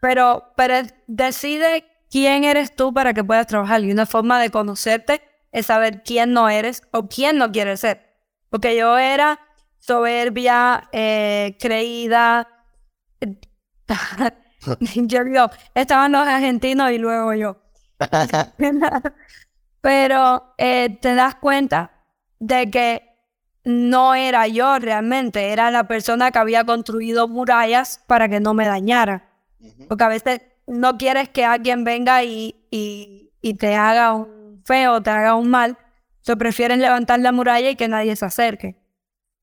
pero, 0.00 0.52
pero 0.56 0.76
decide 1.08 1.84
quién 2.08 2.44
eres 2.44 2.76
tú 2.76 2.94
para 2.94 3.12
que 3.12 3.24
puedas 3.24 3.48
trabajar. 3.48 3.82
Y 3.82 3.90
una 3.90 4.06
forma 4.06 4.40
de 4.40 4.50
conocerte 4.50 5.22
es 5.50 5.66
saber 5.66 6.04
quién 6.04 6.32
no 6.32 6.48
eres 6.48 6.82
o 6.92 7.08
quién 7.08 7.36
no 7.36 7.50
quieres 7.50 7.80
ser. 7.80 8.14
Porque 8.48 8.76
yo 8.76 8.96
era 8.96 9.40
soberbia, 9.80 10.88
eh, 10.92 11.56
creída, 11.58 12.48
yo 14.80 15.24
digo, 15.24 15.50
estaban 15.74 16.12
los 16.12 16.26
argentinos 16.26 16.90
y 16.90 16.98
luego 16.98 17.34
yo. 17.34 17.56
pero 19.80 20.54
eh, 20.58 20.98
te 21.00 21.14
das 21.14 21.34
cuenta 21.36 21.92
de 22.38 22.70
que 22.70 23.14
no 23.64 24.14
era 24.14 24.46
yo 24.46 24.78
realmente, 24.78 25.52
era 25.52 25.70
la 25.70 25.84
persona 25.88 26.30
que 26.30 26.38
había 26.38 26.64
construido 26.64 27.28
murallas 27.28 28.02
para 28.06 28.28
que 28.28 28.40
no 28.40 28.54
me 28.54 28.66
dañara. 28.66 29.30
Porque 29.88 30.04
a 30.04 30.08
veces 30.08 30.42
no 30.66 30.98
quieres 30.98 31.30
que 31.30 31.44
alguien 31.44 31.84
venga 31.84 32.22
y, 32.22 32.66
y, 32.70 33.54
te 33.54 33.74
haga 33.74 34.12
un 34.12 34.62
feo, 34.64 35.02
te 35.02 35.10
haga 35.10 35.34
un 35.34 35.48
mal, 35.48 35.78
se 36.20 36.36
prefieren 36.36 36.80
levantar 36.80 37.20
la 37.20 37.32
muralla 37.32 37.70
y 37.70 37.76
que 37.76 37.88
nadie 37.88 38.14
se 38.16 38.26
acerque. 38.26 38.76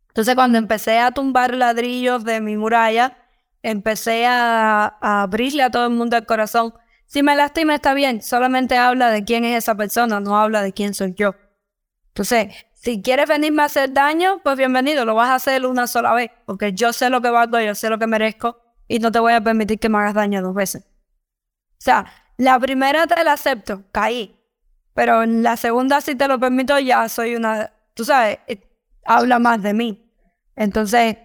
Entonces 0.10 0.36
cuando 0.36 0.58
empecé 0.58 1.00
a 1.00 1.12
tumbar 1.12 1.56
ladrillos 1.56 2.24
de 2.24 2.42
mi 2.42 2.58
muralla, 2.58 3.18
empecé 3.64 4.26
a, 4.28 4.98
abrirle 5.02 5.64
a 5.64 5.70
todo 5.70 5.86
el 5.86 5.94
mundo 5.94 6.18
el 6.18 6.26
corazón. 6.26 6.74
Si 7.06 7.24
me 7.24 7.36
lastima 7.36 7.76
está 7.76 7.94
bien, 7.94 8.22
solamente 8.22 8.78
habla 8.78 9.12
de 9.12 9.24
quién 9.24 9.44
es 9.46 9.58
esa 9.58 9.76
persona, 9.76 10.20
no 10.20 10.40
habla 10.40 10.62
de 10.62 10.74
quién 10.74 10.94
soy 10.94 11.14
yo. 11.14 11.36
Entonces, 12.08 12.54
si 12.74 13.02
quieres 13.02 13.28
venirme 13.28 13.62
a 13.62 13.66
hacer 13.66 13.94
daño, 13.94 14.42
pues 14.44 14.58
bienvenido, 14.58 15.06
lo 15.06 15.16
vas 15.16 15.30
a 15.30 15.36
hacer 15.36 15.66
una 15.66 15.88
sola 15.88 16.14
vez, 16.14 16.32
porque 16.46 16.74
yo 16.74 16.94
sé 16.94 17.10
lo 17.10 17.22
que 17.22 17.30
valgo, 17.30 17.60
yo 17.60 17.76
sé 17.76 17.90
lo 17.90 18.00
que 18.00 18.08
merezco 18.08 18.60
y 18.88 19.00
no 19.00 19.12
te 19.12 19.20
voy 19.20 19.34
a 19.34 19.42
permitir 19.42 19.80
que 19.80 19.88
me 19.88 20.00
hagas 20.00 20.16
daño 20.16 20.42
dos 20.42 20.56
veces. 20.56 20.84
O 20.84 21.84
sea, 21.84 22.06
la 22.38 22.60
primera 22.60 23.06
te 23.08 23.24
la 23.24 23.34
acepto, 23.34 23.84
caí, 23.92 24.36
pero 24.94 25.24
en 25.24 25.44
la 25.44 25.58
segunda 25.58 26.02
si 26.02 26.16
te 26.16 26.28
lo 26.28 26.40
permito 26.40 26.78
ya 26.80 27.08
soy 27.08 27.36
una, 27.36 27.72
tú 27.94 28.04
sabes, 28.04 28.40
eh, 28.48 28.60
habla 29.06 29.40
más 29.40 29.62
de 29.62 29.74
mí. 29.74 30.12
Entonces, 30.56 31.18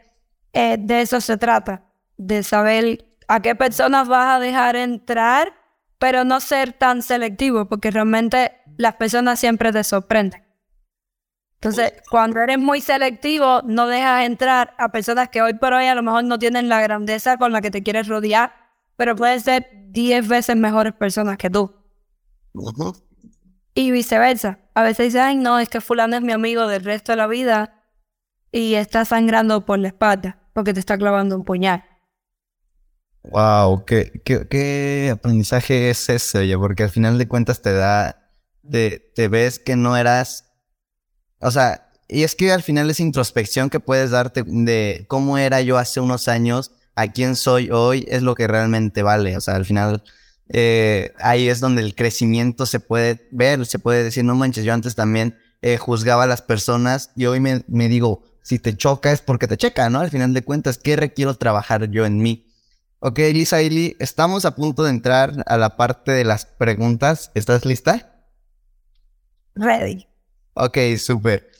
eh, 0.53 0.76
de 0.78 1.01
eso 1.01 1.20
se 1.20 1.37
trata, 1.37 1.86
de 2.17 2.43
saber 2.43 3.07
a 3.29 3.41
qué 3.41 3.55
personas 3.55 4.09
vas 4.09 4.37
a 4.37 4.41
dejar 4.41 4.77
entrar, 4.77 5.55
pero 5.99 6.25
no 6.25 6.41
ser 6.41 6.73
tan 6.73 7.03
selectivo, 7.03 7.67
porque 7.67 7.91
realmente 7.91 8.53
las 8.77 8.95
personas 8.95 9.41
siempre 9.41 9.73
te 9.73 9.83
sorprenden. 9.85 10.45
Entonces, 11.55 11.95
cuando 12.11 12.41
eres 12.41 12.59
muy 12.59 12.81
selectivo, 12.81 13.62
no 13.64 13.87
dejas 13.87 14.27
entrar 14.27 14.75
a 14.79 14.91
personas 14.91 15.31
que 15.31 15.43
hoy 15.43 15.55
por 15.55 15.73
hoy 15.73 15.87
a 15.87 15.95
lo 15.95 16.03
mejor 16.03 16.25
no 16.25 16.39
tienen 16.39 16.69
la 16.69 16.83
grandeza 16.83 17.39
con 17.39 17.51
la 17.51 17.62
que 17.62 17.71
te 17.71 17.83
quieres 17.83 18.09
rodear, 18.09 18.55
pero 18.97 19.17
pueden 19.17 19.41
ser 19.41 19.69
10 19.89 20.29
veces 20.29 20.55
mejores 20.57 20.93
personas 20.93 21.39
que 21.39 21.51
tú. 21.51 21.75
Y 23.75 23.91
viceversa. 23.91 24.61
A 24.75 24.83
veces 24.83 25.07
dicen, 25.07 25.23
ay, 25.23 25.37
no, 25.37 25.59
es 25.59 25.69
que 25.69 25.81
fulano 25.81 26.17
es 26.17 26.23
mi 26.23 26.33
amigo 26.33 26.67
del 26.67 26.85
resto 26.85 27.12
de 27.12 27.17
la 27.17 27.27
vida 27.27 27.83
y 28.53 28.75
está 28.75 29.05
sangrando 29.05 29.64
por 29.64 29.79
la 29.79 29.89
espalda 29.89 30.39
porque 30.57 30.73
te 30.73 30.81
está 30.81 30.97
clavando 30.97 31.37
un 31.37 31.45
puñal. 31.45 31.85
Wow, 33.31 33.85
qué, 33.85 34.20
qué, 34.24 35.11
aprendizaje 35.12 35.91
es 35.91 36.09
ese, 36.09 36.39
oye, 36.39 36.57
porque 36.57 36.85
al 36.85 36.91
final 36.91 37.18
de 37.18 37.29
cuentas 37.29 37.61
te 37.61 37.72
da, 37.72 38.31
te, 38.70 38.99
te 39.14 39.29
ves 39.29 39.59
que 39.59 39.77
no 39.77 39.97
eras 39.97 40.47
o 41.41 41.51
sea, 41.51 41.89
y 42.09 42.22
es 42.22 42.35
que 42.35 42.53
al 42.53 42.62
final 42.62 42.91
esa 42.91 43.03
introspección 43.03 43.70
que 43.70 43.81
puedes 43.81 44.11
darte 44.11 44.43
de 44.47 45.05
cómo 45.09 45.39
era 45.39 45.61
yo 45.61 45.79
hace 45.79 46.01
unos 46.01 46.29
años, 46.29 46.72
a 46.95 47.12
quién 47.12 47.37
soy 47.37 47.70
hoy, 47.70 48.07
es 48.09 48.22
lo 48.22 48.35
que 48.35 48.47
realmente 48.47 49.03
vale. 49.03 49.37
O 49.37 49.41
sea, 49.41 49.57
al 49.57 49.64
final 49.64 50.03
eh, 50.49 51.12
ahí 51.18 51.49
es 51.49 51.61
donde 51.61 51.83
el 51.83 51.95
crecimiento 51.95 52.64
se 52.64 52.81
puede 52.81 53.29
ver, 53.33 53.66
se 53.66 53.79
puede 53.79 54.05
decir, 54.05 54.24
no 54.24 54.35
manches, 54.35 54.64
yo 54.64 54.72
antes 54.72 54.95
también 54.95 55.37
eh, 55.62 55.77
juzgaba 55.77 56.24
a 56.24 56.27
las 56.27 56.43
personas 56.43 57.11
y 57.16 57.27
hoy 57.27 57.41
me, 57.41 57.64
me, 57.68 57.89
digo, 57.89 58.24
si 58.43 58.59
te 58.59 58.77
choca 58.77 59.12
es 59.12 59.20
porque 59.20 59.49
te 59.49 59.57
checa, 59.57 59.91
¿no? 59.91 60.01
Al 60.01 60.11
final 60.11 60.33
de 60.33 60.43
cuentas, 60.43 60.79
¿qué 60.79 60.97
requiero 60.97 61.35
trabajar 61.35 61.91
yo 61.91 62.07
en 62.07 62.18
mí? 62.18 62.46
Ok, 62.99 63.19
Lisa 63.19 63.61
Ili, 63.61 63.95
estamos 63.99 64.47
a 64.47 64.55
punto 64.55 64.83
de 64.83 64.91
entrar 64.91 65.45
a 65.47 65.59
la 65.59 65.77
parte 65.77 66.13
de 66.13 66.25
las 66.25 66.47
preguntas. 66.47 67.31
¿Estás 67.35 67.67
lista? 67.67 68.25
Ready. 69.55 70.07
Ok, 70.55 70.79
súper. 70.99 71.51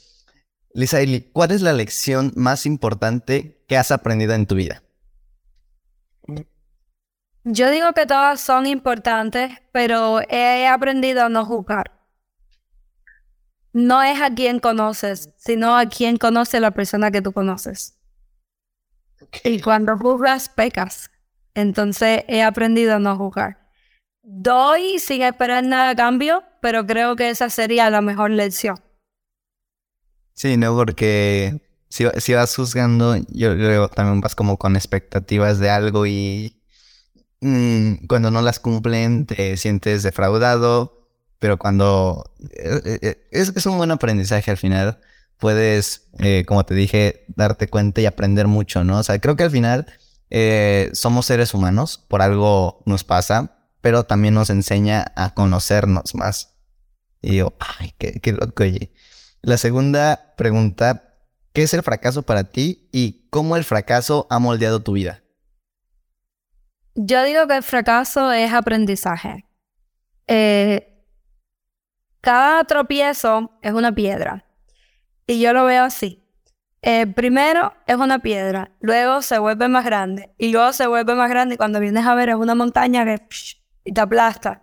Lisa 0.73 0.97
¿cuál 1.33 1.51
es 1.51 1.61
la 1.61 1.73
lección 1.73 2.33
más 2.35 2.65
importante 2.65 3.63
que 3.67 3.77
has 3.77 3.91
aprendido 3.91 4.33
en 4.33 4.45
tu 4.47 4.55
vida? 4.55 4.83
Yo 7.43 7.69
digo 7.69 7.93
que 7.93 8.05
todas 8.05 8.41
son 8.41 8.65
importantes, 8.65 9.51
pero 9.71 10.21
he 10.29 10.67
aprendido 10.67 11.23
a 11.23 11.29
no 11.29 11.45
juzgar. 11.45 11.91
No 13.73 14.01
es 14.01 14.19
a 14.21 14.33
quien 14.33 14.59
conoces, 14.59 15.29
sino 15.37 15.77
a 15.77 15.85
quien 15.85 16.17
conoce 16.17 16.59
la 16.59 16.71
persona 16.71 17.11
que 17.11 17.21
tú 17.21 17.31
conoces. 17.31 17.97
Y 19.43 19.61
cuando 19.61 19.97
juzgas, 19.97 20.49
pecas. 20.49 21.09
Entonces 21.57 22.23
he 22.27 22.43
aprendido 22.43 22.93
a 22.93 22.99
no 22.99 23.17
juzgar. 23.17 23.57
Doy 24.21 24.99
sin 24.99 25.23
esperar 25.23 25.63
nada 25.63 25.89
a 25.89 25.95
cambio, 25.95 26.43
pero 26.61 26.85
creo 26.85 27.15
que 27.15 27.31
esa 27.31 27.49
sería 27.49 27.89
la 27.89 28.01
mejor 28.01 28.29
lección. 28.29 28.77
Sí, 30.33 30.55
no, 30.55 30.75
porque 30.75 31.59
si, 31.89 32.05
si 32.19 32.35
vas 32.35 32.55
juzgando, 32.55 33.15
yo 33.29 33.55
creo 33.55 33.89
también 33.89 34.21
vas 34.21 34.35
como 34.35 34.57
con 34.57 34.75
expectativas 34.75 35.57
de 35.57 35.71
algo 35.71 36.05
y 36.05 36.61
mm, 37.41 38.05
cuando 38.07 38.29
no 38.29 38.43
las 38.43 38.59
cumplen 38.59 39.25
te 39.25 39.57
sientes 39.57 40.03
defraudado, 40.03 41.09
pero 41.39 41.57
cuando 41.57 42.35
eh, 42.51 42.81
eh, 42.85 42.99
eh, 43.01 43.27
es, 43.31 43.65
un 43.65 43.77
buen 43.77 43.89
aprendizaje 43.89 44.51
al 44.51 44.57
final, 44.57 44.99
puedes, 45.39 46.07
como 46.45 46.63
te 46.67 46.75
dije, 46.75 47.25
darte 47.29 47.67
cuenta 47.67 47.99
y 48.01 48.05
aprender 48.05 48.45
mucho, 48.45 48.83
¿no? 48.83 48.99
O 48.99 49.03
sea, 49.03 49.17
creo 49.17 49.35
que 49.35 49.43
al 49.43 49.51
final 49.51 49.87
somos 50.93 51.25
seres 51.25 51.53
humanos, 51.53 52.03
por 52.07 52.21
algo 52.21 52.81
nos 52.85 53.03
pasa, 53.03 53.57
pero 53.81 54.03
también 54.03 54.33
nos 54.33 54.49
enseña 54.49 55.05
a 55.15 55.33
conocernos 55.33 56.15
más. 56.15 56.57
Y 57.21 57.37
yo, 57.37 57.53
ay, 57.59 57.93
qué, 57.97 58.19
qué 58.19 58.33
loco, 58.33 58.63
oye. 58.63 58.91
La 59.41 59.57
segunda 59.57 60.33
pregunta, 60.35 61.15
¿qué 61.53 61.63
es 61.63 61.73
el 61.73 61.83
fracaso 61.83 62.23
para 62.23 62.43
ti 62.45 62.89
y 62.91 63.27
cómo 63.29 63.55
el 63.55 63.63
fracaso 63.63 64.27
ha 64.29 64.39
moldeado 64.39 64.81
tu 64.81 64.93
vida? 64.93 65.23
Yo 66.95 67.23
digo 67.23 67.47
que 67.47 67.57
el 67.57 67.63
fracaso 67.63 68.31
es 68.31 68.51
aprendizaje. 68.51 69.45
Eh, 70.25 71.05
cada 72.21 72.63
tropiezo 72.65 73.51
es 73.61 73.71
una 73.73 73.93
piedra. 73.93 74.45
Y 75.27 75.39
yo 75.39 75.53
lo 75.53 75.65
veo 75.65 75.83
así. 75.83 76.26
Eh, 76.81 77.07
primero 77.07 77.73
es 77.87 77.95
una 77.95 78.19
piedra, 78.19 78.71
luego 78.79 79.21
se 79.21 79.39
vuelve 79.39 79.67
más 79.67 79.83
grande 79.83 80.33
y 80.37 80.51
luego 80.51 80.73
se 80.73 80.85
vuelve 80.85 81.15
más 81.15 81.29
grande 81.29 81.55
y 81.55 81.57
cuando 81.57 81.79
vienes 81.79 82.05
a 82.05 82.13
ver 82.13 82.29
es 82.29 82.35
una 82.35 82.55
montaña 82.55 83.03
que 83.03 83.27
y 83.83 83.93
te 83.93 84.01
aplasta. 84.01 84.61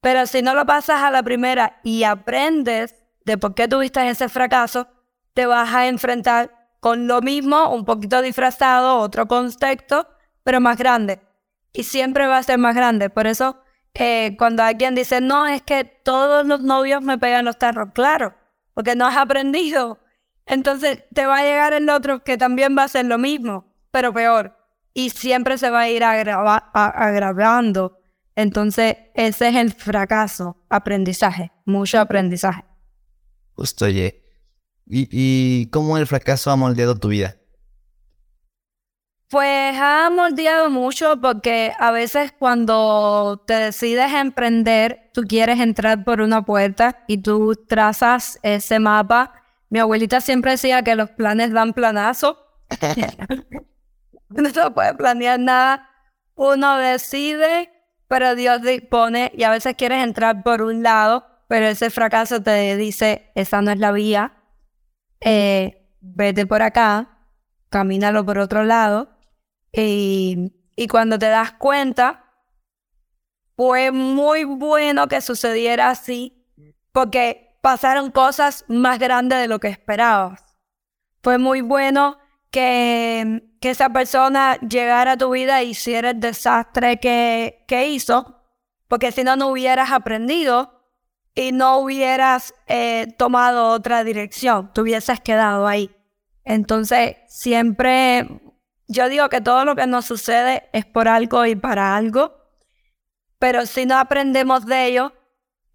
Pero 0.00 0.26
si 0.26 0.42
no 0.42 0.54
lo 0.54 0.66
pasas 0.66 1.02
a 1.02 1.10
la 1.10 1.22
primera 1.22 1.80
y 1.82 2.04
aprendes 2.04 2.94
de 3.24 3.38
por 3.38 3.54
qué 3.54 3.68
tuviste 3.68 4.08
ese 4.08 4.28
fracaso, 4.28 4.88
te 5.34 5.46
vas 5.46 5.72
a 5.74 5.86
enfrentar 5.88 6.70
con 6.80 7.06
lo 7.06 7.20
mismo, 7.20 7.74
un 7.74 7.84
poquito 7.84 8.22
disfrazado, 8.22 8.98
otro 8.98 9.26
contexto, 9.26 10.08
pero 10.44 10.60
más 10.60 10.78
grande. 10.78 11.20
Y 11.72 11.82
siempre 11.82 12.26
va 12.26 12.38
a 12.38 12.42
ser 12.42 12.58
más 12.58 12.74
grande. 12.74 13.10
Por 13.10 13.26
eso, 13.26 13.60
eh, 13.94 14.36
cuando 14.38 14.62
alguien 14.62 14.94
dice, 14.94 15.20
no, 15.20 15.46
es 15.46 15.62
que 15.62 15.84
todos 15.84 16.46
los 16.46 16.62
novios 16.62 17.02
me 17.02 17.18
pegan 17.18 17.44
los 17.44 17.58
tarros, 17.58 17.88
claro, 17.92 18.34
porque 18.74 18.94
no 18.94 19.06
has 19.06 19.16
aprendido. 19.16 19.98
Entonces 20.46 21.04
te 21.12 21.26
va 21.26 21.38
a 21.38 21.42
llegar 21.42 21.72
el 21.72 21.90
otro 21.90 22.22
que 22.22 22.38
también 22.38 22.76
va 22.78 22.84
a 22.84 22.88
ser 22.88 23.06
lo 23.06 23.18
mismo, 23.18 23.74
pero 23.90 24.12
peor. 24.12 24.56
Y 24.94 25.10
siempre 25.10 25.58
se 25.58 25.68
va 25.70 25.80
a 25.80 25.88
ir 25.90 26.02
agravando. 26.04 27.98
Entonces, 28.34 28.96
ese 29.14 29.48
es 29.48 29.56
el 29.56 29.72
fracaso, 29.72 30.64
aprendizaje, 30.68 31.52
mucho 31.64 32.00
aprendizaje. 32.00 32.64
Justo, 33.54 33.86
oye. 33.86 34.22
¿Y, 34.88 35.66
cómo 35.70 35.98
el 35.98 36.06
fracaso 36.06 36.50
ha 36.50 36.56
moldeado 36.56 36.96
tu 36.96 37.08
vida? 37.08 37.36
Pues 39.28 39.76
ha 39.76 40.08
moldeado 40.10 40.70
mucho 40.70 41.20
porque 41.20 41.72
a 41.80 41.90
veces 41.90 42.32
cuando 42.38 43.42
te 43.44 43.54
decides 43.54 44.12
emprender, 44.12 45.10
tú 45.12 45.22
quieres 45.22 45.58
entrar 45.58 46.04
por 46.04 46.20
una 46.20 46.44
puerta 46.44 47.02
y 47.08 47.18
tú 47.18 47.56
trazas 47.66 48.38
ese 48.44 48.78
mapa. 48.78 49.32
Mi 49.68 49.78
abuelita 49.78 50.20
siempre 50.20 50.52
decía 50.52 50.82
que 50.82 50.94
los 50.94 51.10
planes 51.10 51.52
dan 51.52 51.72
planazo. 51.72 52.38
no 54.28 54.50
se 54.50 54.70
puede 54.70 54.94
planear 54.94 55.38
nada. 55.40 55.90
Uno 56.34 56.76
decide, 56.76 57.70
pero 58.08 58.34
Dios 58.34 58.62
dispone 58.62 59.32
y 59.34 59.44
a 59.44 59.50
veces 59.50 59.74
quieres 59.76 60.04
entrar 60.04 60.42
por 60.42 60.62
un 60.62 60.82
lado 60.82 61.36
pero 61.48 61.66
ese 61.66 61.90
fracaso 61.90 62.42
te 62.42 62.76
dice, 62.76 63.30
esa 63.34 63.62
no 63.62 63.70
es 63.70 63.78
la 63.78 63.92
vía, 63.92 64.36
eh, 65.20 65.88
vete 66.00 66.46
por 66.46 66.62
acá, 66.62 67.28
camínalo 67.68 68.24
por 68.24 68.38
otro 68.38 68.64
lado, 68.64 69.10
y, 69.72 70.52
y 70.74 70.88
cuando 70.88 71.18
te 71.18 71.26
das 71.26 71.52
cuenta, 71.52 72.24
fue 73.56 73.90
muy 73.90 74.44
bueno 74.44 75.08
que 75.08 75.20
sucediera 75.20 75.90
así, 75.90 76.44
porque 76.92 77.45
pasaron 77.66 78.12
cosas 78.12 78.64
más 78.68 79.00
grandes 79.00 79.40
de 79.40 79.48
lo 79.48 79.58
que 79.58 79.66
esperabas. 79.66 80.40
Fue 81.20 81.36
muy 81.36 81.62
bueno 81.62 82.16
que, 82.52 83.42
que 83.60 83.70
esa 83.70 83.88
persona 83.88 84.54
llegara 84.60 85.12
a 85.12 85.16
tu 85.16 85.30
vida 85.30 85.64
y 85.64 85.70
hiciera 85.70 86.10
el 86.10 86.20
desastre 86.20 87.00
que, 87.00 87.64
que 87.66 87.88
hizo, 87.88 88.40
porque 88.86 89.10
si 89.10 89.24
no, 89.24 89.34
no 89.34 89.48
hubieras 89.48 89.90
aprendido 89.90 90.80
y 91.34 91.50
no 91.50 91.78
hubieras 91.78 92.54
eh, 92.68 93.08
tomado 93.18 93.70
otra 93.70 94.04
dirección, 94.04 94.72
te 94.72 94.82
hubieses 94.82 95.20
quedado 95.20 95.66
ahí. 95.66 95.90
Entonces, 96.44 97.16
siempre 97.26 98.28
yo 98.86 99.08
digo 99.08 99.28
que 99.28 99.40
todo 99.40 99.64
lo 99.64 99.74
que 99.74 99.88
nos 99.88 100.04
sucede 100.04 100.68
es 100.72 100.86
por 100.86 101.08
algo 101.08 101.44
y 101.46 101.56
para 101.56 101.96
algo, 101.96 102.32
pero 103.40 103.66
si 103.66 103.86
no 103.86 103.98
aprendemos 103.98 104.66
de 104.66 104.86
ello, 104.86 105.15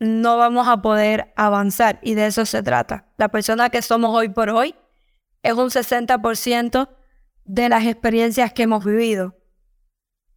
no 0.02 0.36
vamos 0.38 0.68
a 0.68 0.82
poder 0.82 1.32
avanzar 1.36 2.00
y 2.02 2.16
de 2.16 2.26
eso 2.26 2.44
se 2.48 2.64
trata. 2.64 3.06
La 3.18 3.30
persona 3.30 3.70
que 3.70 3.84
somos 3.84 4.10
hoy 4.16 4.30
por 4.30 4.50
hoy 4.50 4.74
es 5.44 5.54
un 5.54 5.70
60% 5.70 6.90
de 7.46 7.70
las 7.70 7.86
experiencias 7.86 8.52
que 8.52 8.64
hemos 8.64 8.84
vivido. 8.84 9.38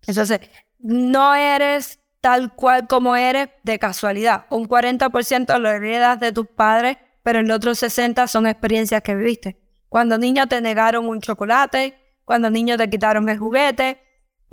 Entonces, 0.07 0.41
no 0.79 1.35
eres 1.35 1.99
tal 2.21 2.55
cual 2.55 2.87
como 2.87 3.17
eres 3.17 3.49
de 3.62 3.79
casualidad. 3.79 4.45
Un 4.51 4.69
40% 4.69 5.59
lo 5.59 5.71
heredas 5.71 6.21
de 6.21 6.33
tus 6.33 6.47
padres, 6.47 6.99
pero 7.23 7.39
el 7.39 7.51
otro 7.51 7.71
60% 7.71 8.27
son 8.29 8.47
experiencias 8.47 9.01
que 9.01 9.15
viviste. 9.15 9.59
Cuando 9.89 10.19
niño 10.19 10.47
te 10.47 10.61
negaron 10.61 11.09
un 11.09 11.23
chocolate, 11.23 11.99
cuando 12.27 12.51
niño 12.51 12.77
te 12.77 12.91
quitaron 12.91 13.31
el 13.31 13.39
juguete, 13.39 14.04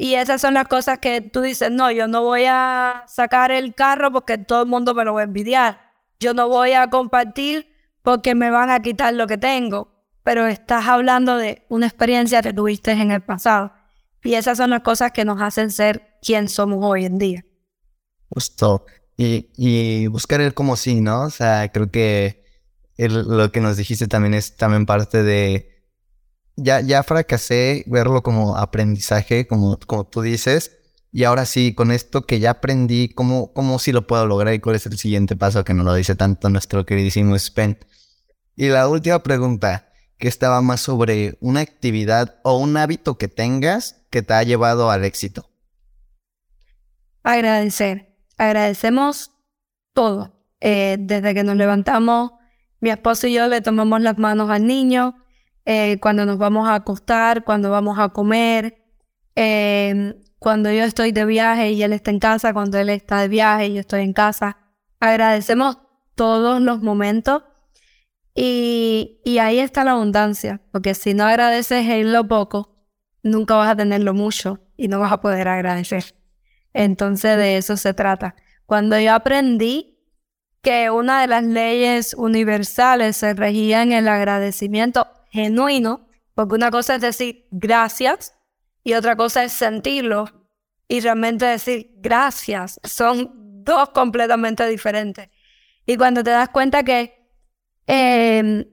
y 0.02 0.16
esas 0.16 0.42
son 0.42 0.56
las 0.56 0.68
cosas 0.68 0.98
que 0.98 1.22
tú 1.22 1.42
dices, 1.42 1.70
no, 1.70 1.92
yo 1.92 2.08
no 2.08 2.24
voy 2.24 2.46
a 2.48 3.04
sacar 3.08 3.52
el 3.52 3.76
carro 3.76 4.12
porque 4.12 4.40
todo 4.40 4.64
el 4.64 4.68
mundo 4.68 4.96
me 4.96 5.06
lo 5.06 5.14
va 5.14 5.22
a 5.22 5.26
envidiar. 5.26 5.80
Yo 6.20 6.34
no 6.34 6.50
voy 6.50 6.72
a 6.72 6.90
compartir 6.90 7.72
porque 8.02 8.34
me 8.34 8.50
van 8.50 8.72
a 8.72 8.82
quitar 8.82 9.14
lo 9.14 9.28
que 9.28 9.38
tengo. 9.38 9.94
Pero 10.24 10.48
estás 10.48 10.88
hablando 10.88 11.38
de 11.38 11.68
una 11.70 11.86
experiencia 11.86 12.42
que 12.42 12.52
tuviste 12.52 12.94
en 12.94 13.12
el 13.12 13.22
pasado. 13.22 13.74
Y 14.24 14.34
esas 14.34 14.58
son 14.58 14.72
las 14.72 14.82
cosas 14.82 15.12
que 15.12 15.24
nos 15.24 15.40
hacen 15.40 15.70
ser 15.70 16.18
quien 16.20 16.50
somos 16.50 16.80
hoy 16.82 17.06
en 17.06 17.20
día. 17.20 17.46
Justo. 18.28 18.88
Y, 19.18 20.08
buscar 20.08 20.42
el 20.42 20.56
como 20.56 20.78
sí, 20.78 21.00
¿no? 21.00 21.26
O 21.26 21.30
sea, 21.30 21.72
creo 21.72 21.92
que 21.92 22.44
lo 22.98 23.52
que 23.52 23.62
nos 23.62 23.78
dijiste 23.78 24.08
también 24.08 24.34
es 24.34 24.56
también 24.56 24.88
parte 24.88 25.22
de, 25.22 25.71
ya, 26.56 26.82
ya 26.82 27.04
fracasé, 27.04 27.84
verlo 27.88 28.24
como 28.24 28.58
aprendizaje, 28.58 29.48
como, 29.48 29.78
como 29.88 30.06
tú 30.06 30.22
dices, 30.22 30.78
y 31.12 31.26
ahora 31.26 31.46
sí, 31.46 31.74
con 31.74 31.92
esto 31.92 32.26
que 32.26 32.40
ya 32.40 32.52
aprendí, 32.52 33.10
¿cómo, 33.10 33.54
¿cómo 33.54 33.80
sí 33.80 33.92
lo 33.92 34.08
puedo 34.08 34.26
lograr 34.26 34.54
y 34.54 34.60
cuál 34.60 34.76
es 34.76 34.86
el 34.86 34.98
siguiente 34.98 35.36
paso 35.36 35.64
que 35.64 35.74
nos 35.74 35.86
lo 35.86 35.94
dice 35.94 36.16
tanto 36.16 36.50
nuestro 36.50 36.86
queridísimo 36.86 37.36
Spen? 37.38 37.78
Y 38.56 38.68
la 38.68 38.88
última 38.88 39.22
pregunta, 39.24 39.90
que 40.18 40.28
estaba 40.28 40.62
más 40.62 40.82
sobre 40.82 41.38
una 41.42 41.62
actividad 41.62 42.40
o 42.44 42.58
un 42.58 42.78
hábito 42.78 43.18
que 43.18 43.28
tengas 43.28 44.06
que 44.10 44.22
te 44.22 44.34
ha 44.34 44.44
llevado 44.44 44.92
al 44.92 45.04
éxito. 45.04 45.50
Agradecer 47.24 48.12
agradecemos 48.42 49.32
todo. 49.94 50.34
Eh, 50.60 50.98
desde 51.00 51.34
que 51.34 51.44
nos 51.44 51.56
levantamos, 51.56 52.32
mi 52.80 52.90
esposo 52.90 53.28
y 53.28 53.34
yo 53.34 53.48
le 53.48 53.62
tomamos 53.62 54.02
las 54.02 54.18
manos 54.18 54.50
al 54.50 54.66
niño, 54.66 55.16
eh, 55.66 56.00
cuando 56.00 56.26
nos 56.26 56.38
vamos 56.38 56.68
a 56.68 56.76
acostar, 56.76 57.44
cuando 57.44 57.70
vamos 57.70 58.00
a 58.00 58.10
comer, 58.10 58.84
em, 59.36 60.16
cuando 60.40 60.72
yo 60.72 60.84
estoy 60.84 61.12
de 61.12 61.26
viaje 61.26 61.72
y 61.72 61.84
él 61.84 61.94
está 61.94 62.12
en 62.12 62.20
casa, 62.20 62.54
cuando 62.54 62.80
él 62.80 62.90
está 62.90 63.22
de 63.22 63.28
viaje 63.28 63.68
y 63.68 63.74
yo 63.76 63.80
estoy 63.82 64.02
en 64.02 64.14
casa. 64.14 64.58
Agradecemos 65.00 65.78
todos 66.16 66.62
los 66.62 66.82
momentos 66.82 67.44
y, 68.34 69.22
y 69.24 69.38
ahí 69.40 69.60
está 69.60 69.84
la 69.84 69.92
abundancia, 69.92 70.62
porque 70.72 70.96
si 70.96 71.14
no 71.14 71.26
agradeces 71.26 71.88
en 71.88 72.14
lo 72.14 72.28
poco, 72.28 72.76
nunca 73.24 73.56
vas 73.56 73.70
a 73.70 73.76
tenerlo 73.76 74.14
mucho 74.14 74.60
y 74.78 74.88
no 74.88 75.00
vas 75.00 75.12
a 75.12 75.22
poder 75.22 75.48
agradecer. 75.48 76.16
Entonces 76.74 77.38
de 77.38 77.58
eso 77.58 77.78
se 77.78 77.94
trata. 77.94 78.36
Cuando 78.66 79.00
yo 79.00 79.14
aprendí 79.14 80.00
que 80.62 80.90
una 80.90 81.22
de 81.22 81.28
las 81.28 81.44
leyes 81.44 82.14
universales 82.14 83.18
se 83.18 83.34
regía 83.34 83.84
en 83.84 83.92
el 83.92 84.08
agradecimiento 84.08 85.08
genuino, 85.32 86.08
porque 86.36 86.56
una 86.56 86.70
cosa 86.70 86.96
es 86.96 87.02
decir 87.02 87.48
gracias 87.52 88.38
y 88.84 88.94
otra 88.94 89.16
cosa 89.16 89.44
es 89.44 89.54
sentirlo 89.54 90.30
y 90.88 91.00
realmente 91.00 91.46
decir 91.46 91.92
gracias. 91.98 92.80
Son 92.84 93.32
dos 93.64 93.90
completamente 93.90 94.68
diferentes. 94.68 95.30
Y 95.86 95.98
cuando 95.98 96.24
te 96.24 96.32
das 96.32 96.50
cuenta 96.50 96.84
que, 96.84 97.28
em, 97.88 98.66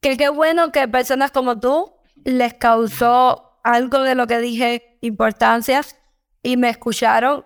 que 0.00 0.16
qué 0.16 0.28
bueno 0.28 0.70
que 0.70 0.86
personas 0.86 1.30
como 1.30 1.58
tú 1.58 1.92
les 2.24 2.54
causó 2.54 3.58
algo 3.64 4.00
de 4.02 4.14
lo 4.14 4.26
que 4.26 4.38
dije 4.38 4.98
importancias 5.00 5.96
y 6.42 6.56
me 6.56 6.68
escucharon 6.68 7.44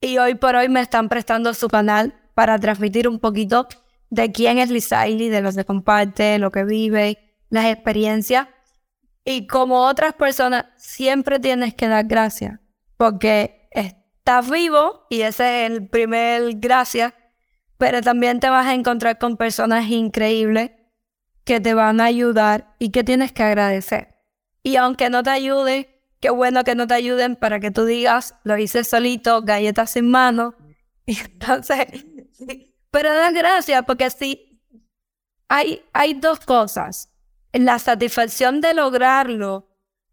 y 0.00 0.18
hoy 0.18 0.34
por 0.34 0.54
hoy 0.54 0.68
me 0.68 0.80
están 0.80 1.08
prestando 1.08 1.54
su 1.54 1.68
canal 1.68 2.14
para 2.34 2.58
transmitir 2.58 3.08
un 3.08 3.18
poquito 3.18 3.68
de 4.10 4.32
quién 4.32 4.58
es 4.58 4.70
Lisaili, 4.70 5.28
de 5.28 5.42
lo 5.42 5.52
que 5.52 5.64
comparte, 5.64 6.38
lo 6.38 6.50
que 6.50 6.64
vive, 6.64 7.34
las 7.50 7.66
experiencias. 7.66 8.48
Y 9.24 9.46
como 9.46 9.86
otras 9.86 10.14
personas, 10.14 10.66
siempre 10.76 11.40
tienes 11.40 11.74
que 11.74 11.88
dar 11.88 12.06
gracias, 12.06 12.60
porque 12.96 13.68
estás 13.72 14.50
vivo 14.50 15.06
y 15.10 15.22
ese 15.22 15.64
es 15.64 15.70
el 15.70 15.88
primer 15.88 16.54
gracias, 16.56 17.14
pero 17.78 18.00
también 18.00 18.40
te 18.40 18.48
vas 18.48 18.66
a 18.66 18.74
encontrar 18.74 19.18
con 19.18 19.36
personas 19.36 19.88
increíbles 19.90 20.70
que 21.44 21.60
te 21.60 21.74
van 21.74 22.00
a 22.00 22.04
ayudar 22.04 22.74
y 22.78 22.90
que 22.90 23.04
tienes 23.04 23.32
que 23.32 23.42
agradecer. 23.42 24.16
Y 24.62 24.76
aunque 24.76 25.10
no 25.10 25.22
te 25.22 25.30
ayude, 25.30 26.02
qué 26.20 26.30
bueno 26.30 26.64
que 26.64 26.74
no 26.74 26.86
te 26.88 26.94
ayuden 26.94 27.36
para 27.36 27.60
que 27.60 27.70
tú 27.70 27.84
digas, 27.84 28.34
lo 28.42 28.58
hice 28.58 28.82
solito, 28.82 29.42
galletas 29.42 29.90
sin 29.90 30.10
mano. 30.10 30.54
Y 31.08 31.16
entonces, 31.20 31.86
pero 32.90 33.12
da 33.12 33.30
gracias 33.30 33.82
porque 33.86 34.10
sí, 34.10 34.62
hay, 35.48 35.84
hay 35.92 36.14
dos 36.14 36.40
cosas. 36.40 37.12
La 37.52 37.78
satisfacción 37.78 38.60
de 38.60 38.74
lograrlo 38.74 39.68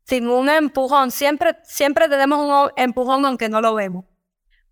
sin 0.06 0.28
un 0.28 0.50
empujón, 0.50 1.12
siempre, 1.12 1.58
siempre 1.64 2.10
tenemos 2.10 2.40
un 2.40 2.72
empujón 2.76 3.26
aunque 3.26 3.50
no 3.50 3.62
lo 3.62 3.76
vemos. 3.76 4.06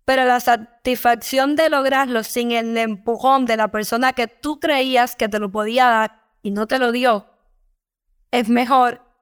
Pero 0.04 0.24
la 0.24 0.40
satisfacción 0.40 1.54
de 1.54 1.70
lograrlo 1.70 2.24
sin 2.24 2.52
el 2.52 2.76
empujón 2.76 3.46
de 3.46 3.56
la 3.56 3.68
persona 3.68 4.12
que 4.12 4.26
tú 4.26 4.58
creías 4.58 5.16
que 5.16 5.28
te 5.28 5.38
lo 5.38 5.50
podía 5.50 5.86
dar 5.86 6.22
y 6.42 6.50
no 6.50 6.66
te 6.66 6.78
lo 6.78 6.92
dio, 6.92 7.26
es 8.30 8.48
mejor 8.48 9.12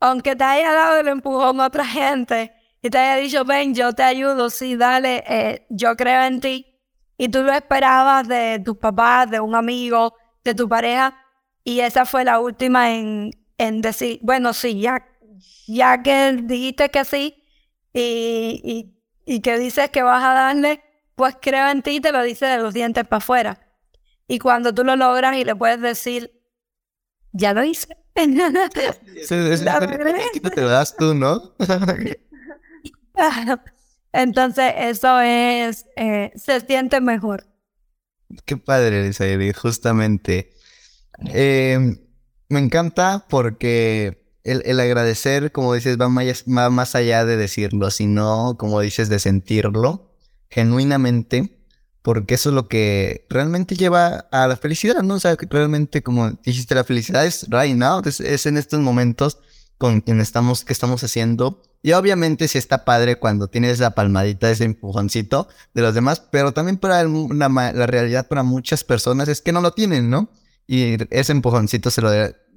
aunque 0.00 0.34
te 0.34 0.44
haya 0.44 0.72
dado 0.72 0.98
el 0.98 1.08
empujón 1.08 1.60
a 1.60 1.66
otra 1.66 1.84
gente 1.84 2.52
y 2.82 2.88
te 2.88 2.98
haya 2.98 3.16
dicho, 3.16 3.44
ven, 3.44 3.74
yo 3.74 3.92
te 3.92 4.02
ayudo, 4.02 4.48
sí, 4.48 4.74
dale, 4.74 5.22
eh, 5.28 5.66
yo 5.68 5.94
creo 5.96 6.22
en 6.22 6.40
ti, 6.40 6.69
y 7.20 7.28
tú 7.28 7.42
lo 7.42 7.52
esperabas 7.52 8.26
de 8.26 8.62
tus 8.64 8.78
papás, 8.78 9.30
de 9.30 9.40
un 9.40 9.54
amigo, 9.54 10.14
de 10.42 10.54
tu 10.54 10.70
pareja, 10.70 11.22
y 11.62 11.80
esa 11.80 12.06
fue 12.06 12.24
la 12.24 12.40
última 12.40 12.94
en, 12.94 13.30
en 13.58 13.82
decir, 13.82 14.20
bueno, 14.22 14.54
sí, 14.54 14.80
ya, 14.80 15.06
ya 15.68 16.02
que 16.02 16.32
dijiste 16.44 16.88
que 16.88 17.04
sí 17.04 17.44
y, 17.92 18.62
y, 18.64 19.34
y 19.34 19.40
que 19.40 19.58
dices 19.58 19.90
que 19.90 20.02
vas 20.02 20.24
a 20.24 20.32
darle, 20.32 20.82
pues 21.14 21.36
creo 21.42 21.68
en 21.68 21.82
ti 21.82 21.96
y 21.96 22.00
te 22.00 22.10
lo 22.10 22.22
dice 22.22 22.46
de 22.46 22.56
los 22.56 22.72
dientes 22.72 23.04
para 23.04 23.18
afuera. 23.18 23.68
Y 24.26 24.38
cuando 24.38 24.72
tú 24.72 24.82
lo 24.82 24.96
logras 24.96 25.36
y 25.36 25.44
le 25.44 25.54
puedes 25.54 25.82
decir, 25.82 26.32
ya 27.32 27.52
lo 27.52 27.62
hice, 27.62 27.98
te 30.54 30.62
lo 30.62 30.70
das 30.70 30.96
tú, 30.96 31.12
¿no? 31.12 31.54
Entonces, 34.12 34.72
eso 34.76 35.20
es, 35.20 35.86
eh, 35.96 36.32
se 36.34 36.60
siente 36.60 37.00
mejor. 37.00 37.46
Qué 38.44 38.56
padre, 38.56 39.00
Elizabeth, 39.04 39.56
justamente. 39.56 40.50
Em, 41.26 41.98
me 42.48 42.60
encanta 42.60 43.26
porque 43.28 44.24
el, 44.44 44.62
el, 44.64 44.80
agradecer, 44.80 45.52
como 45.52 45.74
dices, 45.74 45.98
va 45.98 46.08
más, 46.08 46.46
más 46.46 46.94
allá 46.94 47.24
de 47.24 47.36
decirlo, 47.36 47.90
sino, 47.90 48.56
como 48.58 48.80
dices, 48.80 49.08
de 49.08 49.18
sentirlo 49.18 50.14
genuinamente 50.48 51.60
porque 52.02 52.34
eso 52.34 52.48
es 52.48 52.54
lo 52.54 52.68
que 52.68 53.26
realmente 53.28 53.76
lleva 53.76 54.26
a 54.30 54.48
la 54.48 54.56
felicidad, 54.56 55.02
¿no? 55.02 55.14
O 55.14 55.20
sea, 55.20 55.36
realmente, 55.50 56.02
como 56.02 56.30
dijiste, 56.30 56.74
la 56.74 56.84
felicidad 56.84 57.26
es 57.26 57.46
right 57.50 57.76
now, 57.76 58.02
es, 58.04 58.46
en 58.46 58.56
estos 58.56 58.80
momentos 58.80 59.38
con 59.76 60.00
quien 60.00 60.20
estamos, 60.20 60.64
que 60.64 60.72
estamos 60.72 61.04
haciendo. 61.04 61.62
Y 61.82 61.92
obviamente 61.92 62.46
si 62.48 62.58
está 62.58 62.84
padre 62.84 63.16
cuando 63.16 63.48
tienes 63.48 63.72
esa 63.72 63.92
palmadita, 63.92 64.50
ese 64.50 64.64
empujoncito 64.64 65.48
de 65.72 65.82
los 65.82 65.94
demás, 65.94 66.20
pero 66.20 66.52
también 66.52 66.76
para 66.76 67.02
la 67.04 67.86
realidad 67.86 68.28
para 68.28 68.42
muchas 68.42 68.84
personas 68.84 69.28
es 69.28 69.40
que 69.40 69.52
no 69.52 69.60
lo 69.62 69.72
tienen, 69.72 70.10
¿no? 70.10 70.30
Y 70.66 70.96
ese 71.10 71.32
empujoncito 71.32 71.90
se 71.90 72.02
lo 72.02 72.10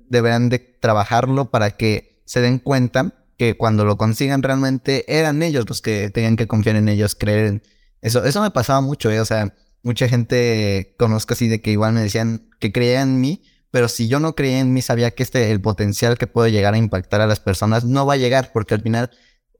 deberán 0.09 0.49
de 0.49 0.59
trabajarlo 0.59 1.51
para 1.51 1.71
que 1.71 2.21
se 2.25 2.41
den 2.41 2.59
cuenta 2.59 3.13
que 3.37 3.57
cuando 3.57 3.85
lo 3.85 3.97
consigan 3.97 4.43
realmente 4.43 5.05
eran 5.07 5.41
ellos 5.41 5.67
los 5.67 5.81
que 5.81 6.09
tenían 6.09 6.35
que 6.35 6.47
confiar 6.47 6.75
en 6.75 6.89
ellos, 6.89 7.15
creer 7.15 7.45
en, 7.45 7.63
eso, 8.01 8.23
eso 8.25 8.41
me 8.41 8.51
pasaba 8.51 8.81
mucho, 8.81 9.09
¿eh? 9.09 9.21
O 9.21 9.25
sea, 9.25 9.55
mucha 9.81 10.07
gente 10.09 10.95
conozco 10.99 11.33
así 11.33 11.47
de 11.47 11.61
que 11.61 11.71
igual 11.71 11.93
me 11.93 12.01
decían 12.01 12.49
que 12.59 12.71
creían 12.71 13.09
en 13.09 13.21
mí, 13.21 13.43
pero 13.73 13.87
si 13.87 14.07
yo 14.07 14.19
no 14.19 14.35
creía 14.35 14.59
en 14.59 14.71
mí, 14.71 14.83
sabía 14.83 15.09
que 15.09 15.23
este, 15.23 15.49
el 15.49 15.59
potencial 15.59 16.15
que 16.19 16.27
puede 16.27 16.51
llegar 16.51 16.75
a 16.75 16.77
impactar 16.77 17.21
a 17.21 17.25
las 17.25 17.39
personas 17.39 17.85
no 17.85 18.05
va 18.05 18.13
a 18.13 18.17
llegar, 18.17 18.51
porque 18.53 18.75
al 18.75 18.83
final, 18.83 19.09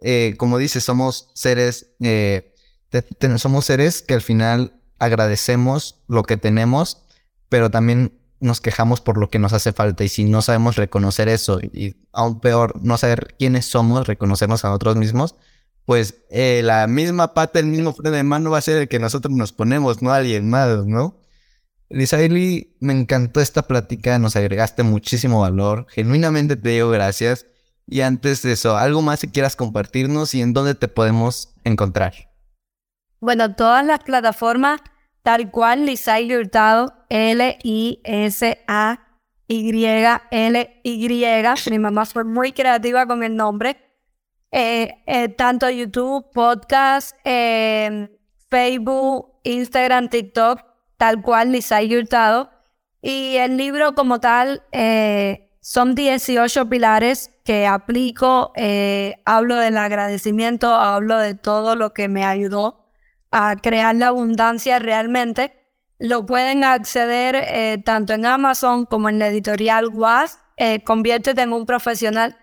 eh, 0.01 0.35
como 0.37 0.59
dices, 0.59 0.83
somos 0.83 1.31
seres, 1.33 1.95
eh, 1.99 2.53
somos 3.37 3.65
seres 3.65 4.03
que 4.03 4.13
al 4.13 4.21
final 4.21 4.79
agradecemos 4.99 6.03
lo 6.07 6.21
que 6.21 6.37
tenemos, 6.37 7.07
pero 7.49 7.71
también 7.71 8.13
nos 8.39 8.61
quejamos 8.61 9.01
por 9.01 9.17
lo 9.17 9.31
que 9.31 9.39
nos 9.39 9.51
hace 9.51 9.73
falta 9.73 10.03
y 10.03 10.09
si 10.09 10.25
no 10.25 10.43
sabemos 10.43 10.75
reconocer 10.75 11.27
eso 11.27 11.59
y 11.59 11.95
aún 12.11 12.39
peor 12.39 12.79
no 12.83 12.99
saber 12.99 13.33
quiénes 13.39 13.65
somos, 13.65 14.05
reconocernos 14.05 14.63
a 14.63 14.67
nosotros 14.67 14.95
mismos, 14.95 15.33
pues 15.85 16.21
eh, 16.29 16.61
la 16.63 16.85
misma 16.85 17.33
pata, 17.33 17.57
el 17.57 17.65
mismo 17.65 17.93
freno 17.93 18.15
de 18.15 18.21
mano 18.21 18.51
va 18.51 18.59
a 18.59 18.61
ser 18.61 18.77
el 18.77 18.87
que 18.87 18.99
nosotros 18.99 19.33
nos 19.33 19.53
ponemos, 19.53 20.03
no 20.03 20.13
alguien 20.13 20.51
más, 20.51 20.85
¿no? 20.85 21.22
Lisaili, 21.93 22.75
me 22.79 22.91
encantó 22.91 23.39
esta 23.39 23.61
plática, 23.61 24.17
nos 24.17 24.35
agregaste 24.35 24.81
muchísimo 24.81 25.41
valor, 25.41 25.85
genuinamente 25.89 26.55
te 26.55 26.69
digo 26.69 26.89
gracias. 26.89 27.45
Y 27.85 28.01
antes 28.01 28.41
de 28.41 28.53
eso, 28.53 28.77
¿algo 28.77 29.03
más 29.03 29.21
que 29.21 29.29
quieras 29.29 29.55
compartirnos 29.55 30.33
y 30.33 30.41
en 30.41 30.53
dónde 30.53 30.73
te 30.73 30.87
podemos 30.87 31.53
encontrar? 31.63 32.13
Bueno, 33.19 33.53
todas 33.55 33.85
las 33.85 33.99
plataformas, 33.99 34.81
tal 35.21 35.51
cual 35.51 35.85
Lisaili 35.85 36.35
Hurtado, 36.35 36.95
L-I-S-A-Y-L-Y. 37.09 38.55
Mi 41.69 41.79
mamá 41.79 42.05
fue 42.05 42.23
muy 42.23 42.53
creativa 42.53 43.05
con 43.05 43.21
el 43.23 43.35
nombre. 43.35 43.77
Eh, 44.51 45.03
eh, 45.05 45.29
tanto 45.29 45.69
YouTube, 45.69 46.31
podcast, 46.33 47.15
eh, 47.23 48.09
Facebook, 48.49 49.39
Instagram, 49.43 50.09
TikTok, 50.09 50.72
tal 51.03 51.21
cual 51.21 51.51
Lisay 51.51 51.93
Hurtado. 51.93 52.49
Y 53.01 53.35
el 53.35 53.57
libro 53.57 53.93
como 53.93 54.21
tal 54.21 54.63
son 55.59 55.95
18 55.95 56.69
pilares 56.69 57.29
que 57.43 57.67
aplico. 57.67 58.53
hablo 59.25 59.57
del 59.57 59.77
agradecimiento, 59.77 60.73
hablo 60.73 61.17
de 61.17 61.35
todo 61.35 61.75
lo 61.75 61.93
que 61.93 62.07
me 62.07 62.23
ayudó 62.23 62.85
a 63.31 63.57
crear 63.57 63.95
la 63.95 64.07
abundancia 64.07 64.79
realmente. 64.79 65.53
Lo 65.99 66.25
pueden 66.25 66.63
acceder 66.63 67.83
tanto 67.83 68.13
en 68.13 68.25
Amazon 68.25 68.85
como 68.85 69.09
en 69.09 69.19
la 69.19 69.27
editorial 69.27 69.89
WAS. 69.89 70.39
conviértete 70.85 71.41
en 71.41 71.51
un 71.51 71.65
profesional 71.65 72.37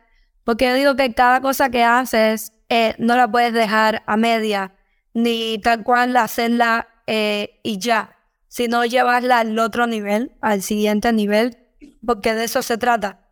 porque 0.45 0.67
yo 0.67 0.75
digo 0.75 0.97
que 0.97 1.15
cada 1.15 1.41
cosa 1.41 1.71
que 1.71 1.85
haces 1.85 2.53
eh, 2.69 2.95
no 2.99 3.17
la 3.17 3.31
puedes 3.31 3.53
dejar 3.53 4.03
a 4.07 4.17
media, 4.17 4.75
ni 5.15 5.61
tal 5.61 5.83
cual 5.83 6.17
hacerla 6.17 6.89
eh, 7.07 7.61
y 7.63 7.79
ya, 7.79 8.17
sino 8.51 8.85
llevarla 8.85 9.39
al 9.39 9.57
otro 9.61 9.87
nivel, 9.87 10.33
al 10.41 10.61
siguiente 10.61 11.13
nivel, 11.13 11.57
porque 12.05 12.35
de 12.35 12.45
eso 12.45 12.63
se 12.63 12.77
trata. 12.77 13.31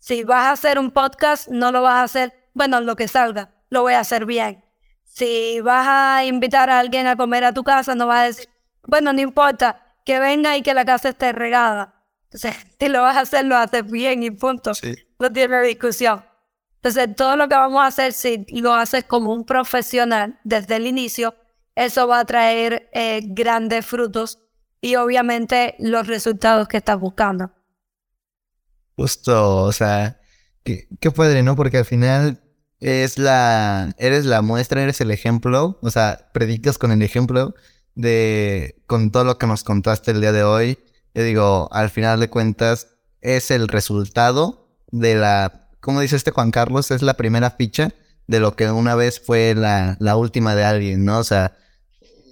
Si 0.00 0.24
vas 0.24 0.46
a 0.46 0.50
hacer 0.50 0.80
un 0.80 0.90
podcast, 0.90 1.48
no 1.48 1.70
lo 1.70 1.82
vas 1.82 1.94
a 1.94 2.02
hacer, 2.02 2.50
bueno, 2.52 2.80
lo 2.80 2.96
que 2.96 3.06
salga, 3.06 3.54
lo 3.70 3.82
voy 3.82 3.92
a 3.92 4.00
hacer 4.00 4.26
bien. 4.26 4.64
Si 5.04 5.60
vas 5.60 5.86
a 5.88 6.24
invitar 6.24 6.68
a 6.68 6.80
alguien 6.80 7.06
a 7.06 7.16
comer 7.16 7.44
a 7.44 7.54
tu 7.54 7.62
casa, 7.62 7.94
no 7.94 8.08
vas 8.08 8.20
a 8.20 8.24
decir, 8.24 8.48
bueno, 8.82 9.12
no 9.12 9.20
importa, 9.20 9.94
que 10.04 10.18
venga 10.18 10.56
y 10.56 10.62
que 10.62 10.74
la 10.74 10.84
casa 10.84 11.10
esté 11.10 11.32
regada. 11.32 12.02
Entonces, 12.24 12.56
si 12.80 12.88
lo 12.88 13.02
vas 13.02 13.16
a 13.16 13.20
hacer, 13.20 13.44
lo 13.44 13.56
haces 13.56 13.88
bien 13.88 14.24
y 14.24 14.32
punto. 14.32 14.72
No 15.20 15.32
tiene 15.32 15.62
discusión. 15.62 16.24
Entonces, 16.74 17.14
todo 17.14 17.36
lo 17.36 17.48
que 17.48 17.54
vamos 17.54 17.82
a 17.82 17.86
hacer, 17.86 18.12
si 18.12 18.44
lo 18.48 18.74
haces 18.74 19.04
como 19.04 19.32
un 19.32 19.46
profesional 19.46 20.40
desde 20.42 20.74
el 20.74 20.88
inicio, 20.88 21.36
eso 21.76 22.08
va 22.08 22.18
a 22.18 22.24
traer 22.24 22.90
eh, 22.92 23.20
grandes 23.22 23.86
frutos 23.86 24.40
y 24.86 24.96
obviamente 24.96 25.74
los 25.78 26.06
resultados 26.06 26.68
que 26.68 26.76
estás 26.76 26.98
buscando. 26.98 27.50
Justo, 28.96 29.62
o 29.62 29.72
sea, 29.72 30.20
qué, 30.62 30.88
qué 31.00 31.10
padre, 31.10 31.42
¿no? 31.42 31.56
Porque 31.56 31.78
al 31.78 31.84
final 31.84 32.40
es 32.80 33.18
la, 33.18 33.94
eres 33.98 34.24
la 34.24 34.42
muestra, 34.42 34.82
eres 34.82 35.00
el 35.00 35.10
ejemplo, 35.10 35.78
o 35.82 35.90
sea, 35.90 36.30
predicas 36.32 36.78
con 36.78 36.92
el 36.92 37.02
ejemplo 37.02 37.54
de, 37.94 38.82
con 38.86 39.10
todo 39.10 39.24
lo 39.24 39.38
que 39.38 39.46
nos 39.46 39.64
contaste 39.64 40.12
el 40.12 40.20
día 40.20 40.32
de 40.32 40.44
hoy. 40.44 40.78
Yo 41.14 41.22
digo, 41.22 41.68
al 41.72 41.90
final 41.90 42.20
de 42.20 42.30
cuentas, 42.30 42.88
es 43.20 43.50
el 43.50 43.68
resultado 43.68 44.68
de 44.92 45.16
la 45.16 45.66
como 45.86 46.00
dice 46.00 46.16
este 46.16 46.32
Juan 46.32 46.50
Carlos, 46.50 46.90
es 46.90 47.00
la 47.02 47.14
primera 47.14 47.52
ficha 47.52 47.92
de 48.26 48.40
lo 48.40 48.56
que 48.56 48.68
una 48.72 48.96
vez 48.96 49.20
fue 49.20 49.54
la, 49.54 49.96
la 50.00 50.16
última 50.16 50.56
de 50.56 50.64
alguien, 50.64 51.04
¿no? 51.04 51.18
O 51.18 51.22
sea, 51.24 51.56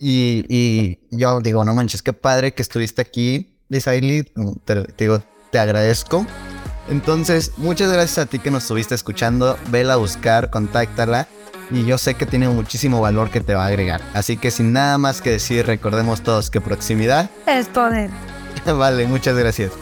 y, 0.00 0.44
y, 0.48 0.98
yo 1.10 1.40
digo, 1.40 1.64
no 1.64 1.74
manches, 1.74 2.02
qué 2.02 2.12
padre 2.12 2.54
que 2.54 2.62
estuviste 2.62 3.02
aquí, 3.02 3.58
Lisaili, 3.68 4.24
te, 4.64 4.82
te, 4.84 5.04
digo, 5.04 5.22
te 5.50 5.58
agradezco. 5.58 6.26
Entonces, 6.88 7.52
muchas 7.56 7.92
gracias 7.92 8.18
a 8.18 8.26
ti 8.26 8.38
que 8.38 8.50
nos 8.50 8.64
estuviste 8.64 8.94
escuchando, 8.94 9.58
vela 9.70 9.94
a 9.94 9.96
buscar, 9.96 10.50
contáctala 10.50 11.28
y 11.70 11.84
yo 11.86 11.98
sé 11.98 12.14
que 12.14 12.26
tiene 12.26 12.48
muchísimo 12.48 13.00
valor 13.00 13.30
que 13.30 13.40
te 13.40 13.54
va 13.54 13.64
a 13.64 13.68
agregar. 13.68 14.02
Así 14.12 14.36
que 14.36 14.50
sin 14.50 14.72
nada 14.72 14.98
más 14.98 15.22
que 15.22 15.30
decir, 15.30 15.66
recordemos 15.66 16.22
todos 16.22 16.50
que 16.50 16.60
proximidad 16.60 17.30
es 17.46 17.68
poder. 17.68 18.10
vale, 18.66 19.06
muchas 19.06 19.36
gracias. 19.36 19.72